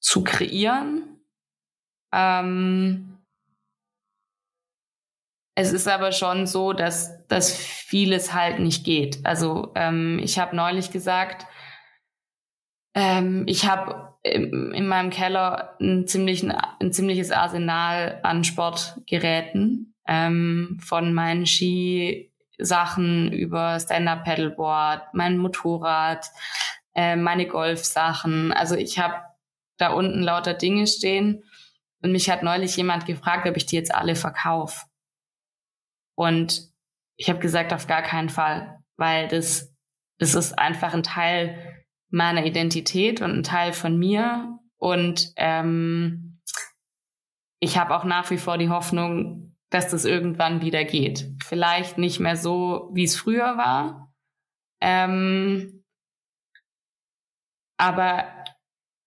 zu 0.00 0.22
kreieren. 0.22 1.20
Ähm, 2.14 3.18
es 5.56 5.72
ist 5.72 5.88
aber 5.88 6.12
schon 6.12 6.46
so, 6.46 6.72
dass, 6.72 7.26
dass 7.26 7.56
vieles 7.56 8.32
halt 8.32 8.60
nicht 8.60 8.84
geht. 8.84 9.26
Also 9.26 9.72
ähm, 9.74 10.20
ich 10.22 10.38
habe 10.38 10.54
neulich 10.54 10.92
gesagt, 10.92 11.46
ähm, 12.94 13.42
ich 13.48 13.66
habe 13.66 14.14
in, 14.22 14.72
in 14.72 14.86
meinem 14.86 15.10
Keller 15.10 15.76
ein, 15.80 16.06
ziemlichen, 16.06 16.52
ein 16.52 16.92
ziemliches 16.92 17.32
Arsenal 17.32 18.20
an 18.22 18.44
Sportgeräten, 18.44 19.94
ähm, 20.06 20.78
von 20.80 21.12
meinen 21.12 21.44
Ski 21.44 22.32
Sachen 22.58 23.32
über 23.32 23.78
Stand-Up-Paddleboard, 23.78 25.14
mein 25.14 25.38
Motorrad, 25.38 26.26
äh, 26.94 27.16
meine 27.16 27.46
Golfsachen. 27.46 28.52
Also 28.52 28.74
ich 28.74 28.98
habe 28.98 29.22
da 29.78 29.92
unten 29.92 30.22
lauter 30.22 30.54
Dinge 30.54 30.86
stehen 30.86 31.44
und 32.02 32.12
mich 32.12 32.30
hat 32.30 32.42
neulich 32.42 32.76
jemand 32.76 33.06
gefragt, 33.06 33.46
ob 33.46 33.56
ich 33.56 33.66
die 33.66 33.76
jetzt 33.76 33.94
alle 33.94 34.16
verkaufe. 34.16 34.86
Und 36.14 36.70
ich 37.16 37.28
habe 37.28 37.38
gesagt, 37.38 37.72
auf 37.72 37.86
gar 37.86 38.02
keinen 38.02 38.28
Fall, 38.28 38.78
weil 38.96 39.28
das, 39.28 39.74
das 40.18 40.34
ist 40.34 40.58
einfach 40.58 40.94
ein 40.94 41.02
Teil 41.02 41.84
meiner 42.10 42.44
Identität 42.46 43.20
und 43.20 43.30
ein 43.30 43.42
Teil 43.42 43.72
von 43.72 43.98
mir. 43.98 44.58
Und 44.78 45.32
ähm, 45.36 46.40
ich 47.60 47.78
habe 47.78 47.94
auch 47.94 48.04
nach 48.04 48.30
wie 48.30 48.38
vor 48.38 48.58
die 48.58 48.68
Hoffnung, 48.68 49.45
dass 49.70 49.88
das 49.88 50.04
irgendwann 50.04 50.62
wieder 50.62 50.84
geht. 50.84 51.28
Vielleicht 51.44 51.98
nicht 51.98 52.20
mehr 52.20 52.36
so, 52.36 52.90
wie 52.92 53.04
es 53.04 53.16
früher 53.16 53.56
war. 53.56 54.12
Ähm, 54.80 55.84
aber 57.78 58.24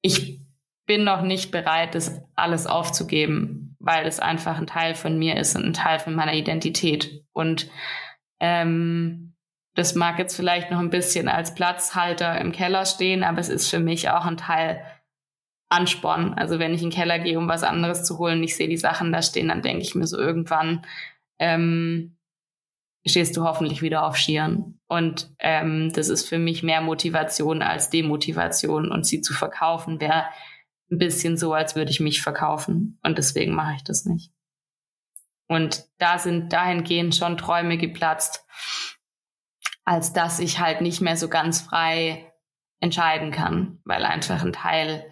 ich 0.01 0.39
bin 0.86 1.03
noch 1.03 1.22
nicht 1.22 1.51
bereit, 1.51 1.95
das 1.95 2.22
alles 2.36 2.66
aufzugeben, 2.66 3.76
weil 3.80 4.07
es 4.07 4.20
einfach 4.20 4.57
ein 4.57 4.68
Teil 4.68 4.95
von 4.95 5.18
mir 5.18 5.38
ist 5.38 5.55
und 5.55 5.64
ein 5.64 5.74
Teil 5.74 5.99
von 5.99 6.16
meiner 6.16 6.34
Identität. 6.34 7.24
Und 7.32 7.70
ähm, 8.39 9.36
das 9.76 9.95
mag 9.95 10.20
jetzt 10.20 10.36
vielleicht 10.36 10.72
noch 10.72 10.80
ein 10.80 10.89
bisschen 10.89 11.30
als 11.30 11.53
Platzhalter 11.53 12.39
im 12.41 12.51
Keller 12.51 12.86
stehen, 12.86 13.24
aber 13.24 13.39
es 13.39 13.49
ist 13.49 13.70
für 13.70 13.80
mich 13.80 14.10
auch 14.10 14.26
ein 14.26 14.38
Teil 14.38 14.84
Ansporn. 15.70 16.34
Also 16.34 16.59
wenn 16.59 16.74
ich 16.74 16.82
in 16.82 16.89
den 16.89 16.95
Keller 16.95 17.20
gehe, 17.20 17.38
um 17.38 17.47
was 17.47 17.63
anderes 17.63 18.03
zu 18.03 18.17
holen, 18.17 18.43
ich 18.43 18.55
sehe 18.55 18.67
die 18.67 18.78
Sachen 18.78 19.11
da 19.11 19.22
stehen, 19.22 19.47
dann 19.47 19.61
denke 19.61 19.84
ich 19.84 19.95
mir 19.95 20.07
so 20.07 20.17
irgendwann, 20.17 20.86
ähm, 21.38 22.17
stehst 23.05 23.38
du 23.38 23.43
hoffentlich 23.43 23.82
wieder 23.82 24.03
auf 24.03 24.17
Skiern. 24.17 24.80
Und 24.88 25.34
ähm, 25.39 25.91
das 25.93 26.09
ist 26.09 26.28
für 26.28 26.39
mich 26.39 26.63
mehr 26.63 26.82
Motivation 26.82 27.61
als 27.61 27.89
Demotivation. 27.89 28.91
Und 28.91 29.05
sie 29.05 29.22
zu 29.22 29.34
verkaufen 29.34 30.01
wäre 30.01 30.26
ein 30.91 30.97
bisschen 30.97 31.38
so, 31.38 31.53
als 31.53 31.76
würde 31.76 31.91
ich 31.91 31.99
mich 31.99 32.22
verkaufen. 32.22 32.99
Und 33.03 33.17
deswegen 33.17 33.53
mache 33.53 33.76
ich 33.76 33.84
das 33.84 34.05
nicht. 34.05 34.32
Und 35.47 35.86
da 35.97 36.20
sind 36.20 36.51
dahingehend 36.51 37.15
schon 37.15 37.38
Träume 37.38 37.78
geplatzt, 37.78 38.45
als 39.84 40.13
dass 40.13 40.39
ich 40.39 40.59
halt 40.59 40.82
nicht 40.82 41.01
mehr 41.01 41.17
so 41.17 41.28
ganz 41.28 41.61
frei 41.61 42.32
entscheiden 42.80 43.32
kann, 43.32 43.80
weil 43.84 44.05
einfach 44.05 44.43
ein 44.43 44.53
Teil 44.53 45.11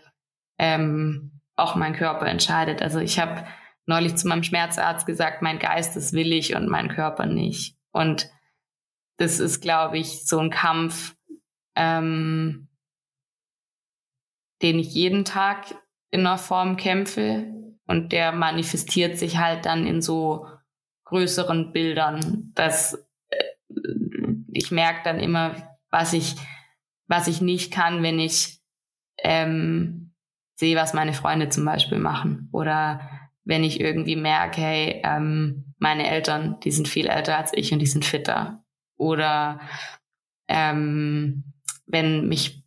ähm, 0.58 1.42
auch 1.56 1.76
mein 1.76 1.94
Körper 1.94 2.28
entscheidet. 2.28 2.82
Also 2.82 3.00
ich 3.00 3.20
habe 3.20 3.46
neulich 3.86 4.16
zu 4.16 4.28
meinem 4.28 4.44
Schmerzarzt 4.44 5.06
gesagt, 5.06 5.42
mein 5.42 5.60
Geist 5.60 5.96
ist 5.98 6.14
willig 6.14 6.56
und 6.56 6.68
mein 6.68 6.90
Körper 6.90 7.26
nicht. 7.26 7.78
Und 7.92 8.30
das 9.18 9.40
ist, 9.40 9.62
glaube 9.62 9.98
ich, 9.98 10.28
so 10.28 10.40
ein 10.40 10.52
Kampf, 10.52 11.16
ähm, 11.76 12.68
den 14.62 14.80
ich 14.80 14.94
jeden 14.94 15.26
Tag 15.26 15.66
in 16.12 16.22
einer 16.22 16.38
Form 16.38 16.78
kämpfe 16.78 17.48
und 17.86 18.12
der 18.12 18.32
manifestiert 18.32 19.18
sich 19.18 19.38
halt 19.38 19.66
dann 19.66 19.88
in 19.88 20.02
so 20.02 20.48
größeren 21.06 21.72
Bildern, 21.72 22.52
dass 22.54 23.06
äh, 23.30 23.44
ich 24.52 24.72
merke 24.72 25.02
dann 25.04 25.20
immer, 25.20 25.78
was 25.90 26.14
ich, 26.14 26.36
was 27.08 27.28
ich 27.28 27.42
nicht 27.42 27.72
kann, 27.72 28.04
wenn 28.04 28.20
ich 28.20 28.60
ähm, 29.20 30.07
sehe, 30.58 30.76
was 30.76 30.94
meine 30.94 31.14
Freunde 31.14 31.50
zum 31.50 31.64
Beispiel 31.66 32.00
machen 32.00 32.50
oder 32.52 33.00
wenn 33.46 33.64
ich 33.64 33.80
irgendwie 33.80 34.18
merke, 34.18 34.60
hey, 34.60 35.02
ähm, 35.06 35.74
meine 35.80 36.10
Eltern, 36.10 36.58
die 36.64 36.72
sind 36.72 36.88
viel 36.88 37.08
älter 37.08 37.38
als 37.38 37.52
ich 37.54 37.72
und 37.72 37.80
die 37.80 37.86
sind 37.86 38.04
fitter. 38.04 38.64
Oder 38.98 39.62
ähm, 40.50 41.54
wenn 41.86 42.28
mich 42.28 42.64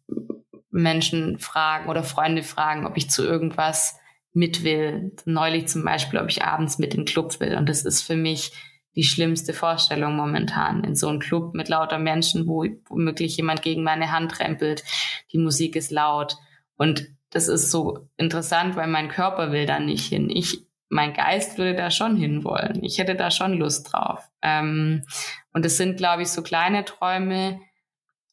Menschen 0.71 1.39
fragen 1.39 1.91
oder 1.91 2.03
Freunde 2.03 2.43
fragen, 2.43 2.87
ob 2.87 2.97
ich 2.97 3.11
zu 3.11 3.25
irgendwas 3.25 3.99
mit 4.33 4.65
will. 4.65 5.13
Neulich 5.27 5.69
zum 5.69 5.85
Beispiel, 5.85 6.19
ob 6.19 6.31
ich 6.31 6.45
abends 6.45 6.79
mit 6.79 6.95
in 6.95 7.01
den 7.01 7.07
Club 7.07 7.39
will. 7.41 7.57
Und 7.57 7.69
das 7.69 7.85
ist 7.85 8.03
für 8.03 8.17
mich 8.17 8.53
die 8.97 9.05
schlimmste 9.05 9.53
Vorstellung 9.53 10.17
momentan. 10.17 10.85
In 10.85 10.95
so 10.95 11.09
einem 11.09 11.19
Club 11.19 11.55
mit 11.55 11.69
lauter 11.69 11.99
Menschen, 11.99 12.47
wo 12.47 12.65
womöglich 12.89 13.37
jemand 13.37 13.63
gegen 13.63 13.83
meine 13.83 14.13
Hand 14.13 14.41
rempelt. 14.41 14.85
Die 15.33 15.39
Musik 15.39 15.77
ist 15.77 15.91
laut. 15.91 16.37
Und 16.77 17.09
das 17.31 17.49
ist 17.49 17.71
so 17.71 18.09
interessant, 18.17 18.77
weil 18.77 18.89
mein 18.89 19.09
Körper 19.09 19.53
will 19.53 19.67
da 19.67 19.79
nicht 19.79 20.07
hin. 20.09 20.31
Ich 20.31 20.67
mein 20.91 21.15
Geist 21.15 21.57
würde 21.57 21.77
da 21.77 21.91
schon 21.91 22.17
hinwollen. 22.17 22.83
Ich 22.83 22.99
hätte 22.99 23.15
da 23.15 23.31
schon 23.31 23.55
Lust 23.55 23.93
drauf. 23.93 24.29
Ähm, 24.43 25.05
und 25.53 25.65
es 25.65 25.77
sind, 25.77 25.97
glaube 25.97 26.23
ich, 26.23 26.29
so 26.29 26.43
kleine 26.43 26.85
Träume 26.85 27.61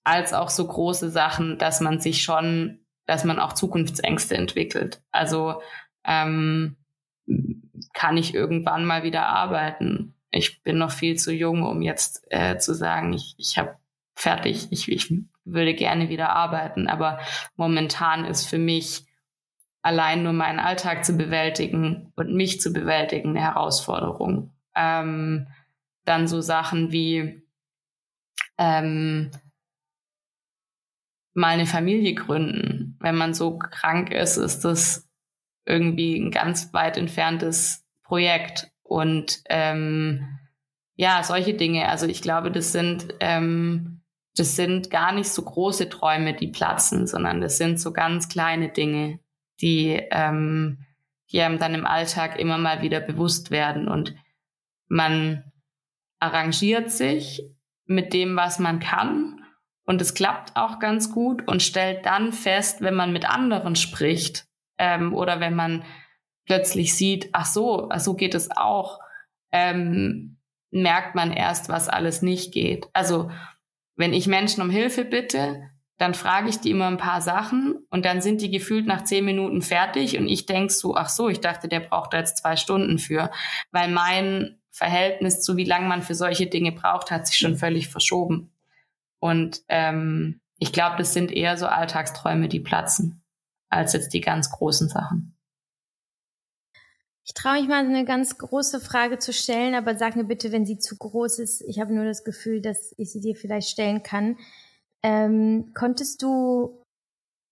als 0.04 0.34
auch 0.34 0.50
so 0.50 0.66
große 0.66 1.12
Sachen, 1.12 1.60
dass 1.60 1.82
man 1.82 2.00
sich 2.00 2.24
schon, 2.24 2.80
dass 3.06 3.24
man 3.24 3.40
auch 3.40 3.54
Zukunftsängste 3.54 4.36
entwickelt. 4.36 5.04
Also 5.12 5.62
ähm, 6.04 6.78
kann 7.94 8.18
ich 8.18 8.34
irgendwann 8.34 8.86
mal 8.86 9.04
wieder 9.04 9.28
arbeiten. 9.28 10.16
Ich 10.32 10.64
bin 10.64 10.80
noch 10.80 10.92
viel 10.92 11.16
zu 11.16 11.32
jung, 11.32 11.64
um 11.64 11.84
jetzt 11.84 12.26
äh, 12.30 12.58
zu 12.58 12.74
sagen, 12.74 13.14
ich, 13.14 13.36
ich 13.38 13.58
habe 13.60 13.78
fertig, 14.16 14.68
ich, 14.72 14.92
ich 14.92 15.14
würde 15.54 15.74
gerne 15.74 16.10
wieder 16.10 16.30
arbeiten. 16.30 16.88
Aber 16.88 17.20
momentan 17.56 18.26
ist 18.26 18.46
für 18.46 18.58
mich 18.58 19.06
allein 19.82 20.24
nur 20.24 20.34
meinen 20.34 20.60
Alltag 20.60 21.06
zu 21.06 21.14
bewältigen 21.14 22.12
und 22.16 22.34
mich 22.34 22.60
zu 22.60 22.74
bewältigen 22.74 23.30
eine 23.30 23.42
Herausforderung. 23.42 24.52
Ähm, 24.76 25.48
dann 26.06 26.28
so 26.28 26.42
Sachen 26.42 26.92
wie 26.92 27.42
ähm, 28.58 29.32
mal 31.34 31.50
eine 31.50 31.66
Familie 31.66 32.16
gründen. 32.16 32.98
Wenn 33.00 33.16
man 33.16 33.34
so 33.34 33.58
krank 33.58 34.12
ist, 34.12 34.38
ist 34.38 34.66
das 34.66 35.08
irgendwie 35.66 36.18
ein 36.18 36.32
ganz 36.32 36.74
weit 36.74 36.98
entferntes 36.98 37.86
Projekt. 38.04 38.72
Und 38.84 39.42
ähm, 39.50 40.40
ja, 40.96 41.24
solche 41.24 41.54
Dinge. 41.54 41.88
Also 41.90 42.08
ich 42.08 42.22
glaube, 42.22 42.52
das 42.52 42.72
sind 42.72 43.14
ähm, 43.20 43.97
das 44.38 44.56
sind 44.56 44.90
gar 44.92 45.12
nicht 45.14 45.30
so 45.30 45.42
große 45.42 45.90
Träume, 45.90 46.34
die 46.34 46.48
platzen, 46.48 47.08
sondern 47.08 47.42
das 47.42 47.58
sind 47.58 47.80
so 47.80 47.92
ganz 47.92 48.30
kleine 48.30 48.70
Dinge, 48.70 49.20
die, 49.62 50.00
ähm, 50.12 50.86
die 51.32 51.42
einem 51.42 51.58
dann 51.58 51.74
im 51.74 51.86
Alltag 51.86 52.40
immer 52.40 52.58
mal 52.58 52.82
wieder 52.82 53.00
bewusst 53.00 53.50
werden. 53.50 53.88
Und 53.88 54.16
man 54.88 55.52
arrangiert 56.20 56.92
sich 56.92 57.44
mit 57.86 58.14
dem, 58.14 58.36
was 58.36 58.60
man 58.60 58.80
kann. 58.80 59.42
Und 59.86 60.02
es 60.02 60.14
klappt 60.14 60.56
auch 60.56 60.80
ganz 60.80 61.12
gut 61.12 61.48
und 61.48 61.64
stellt 61.64 62.06
dann 62.06 62.32
fest, 62.32 62.82
wenn 62.82 62.96
man 62.96 63.14
mit 63.14 63.28
anderen 63.30 63.76
spricht 63.76 64.46
ähm, 64.78 65.16
oder 65.16 65.40
wenn 65.40 65.56
man 65.56 65.84
plötzlich 66.46 66.94
sieht, 66.94 67.30
ach 67.32 67.46
so, 67.46 67.90
so 67.98 68.14
geht 68.14 68.36
es 68.36 68.56
auch, 68.56 69.00
ähm, 69.52 70.38
merkt 70.70 71.16
man 71.16 71.32
erst, 71.32 71.70
was 71.70 71.90
alles 71.90 72.22
nicht 72.22 72.54
geht. 72.54 72.88
Also 72.94 73.32
wenn 73.98 74.14
ich 74.14 74.28
Menschen 74.28 74.62
um 74.62 74.70
Hilfe 74.70 75.04
bitte, 75.04 75.70
dann 75.98 76.14
frage 76.14 76.50
ich 76.50 76.60
die 76.60 76.70
immer 76.70 76.88
ein 76.88 76.98
paar 76.98 77.22
Sachen 77.22 77.76
und 77.90 78.06
dann 78.06 78.22
sind 78.22 78.42
die 78.42 78.52
gefühlt 78.52 78.86
nach 78.86 79.04
zehn 79.04 79.26
Minuten 79.26 79.62
fertig 79.62 80.18
und 80.18 80.28
ich 80.28 80.46
denk 80.46 80.72
so, 80.72 80.96
ach 80.96 81.10
so, 81.10 81.28
ich 81.28 81.42
dachte, 81.42 81.68
der 81.68 81.80
braucht 81.80 82.14
da 82.14 82.20
jetzt 82.20 82.38
zwei 82.38 82.56
Stunden 82.56 83.00
für, 83.00 83.32
weil 83.72 83.90
mein 83.90 84.60
Verhältnis 84.70 85.42
zu 85.42 85.58
wie 85.58 85.64
lange 85.64 85.88
man 85.88 86.04
für 86.04 86.14
solche 86.14 86.46
Dinge 86.46 86.72
braucht, 86.72 87.10
hat 87.10 87.26
sich 87.26 87.38
schon 87.38 87.58
völlig 87.58 87.88
verschoben. 87.88 88.54
Und 89.20 89.64
ähm, 89.70 90.40
ich 90.60 90.72
glaube, 90.72 90.98
das 90.98 91.14
sind 91.14 91.32
eher 91.32 91.58
so 91.58 91.66
Alltagsträume, 91.66 92.48
die 92.48 92.60
platzen, 92.60 93.24
als 93.70 93.94
jetzt 93.94 94.14
die 94.14 94.22
ganz 94.22 94.52
großen 94.52 94.88
Sachen. 94.90 95.37
Ich 97.28 97.34
traue 97.34 97.60
mich 97.60 97.68
mal 97.68 97.86
eine 97.86 98.06
ganz 98.06 98.38
große 98.38 98.80
Frage 98.80 99.20
zu 99.20 99.34
stellen, 99.34 99.76
aber 99.76 99.98
sag 99.98 100.16
mir 100.16 100.24
bitte, 100.24 100.54
wenn 100.54 100.66
sie 100.66 100.80
zu 100.80 100.96
groß 100.96 101.40
ist. 101.40 101.62
Ich 101.62 101.82
habe 101.82 101.94
nur 101.94 102.06
das 102.06 102.24
Gefühl, 102.24 102.62
dass 102.62 102.94
ich 102.98 103.12
sie 103.12 103.20
dir 103.20 103.36
vielleicht 103.36 103.68
stellen 103.68 104.02
kann. 104.02 104.38
Ähm, 105.04 105.74
konntest 105.74 106.22
du, 106.22 106.82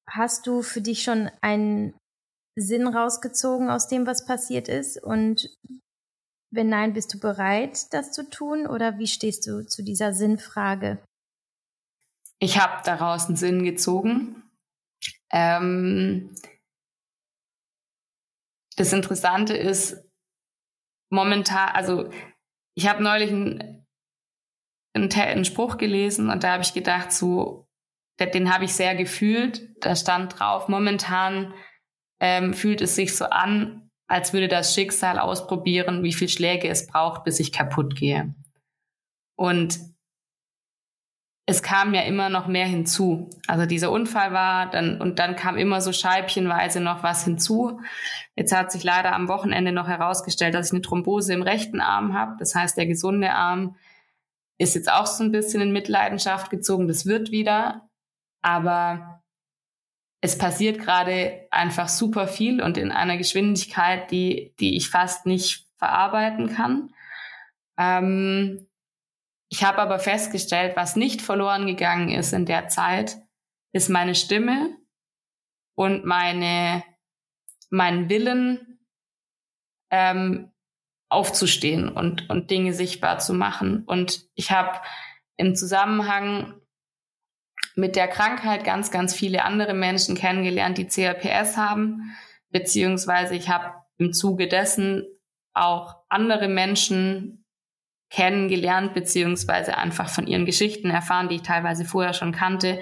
hast 0.09 0.47
du 0.47 0.61
für 0.61 0.79
dich 0.79 1.03
schon 1.03 1.29
einen 1.41 1.93
Sinn 2.57 2.87
rausgezogen 2.87 3.69
aus 3.69 3.89
dem, 3.89 4.07
was 4.07 4.25
passiert 4.25 4.69
ist? 4.69 5.03
Und 5.03 5.53
wenn 6.51 6.69
nein, 6.69 6.93
bist 6.93 7.13
du 7.13 7.19
bereit, 7.19 7.93
das 7.93 8.13
zu 8.13 8.29
tun? 8.29 8.67
Oder 8.67 8.97
wie 8.97 9.07
stehst 9.07 9.45
du 9.45 9.65
zu 9.65 9.83
dieser 9.83 10.13
Sinnfrage? 10.13 11.03
Ich 12.39 12.61
habe 12.61 12.81
daraus 12.85 13.27
einen 13.27 13.35
Sinn 13.35 13.65
gezogen. 13.65 14.41
Ähm, 15.33 16.33
das 18.75 18.93
Interessante 18.93 19.55
ist, 19.55 19.97
momentan, 21.09 21.69
also 21.69 22.09
ich 22.75 22.87
habe 22.87 23.03
neulich 23.03 23.31
ein 23.31 23.85
einen, 24.95 25.11
einen 25.11 25.45
Spruch 25.45 25.77
gelesen 25.77 26.29
und 26.29 26.43
da 26.43 26.53
habe 26.53 26.63
ich 26.63 26.73
gedacht, 26.73 27.11
so, 27.11 27.67
den 28.19 28.51
habe 28.51 28.65
ich 28.65 28.73
sehr 28.73 28.95
gefühlt. 28.95 29.69
Da 29.83 29.95
stand 29.95 30.39
drauf, 30.39 30.67
momentan 30.67 31.53
ähm, 32.19 32.53
fühlt 32.53 32.81
es 32.81 32.95
sich 32.95 33.15
so 33.15 33.25
an, 33.25 33.89
als 34.07 34.33
würde 34.33 34.47
das 34.47 34.73
Schicksal 34.73 35.19
ausprobieren, 35.19 36.03
wie 36.03 36.13
viel 36.13 36.29
Schläge 36.29 36.69
es 36.69 36.87
braucht, 36.87 37.23
bis 37.25 37.39
ich 37.39 37.51
kaputt 37.51 37.95
gehe. 37.95 38.33
Und 39.35 39.79
es 41.47 41.61
kam 41.61 41.93
ja 41.93 42.01
immer 42.01 42.29
noch 42.29 42.47
mehr 42.47 42.65
hinzu. 42.65 43.29
Also 43.47 43.65
dieser 43.67 43.91
Unfall 43.91 44.33
war 44.33 44.69
dann 44.69 44.99
und 44.99 45.19
dann 45.19 45.35
kam 45.35 45.57
immer 45.57 45.79
so 45.79 45.93
scheibchenweise 45.93 46.79
noch 46.79 47.03
was 47.03 47.23
hinzu. 47.23 47.79
Jetzt 48.35 48.55
hat 48.55 48.71
sich 48.71 48.83
leider 48.83 49.13
am 49.13 49.27
Wochenende 49.27 49.71
noch 49.71 49.87
herausgestellt, 49.87 50.55
dass 50.55 50.67
ich 50.67 50.73
eine 50.73 50.81
Thrombose 50.81 51.33
im 51.33 51.43
rechten 51.43 51.81
Arm 51.81 52.13
habe. 52.13 52.35
Das 52.39 52.55
heißt, 52.55 52.77
der 52.77 52.87
gesunde 52.87 53.33
Arm 53.33 53.75
ist 54.57 54.73
jetzt 54.73 54.91
auch 54.91 55.05
so 55.05 55.23
ein 55.23 55.31
bisschen 55.31 55.61
in 55.61 55.71
Mitleidenschaft 55.71 56.49
gezogen. 56.49 56.87
Das 56.87 57.05
wird 57.05 57.29
wieder. 57.29 57.89
Aber 58.41 59.23
es 60.21 60.37
passiert 60.39 60.79
gerade 60.79 61.47
einfach 61.51 61.89
super 61.89 62.27
viel 62.27 62.61
und 62.61 62.77
in 62.77 62.91
einer 62.91 63.17
Geschwindigkeit, 63.17 64.09
die, 64.09 64.55
die 64.59 64.75
ich 64.77 64.89
fast 64.89 65.27
nicht 65.27 65.67
verarbeiten 65.77 66.55
kann. 66.55 66.89
Ähm, 67.77 68.67
ich 69.49 69.63
habe 69.63 69.79
aber 69.79 69.99
festgestellt, 69.99 70.75
was 70.75 70.95
nicht 70.95 71.21
verloren 71.21 71.65
gegangen 71.67 72.09
ist 72.09 72.33
in 72.33 72.45
der 72.45 72.67
Zeit, 72.67 73.17
ist 73.71 73.89
meine 73.89 74.15
Stimme 74.15 74.77
und 75.75 76.05
meine, 76.05 76.83
mein 77.69 78.09
Willen, 78.09 78.79
ähm, 79.91 80.51
aufzustehen 81.09 81.89
und, 81.89 82.29
und 82.29 82.49
Dinge 82.49 82.73
sichtbar 82.73 83.19
zu 83.19 83.33
machen. 83.33 83.83
Und 83.85 84.27
ich 84.33 84.51
habe 84.51 84.81
im 85.37 85.55
Zusammenhang 85.55 86.55
mit 87.75 87.95
der 87.95 88.07
Krankheit 88.07 88.63
ganz, 88.63 88.89
ganz 88.89 89.13
viele 89.13 89.43
andere 89.43 89.73
Menschen 89.73 90.15
kennengelernt, 90.15 90.77
die 90.77 90.87
CRPS 90.87 91.57
haben, 91.57 92.15
beziehungsweise 92.49 93.35
ich 93.35 93.49
habe 93.49 93.73
im 93.97 94.13
Zuge 94.13 94.47
dessen 94.47 95.05
auch 95.53 95.95
andere 96.09 96.47
Menschen 96.47 97.44
kennengelernt, 98.09 98.93
beziehungsweise 98.93 99.77
einfach 99.77 100.09
von 100.09 100.27
ihren 100.27 100.45
Geschichten 100.45 100.89
erfahren, 100.89 101.29
die 101.29 101.35
ich 101.35 101.41
teilweise 101.41 101.85
vorher 101.85 102.13
schon 102.13 102.31
kannte, 102.31 102.79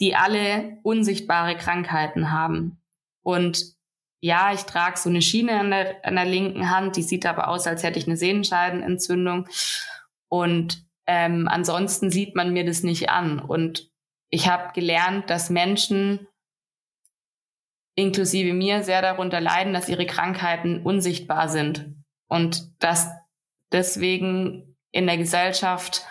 die 0.00 0.14
alle 0.14 0.78
unsichtbare 0.82 1.56
Krankheiten 1.56 2.30
haben. 2.30 2.80
Und 3.22 3.76
ja, 4.20 4.52
ich 4.52 4.62
trage 4.62 4.98
so 4.98 5.10
eine 5.10 5.22
Schiene 5.22 5.58
an 5.60 5.70
der, 5.70 6.04
an 6.04 6.16
der 6.16 6.24
linken 6.24 6.70
Hand, 6.70 6.96
die 6.96 7.02
sieht 7.02 7.26
aber 7.26 7.48
aus, 7.48 7.66
als 7.66 7.82
hätte 7.82 7.98
ich 7.98 8.06
eine 8.06 8.16
Sehenscheidenentzündung. 8.16 9.48
Und 10.28 10.84
ähm, 11.06 11.48
ansonsten 11.48 12.10
sieht 12.10 12.34
man 12.34 12.52
mir 12.52 12.64
das 12.64 12.82
nicht 12.82 13.10
an. 13.10 13.38
Und 13.38 13.90
ich 14.30 14.48
habe 14.48 14.72
gelernt, 14.72 15.30
dass 15.30 15.50
Menschen 15.50 16.26
inklusive 17.94 18.52
mir 18.52 18.82
sehr 18.82 19.02
darunter 19.02 19.40
leiden, 19.40 19.72
dass 19.72 19.88
ihre 19.88 20.06
Krankheiten 20.06 20.82
unsichtbar 20.82 21.48
sind 21.48 21.94
und 22.28 22.70
dass 22.82 23.10
deswegen 23.72 24.76
in 24.92 25.06
der 25.06 25.18
Gesellschaft 25.18 26.04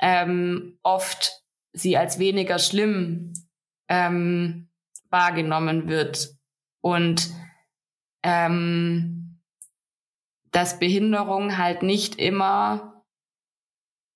ähm, 0.00 0.78
oft 0.82 1.42
sie 1.72 1.96
als 1.96 2.18
weniger 2.18 2.58
schlimm 2.58 3.32
ähm, 3.88 4.68
wahrgenommen 5.10 5.88
wird. 5.88 6.36
Und 6.80 7.30
ähm, 8.22 9.40
dass 10.50 10.78
Behinderung 10.78 11.58
halt 11.58 11.82
nicht 11.82 12.16
immer 12.16 13.04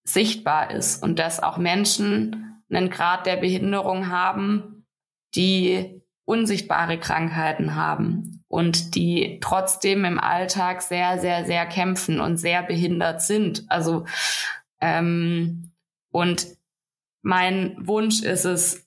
sichtbar 0.05 0.71
ist 0.71 1.03
und 1.03 1.19
dass 1.19 1.43
auch 1.43 1.59
Menschen 1.59 2.63
einen 2.71 2.91
Grad 2.91 3.27
der 3.27 3.37
Behinderung 3.37 4.09
haben, 4.09 4.87
die 5.35 6.03
unsichtbare 6.25 6.99
Krankheiten 6.99 7.75
haben 7.75 8.42
und 8.53 8.95
die 8.97 9.39
trotzdem 9.41 10.05
im 10.05 10.21
Alltag 10.21 10.83
sehr, 10.83 11.19
sehr, 11.19 11.47
sehr 11.47 11.65
kämpfen 11.65 12.21
und 12.21 12.37
sehr 12.37 12.63
behindert 12.63 13.23
sind. 13.23 13.65
Also 13.69 14.05
ähm, 14.83 15.73
und 16.11 16.47
mein 17.23 17.75
Wunsch 17.79 18.21
ist 18.21 18.45
es, 18.45 18.87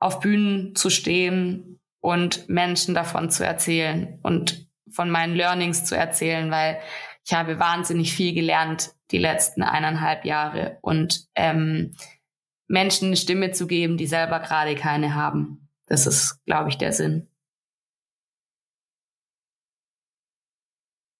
auf 0.00 0.18
Bühnen 0.18 0.74
zu 0.74 0.90
stehen 0.90 1.78
und 2.00 2.48
Menschen 2.48 2.96
davon 2.96 3.30
zu 3.30 3.46
erzählen 3.46 4.18
und 4.22 4.68
von 4.90 5.08
meinen 5.08 5.36
Learnings 5.36 5.84
zu 5.84 5.96
erzählen, 5.96 6.50
weil 6.50 6.80
ich 7.24 7.32
habe 7.32 7.60
wahnsinnig 7.60 8.12
viel 8.12 8.34
gelernt 8.34 8.90
die 9.12 9.18
letzten 9.18 9.62
eineinhalb 9.62 10.24
Jahre 10.24 10.78
und 10.82 11.28
ähm, 11.36 11.94
Menschen 12.66 13.06
eine 13.06 13.16
Stimme 13.16 13.52
zu 13.52 13.68
geben, 13.68 13.96
die 13.96 14.08
selber 14.08 14.40
gerade 14.40 14.74
keine 14.74 15.14
haben. 15.14 15.68
Das 15.86 16.08
ist, 16.08 16.44
glaube 16.44 16.70
ich, 16.70 16.76
der 16.76 16.92
Sinn. 16.92 17.28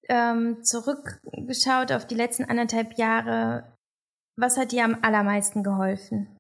Ähm, 0.09 0.62
zurückgeschaut 0.62 1.90
auf 1.90 2.07
die 2.07 2.14
letzten 2.14 2.44
anderthalb 2.44 2.96
Jahre, 2.96 3.76
was 4.36 4.57
hat 4.57 4.72
dir 4.72 4.84
am 4.84 4.98
allermeisten 5.02 5.64
geholfen? 5.64 6.36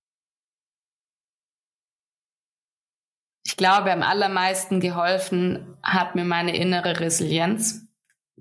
Ich 3.46 3.56
glaube, 3.56 3.92
am 3.92 4.02
allermeisten 4.02 4.80
geholfen 4.80 5.76
hat 5.82 6.14
mir 6.14 6.24
meine 6.24 6.54
innere 6.56 7.00
Resilienz, 7.00 7.88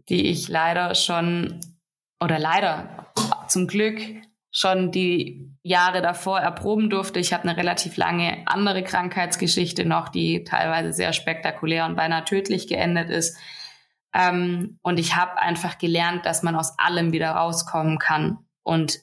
die 0.10 0.28
ich 0.28 0.48
leider 0.50 0.94
schon, 0.94 1.60
oder 2.22 2.38
leider 2.38 3.14
zum 3.48 3.68
Glück 3.68 4.02
schon 4.52 4.92
die 4.92 5.52
Jahre 5.64 6.02
davor 6.02 6.40
erproben 6.40 6.90
durfte. 6.90 7.20
Ich 7.20 7.34
habe 7.34 7.44
eine 7.44 7.58
relativ 7.58 7.98
lange 7.98 8.44
andere 8.46 8.84
Krankheitsgeschichte 8.84 9.86
noch, 9.86 10.10
die 10.10 10.44
teilweise 10.44 10.94
sehr 10.94 11.14
spektakulär 11.14 11.86
und 11.86 11.96
beinahe 11.96 12.24
tödlich 12.24 12.68
geendet 12.68 13.10
ist. 13.10 13.38
Ähm, 14.16 14.80
und 14.82 14.98
ich 14.98 15.16
habe 15.18 15.40
einfach 15.40 15.78
gelernt, 15.78 16.26
dass 16.26 16.42
man 16.42 16.56
aus 16.56 16.80
allem 16.80 17.12
wieder 17.12 17.32
rauskommen 17.32 18.00
kann. 18.00 18.38
Und 18.64 19.00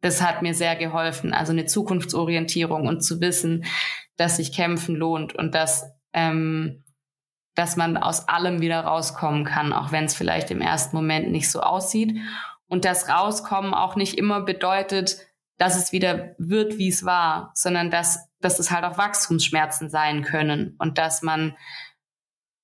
das 0.00 0.20
hat 0.20 0.42
mir 0.42 0.52
sehr 0.52 0.74
geholfen. 0.74 1.32
Also 1.32 1.52
eine 1.52 1.66
Zukunftsorientierung 1.66 2.88
und 2.88 3.02
zu 3.02 3.20
wissen, 3.20 3.64
dass 4.16 4.38
sich 4.38 4.52
kämpfen 4.52 4.96
lohnt 4.96 5.32
und 5.32 5.54
dass, 5.54 5.92
ähm, 6.12 6.84
dass 7.54 7.76
man 7.76 7.96
aus 7.96 8.28
allem 8.28 8.60
wieder 8.60 8.80
rauskommen 8.80 9.44
kann, 9.44 9.72
auch 9.72 9.92
wenn 9.92 10.04
es 10.04 10.14
vielleicht 10.14 10.50
im 10.50 10.60
ersten 10.60 10.96
Moment 10.96 11.30
nicht 11.30 11.48
so 11.48 11.60
aussieht. 11.60 12.18
Und 12.66 12.84
das 12.84 13.08
Rauskommen 13.08 13.74
auch 13.74 13.94
nicht 13.94 14.18
immer 14.18 14.40
bedeutet, 14.40 15.18
dass 15.56 15.76
es 15.76 15.92
wieder 15.92 16.34
wird, 16.38 16.78
wie 16.78 16.88
es 16.88 17.04
war, 17.04 17.52
sondern 17.54 17.92
dass, 17.92 18.28
dass 18.40 18.58
es 18.58 18.72
halt 18.72 18.84
auch 18.84 18.98
Wachstumsschmerzen 18.98 19.88
sein 19.88 20.22
können 20.22 20.74
und 20.78 20.98
dass 20.98 21.22
man 21.22 21.56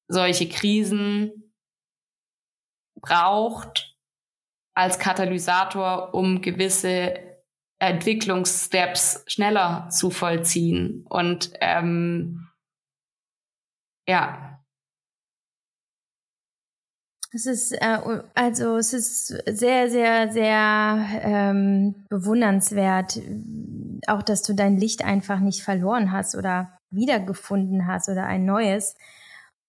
solche 0.08 0.48
Krisen 0.48 1.47
braucht 3.00 3.96
als 4.74 4.98
Katalysator, 4.98 6.14
um 6.14 6.40
gewisse 6.40 7.14
Entwicklungssteps 7.80 9.24
schneller 9.26 9.88
zu 9.90 10.10
vollziehen. 10.10 11.04
Und 11.08 11.52
ähm, 11.60 12.48
ja. 14.08 14.60
Es 17.30 17.46
ist 17.46 17.72
äh, 17.72 17.98
also 18.34 18.76
es 18.76 18.92
ist 18.92 19.26
sehr, 19.46 19.90
sehr, 19.90 20.32
sehr 20.32 21.06
ähm, 21.22 22.06
bewundernswert, 22.08 23.20
auch 24.06 24.22
dass 24.22 24.42
du 24.42 24.54
dein 24.54 24.78
Licht 24.78 25.04
einfach 25.04 25.40
nicht 25.40 25.62
verloren 25.62 26.10
hast 26.10 26.34
oder 26.34 26.78
wiedergefunden 26.90 27.86
hast 27.86 28.08
oder 28.08 28.24
ein 28.24 28.44
neues 28.46 28.96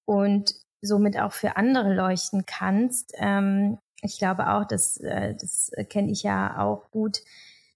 und 0.05 0.55
somit 0.81 1.19
auch 1.19 1.31
für 1.31 1.57
andere 1.57 1.93
leuchten 1.93 2.45
kannst. 2.45 3.13
Ähm, 3.17 3.77
ich 4.01 4.17
glaube 4.17 4.49
auch, 4.49 4.65
dass 4.65 4.97
äh, 4.97 5.35
das 5.35 5.71
kenne 5.89 6.11
ich 6.11 6.23
ja 6.23 6.59
auch 6.59 6.89
gut, 6.91 7.19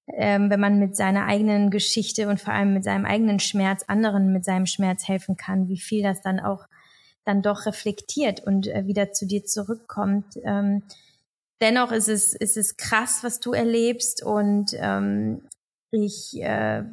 ähm, 0.08 0.50
wenn 0.50 0.60
man 0.60 0.80
mit 0.80 0.96
seiner 0.96 1.26
eigenen 1.26 1.70
Geschichte 1.70 2.28
und 2.28 2.40
vor 2.40 2.54
allem 2.54 2.74
mit 2.74 2.84
seinem 2.84 3.06
eigenen 3.06 3.40
Schmerz 3.40 3.84
anderen 3.88 4.34
mit 4.34 4.46
seinem 4.46 4.66
Schmerz 4.66 5.08
helfen 5.08 5.38
kann, 5.38 5.68
wie 5.70 5.80
viel 5.80 6.04
das 6.04 6.22
dann 6.22 6.40
auch 6.40 6.66
dann 7.26 7.42
doch 7.42 7.66
reflektiert 7.66 8.42
und 8.42 8.68
äh, 8.68 8.86
wieder 8.86 9.14
zu 9.14 9.26
dir 9.26 9.46
zurückkommt. 9.46 10.26
Ähm, 10.44 10.84
dennoch 11.62 11.92
ist 11.92 12.10
es, 12.10 12.34
ist 12.34 12.58
es 12.58 12.76
krass, 12.76 13.24
was 13.24 13.40
du 13.40 13.54
erlebst 13.54 14.24
und 14.24 14.72
ähm, 14.74 15.48
ich 15.92 16.42
äh, 16.42 16.84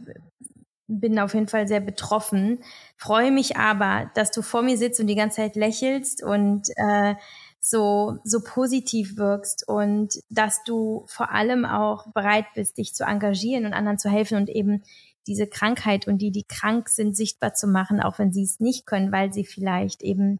bin 0.91 1.19
auf 1.19 1.35
jeden 1.35 1.49
Fall 1.49 1.69
sehr 1.69 1.81
betroffen, 1.81 2.63
freue 2.97 3.31
mich 3.31 3.57
aber, 3.57 4.11
dass 4.15 4.31
du 4.31 4.43
vor 4.43 4.63
mir 4.63 4.77
sitzt 4.77 5.01
und 5.01 5.07
die 5.07 5.15
ganze 5.15 5.37
Zeit 5.37 5.57
lächelst 5.57 6.23
und 6.23 6.69
äh, 6.77 7.15
so, 7.61 8.19
so 8.25 8.41
positiv 8.43 9.17
wirkst 9.17 9.69
und 9.69 10.15
dass 10.31 10.65
du 10.65 11.05
vor 11.07 11.31
allem 11.31 11.65
auch 11.65 12.07
bereit 12.13 12.47
bist, 12.55 12.79
dich 12.79 12.95
zu 12.95 13.05
engagieren 13.05 13.67
und 13.67 13.75
anderen 13.75 13.99
zu 13.99 14.11
helfen 14.11 14.39
und 14.39 14.49
eben 14.49 14.83
diese 15.27 15.47
Krankheit 15.47 16.09
und 16.09 16.19
die, 16.19 16.33
die 16.33 16.45
krank 16.45 16.89
sind, 16.89 17.17
sichtbar 17.17 17.55
zu 17.55 17.67
machen, 17.67 18.01
auch 18.01 18.19
wenn 18.19 18.33
sie 18.33 18.43
es 18.43 18.59
nicht 18.59 18.87
können, 18.87 19.13
weil 19.13 19.33
sie 19.33 19.45
vielleicht 19.45 20.03
eben 20.03 20.39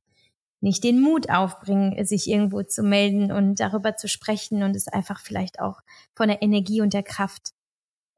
nicht 0.63 0.85
den 0.85 1.01
Mut 1.01 1.31
aufbringen, 1.31 2.05
sich 2.05 2.29
irgendwo 2.29 2.63
zu 2.63 2.83
melden 2.83 3.33
und 3.33 3.61
darüber 3.61 3.97
zu 3.97 4.09
sprechen 4.09 4.63
und 4.63 4.77
es 4.77 4.89
einfach 4.89 5.21
vielleicht 5.21 5.61
auch 5.61 5.81
von 6.15 6.29
der 6.29 6.43
Energie 6.43 6.81
und 6.81 6.93
der 6.93 7.03
Kraft 7.03 7.53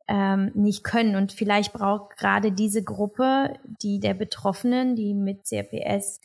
ähm, 0.09 0.51
nicht 0.55 0.85
können. 0.85 1.17
Und 1.17 1.33
vielleicht 1.33 1.73
braucht 1.73 2.17
gerade 2.17 2.53
diese 2.53 2.83
Gruppe, 2.83 3.55
die 3.83 4.01
der 4.01 4.15
Betroffenen, 4.15 4.97
die 4.97 5.15
mit 5.15 5.45
CRPS 5.45 6.21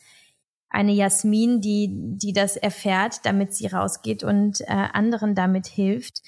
eine 0.70 0.92
Jasmin, 0.92 1.60
die, 1.60 1.88
die 1.92 2.32
das 2.32 2.56
erfährt, 2.56 3.24
damit 3.24 3.54
sie 3.54 3.66
rausgeht 3.66 4.22
und 4.22 4.60
äh, 4.62 4.66
anderen 4.66 5.34
damit 5.34 5.66
hilft. 5.66 6.22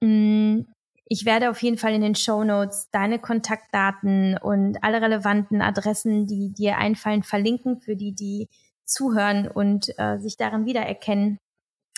Mm, 0.00 0.60
ich 1.06 1.24
werde 1.24 1.50
auf 1.50 1.62
jeden 1.62 1.76
Fall 1.76 1.92
in 1.92 2.00
den 2.00 2.14
Show 2.14 2.44
Notes 2.44 2.88
deine 2.90 3.18
Kontaktdaten 3.18 4.38
und 4.38 4.82
alle 4.82 5.02
relevanten 5.02 5.60
Adressen, 5.60 6.26
die 6.26 6.52
dir 6.52 6.78
einfallen, 6.78 7.22
verlinken 7.22 7.76
für 7.76 7.96
die, 7.96 8.14
die 8.14 8.48
zuhören 8.84 9.48
und 9.48 9.92
äh, 9.98 10.18
sich 10.18 10.36
darin 10.36 10.66
wiedererkennen. 10.66 11.38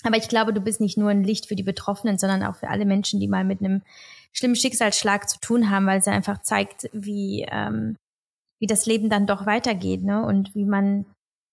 Aber 0.02 0.16
ich 0.16 0.28
glaube, 0.28 0.52
du 0.52 0.60
bist 0.60 0.80
nicht 0.80 0.98
nur 0.98 1.10
ein 1.10 1.24
Licht 1.24 1.46
für 1.46 1.56
die 1.56 1.62
Betroffenen, 1.62 2.18
sondern 2.18 2.42
auch 2.42 2.56
für 2.56 2.68
alle 2.68 2.84
Menschen, 2.84 3.20
die 3.20 3.28
mal 3.28 3.44
mit 3.44 3.60
einem 3.60 3.82
schlimmen 4.36 4.56
Schicksalsschlag 4.56 5.28
zu 5.28 5.38
tun 5.40 5.70
haben, 5.70 5.86
weil 5.86 5.98
es 5.98 6.08
einfach 6.08 6.42
zeigt, 6.42 6.88
wie, 6.92 7.46
ähm, 7.50 7.96
wie 8.60 8.66
das 8.66 8.86
Leben 8.86 9.08
dann 9.08 9.26
doch 9.26 9.46
weitergeht, 9.46 10.02
ne? 10.02 10.24
Und 10.24 10.54
wie 10.54 10.64
man 10.64 11.06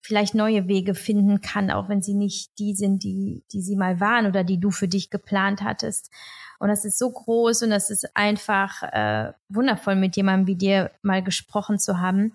vielleicht 0.06 0.36
neue 0.36 0.68
Wege 0.68 0.96
finden 0.96 1.40
kann, 1.40 1.72
auch 1.72 1.88
wenn 1.88 2.02
sie 2.02 2.14
nicht 2.14 2.52
die 2.60 2.76
sind, 2.76 3.04
die, 3.04 3.44
die 3.54 3.62
sie 3.62 3.78
mal 3.78 4.02
waren 4.02 4.26
oder 4.26 4.44
die 4.44 4.60
du 4.60 4.70
für 4.70 4.90
dich 4.90 5.10
geplant 5.10 5.62
hattest. 5.62 6.12
Und 6.60 6.68
das 6.68 6.84
ist 6.84 7.00
so 7.00 7.10
groß 7.10 7.64
und 7.64 7.70
das 7.70 7.90
ist 7.90 8.16
einfach 8.16 8.84
äh, 8.84 9.32
wundervoll, 9.48 9.96
mit 9.96 10.18
jemandem 10.18 10.48
wie 10.48 10.56
dir 10.56 10.92
mal 11.02 11.24
gesprochen 11.24 11.80
zu 11.80 12.00
haben. 12.00 12.34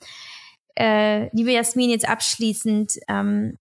Äh, 0.77 1.29
liebe 1.37 1.53
Jasmin, 1.53 1.91
jetzt 1.91 2.09
abschließend, 2.09 2.95
ähm, 3.09 3.59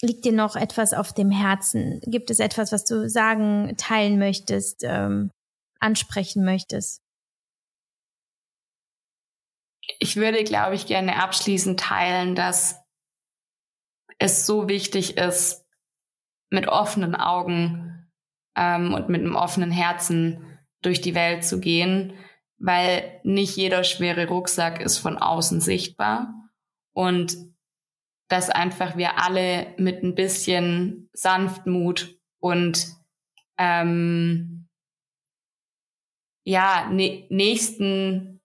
liegt 0.00 0.24
dir 0.24 0.32
noch 0.32 0.54
etwas 0.54 0.94
auf 0.94 1.12
dem 1.12 1.30
Herzen? 1.30 2.00
Gibt 2.06 2.30
es 2.30 2.38
etwas, 2.38 2.70
was 2.70 2.84
du 2.84 3.08
sagen, 3.08 3.74
teilen 3.76 4.18
möchtest, 4.18 4.82
ähm, 4.84 5.30
ansprechen 5.80 6.44
möchtest? 6.44 7.02
ich 9.98 10.16
würde, 10.16 10.44
glaube 10.44 10.74
ich, 10.74 10.86
gerne 10.86 11.22
abschließend 11.22 11.80
teilen, 11.80 12.34
dass 12.34 12.80
es 14.18 14.46
so 14.46 14.68
wichtig 14.68 15.16
ist, 15.16 15.66
mit 16.50 16.68
offenen 16.68 17.14
Augen 17.14 18.10
ähm, 18.56 18.94
und 18.94 19.08
mit 19.08 19.22
einem 19.22 19.36
offenen 19.36 19.70
Herzen 19.70 20.58
durch 20.82 21.00
die 21.00 21.14
Welt 21.14 21.44
zu 21.44 21.60
gehen, 21.60 22.14
weil 22.58 23.20
nicht 23.24 23.56
jeder 23.56 23.84
schwere 23.84 24.26
Rucksack 24.26 24.80
ist 24.80 24.98
von 24.98 25.16
außen 25.16 25.60
sichtbar 25.60 26.34
und 26.92 27.36
dass 28.28 28.50
einfach 28.50 28.96
wir 28.96 29.18
alle 29.18 29.74
mit 29.76 30.02
ein 30.02 30.14
bisschen 30.14 31.08
Sanftmut 31.12 32.16
und 32.38 32.86
ähm, 33.58 34.68
ja 36.44 36.88
ne 36.90 37.26
nächsten 37.28 38.40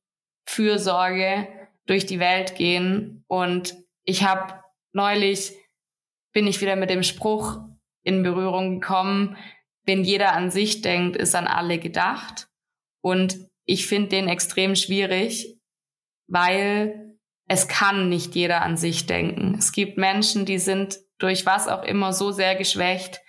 Fürsorge 0.46 1.48
durch 1.86 2.06
die 2.06 2.20
Welt 2.20 2.56
gehen 2.56 3.24
und 3.28 3.76
ich 4.04 4.24
habe 4.24 4.60
neulich 4.94 5.54
bin 6.34 6.48
ich 6.48 6.62
wieder 6.62 6.76
mit 6.76 6.90
dem 6.90 7.04
Spruch 7.04 7.60
in 8.04 8.22
Berührung 8.22 8.80
gekommen, 8.80 9.38
wenn 9.86 10.04
jeder 10.04 10.34
an 10.34 10.52
sich 10.52 10.82
denkt, 10.82 11.16
ist 11.16 11.36
an 11.36 11.48
alle 11.48 11.80
gedacht. 11.80 12.48
Und 13.02 13.38
ich 13.66 13.88
finde 13.88 14.10
den 14.10 14.28
extrem 14.28 14.76
schwierig, 14.76 15.60
weil 16.28 17.18
es 17.48 17.68
kann 17.68 18.10
nicht 18.10 18.36
jeder 18.36 18.62
an 18.64 18.78
sich 18.78 19.06
denken. 19.06 19.56
Es 19.58 19.72
gibt 19.72 19.98
Menschen, 19.98 20.46
die 20.46 20.58
sind 20.58 21.00
durch 21.20 21.46
was 21.46 21.68
auch 21.68 21.84
immer 21.84 22.14
so 22.14 22.32
sehr 22.32 22.56
geschwächt, 22.56 23.22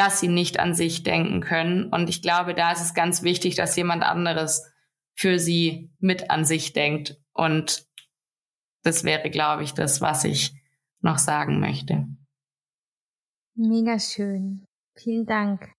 dass 0.00 0.18
sie 0.18 0.28
nicht 0.28 0.58
an 0.58 0.72
sich 0.72 1.02
denken 1.02 1.42
können. 1.42 1.92
Und 1.92 2.08
ich 2.08 2.22
glaube, 2.22 2.54
da 2.54 2.72
ist 2.72 2.80
es 2.80 2.94
ganz 2.94 3.22
wichtig, 3.22 3.54
dass 3.54 3.76
jemand 3.76 4.02
anderes 4.02 4.72
für 5.14 5.38
sie 5.38 5.90
mit 5.98 6.30
an 6.30 6.46
sich 6.46 6.72
denkt. 6.72 7.20
Und 7.34 7.86
das 8.82 9.04
wäre, 9.04 9.28
glaube 9.28 9.62
ich, 9.62 9.74
das, 9.74 10.00
was 10.00 10.24
ich 10.24 10.54
noch 11.02 11.18
sagen 11.18 11.60
möchte. 11.60 12.08
Mega 13.54 13.98
schön. 13.98 14.64
Vielen 14.96 15.26
Dank. 15.26 15.70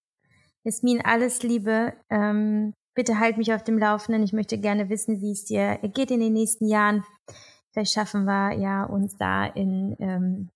Jasmin, 0.63 1.01
alles 1.03 1.41
Liebe. 1.41 1.93
Ähm, 2.11 2.74
bitte 2.93 3.19
halt 3.19 3.38
mich 3.38 3.51
auf 3.55 3.63
dem 3.63 3.80
Laufenden. 3.80 4.22
Ich 4.22 4.34
möchte 4.34 4.59
gerne 4.59 4.88
wissen, 4.89 5.19
wie 5.19 5.32
es 5.32 5.45
dir 5.45 5.80
geht 5.95 6.11
in 6.11 6.19
den 6.19 6.34
nächsten 6.34 6.67
Jahren. 6.67 7.03
Vielleicht 7.72 7.93
schaffen 7.93 8.26
wir 8.26 8.51
ja 8.51 8.84
uns 8.84 9.17
da 9.17 9.47
in, 9.47 9.95
ähm, 9.97 10.49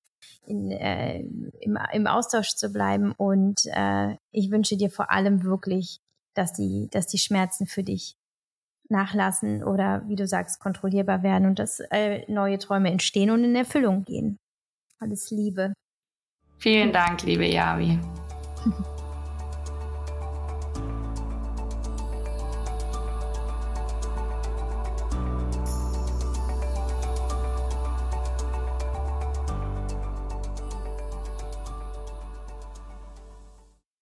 in, 0.45 0.71
äh, 0.71 1.19
im, 1.19 1.77
im 1.93 2.07
Austausch 2.07 2.55
zu 2.55 2.71
bleiben. 2.71 3.13
Und 3.13 3.65
äh, 3.67 4.15
ich 4.31 4.51
wünsche 4.51 4.77
dir 4.77 4.89
vor 4.89 5.11
allem 5.11 5.43
wirklich, 5.43 5.99
dass 6.33 6.53
die, 6.53 6.89
dass 6.91 7.07
die 7.07 7.17
Schmerzen 7.17 7.65
für 7.65 7.83
dich 7.83 8.15
nachlassen 8.89 9.63
oder 9.63 10.03
wie 10.07 10.15
du 10.15 10.27
sagst, 10.27 10.59
kontrollierbar 10.59 11.23
werden 11.23 11.47
und 11.47 11.59
dass 11.59 11.79
äh, 11.91 12.29
neue 12.31 12.59
Träume 12.59 12.91
entstehen 12.91 13.31
und 13.31 13.43
in 13.43 13.55
Erfüllung 13.55 14.03
gehen. 14.03 14.37
Alles 14.99 15.31
Liebe. 15.31 15.73
Vielen 16.57 16.93
Dank, 16.93 17.23
liebe 17.23 17.45
Yavi. 17.45 17.99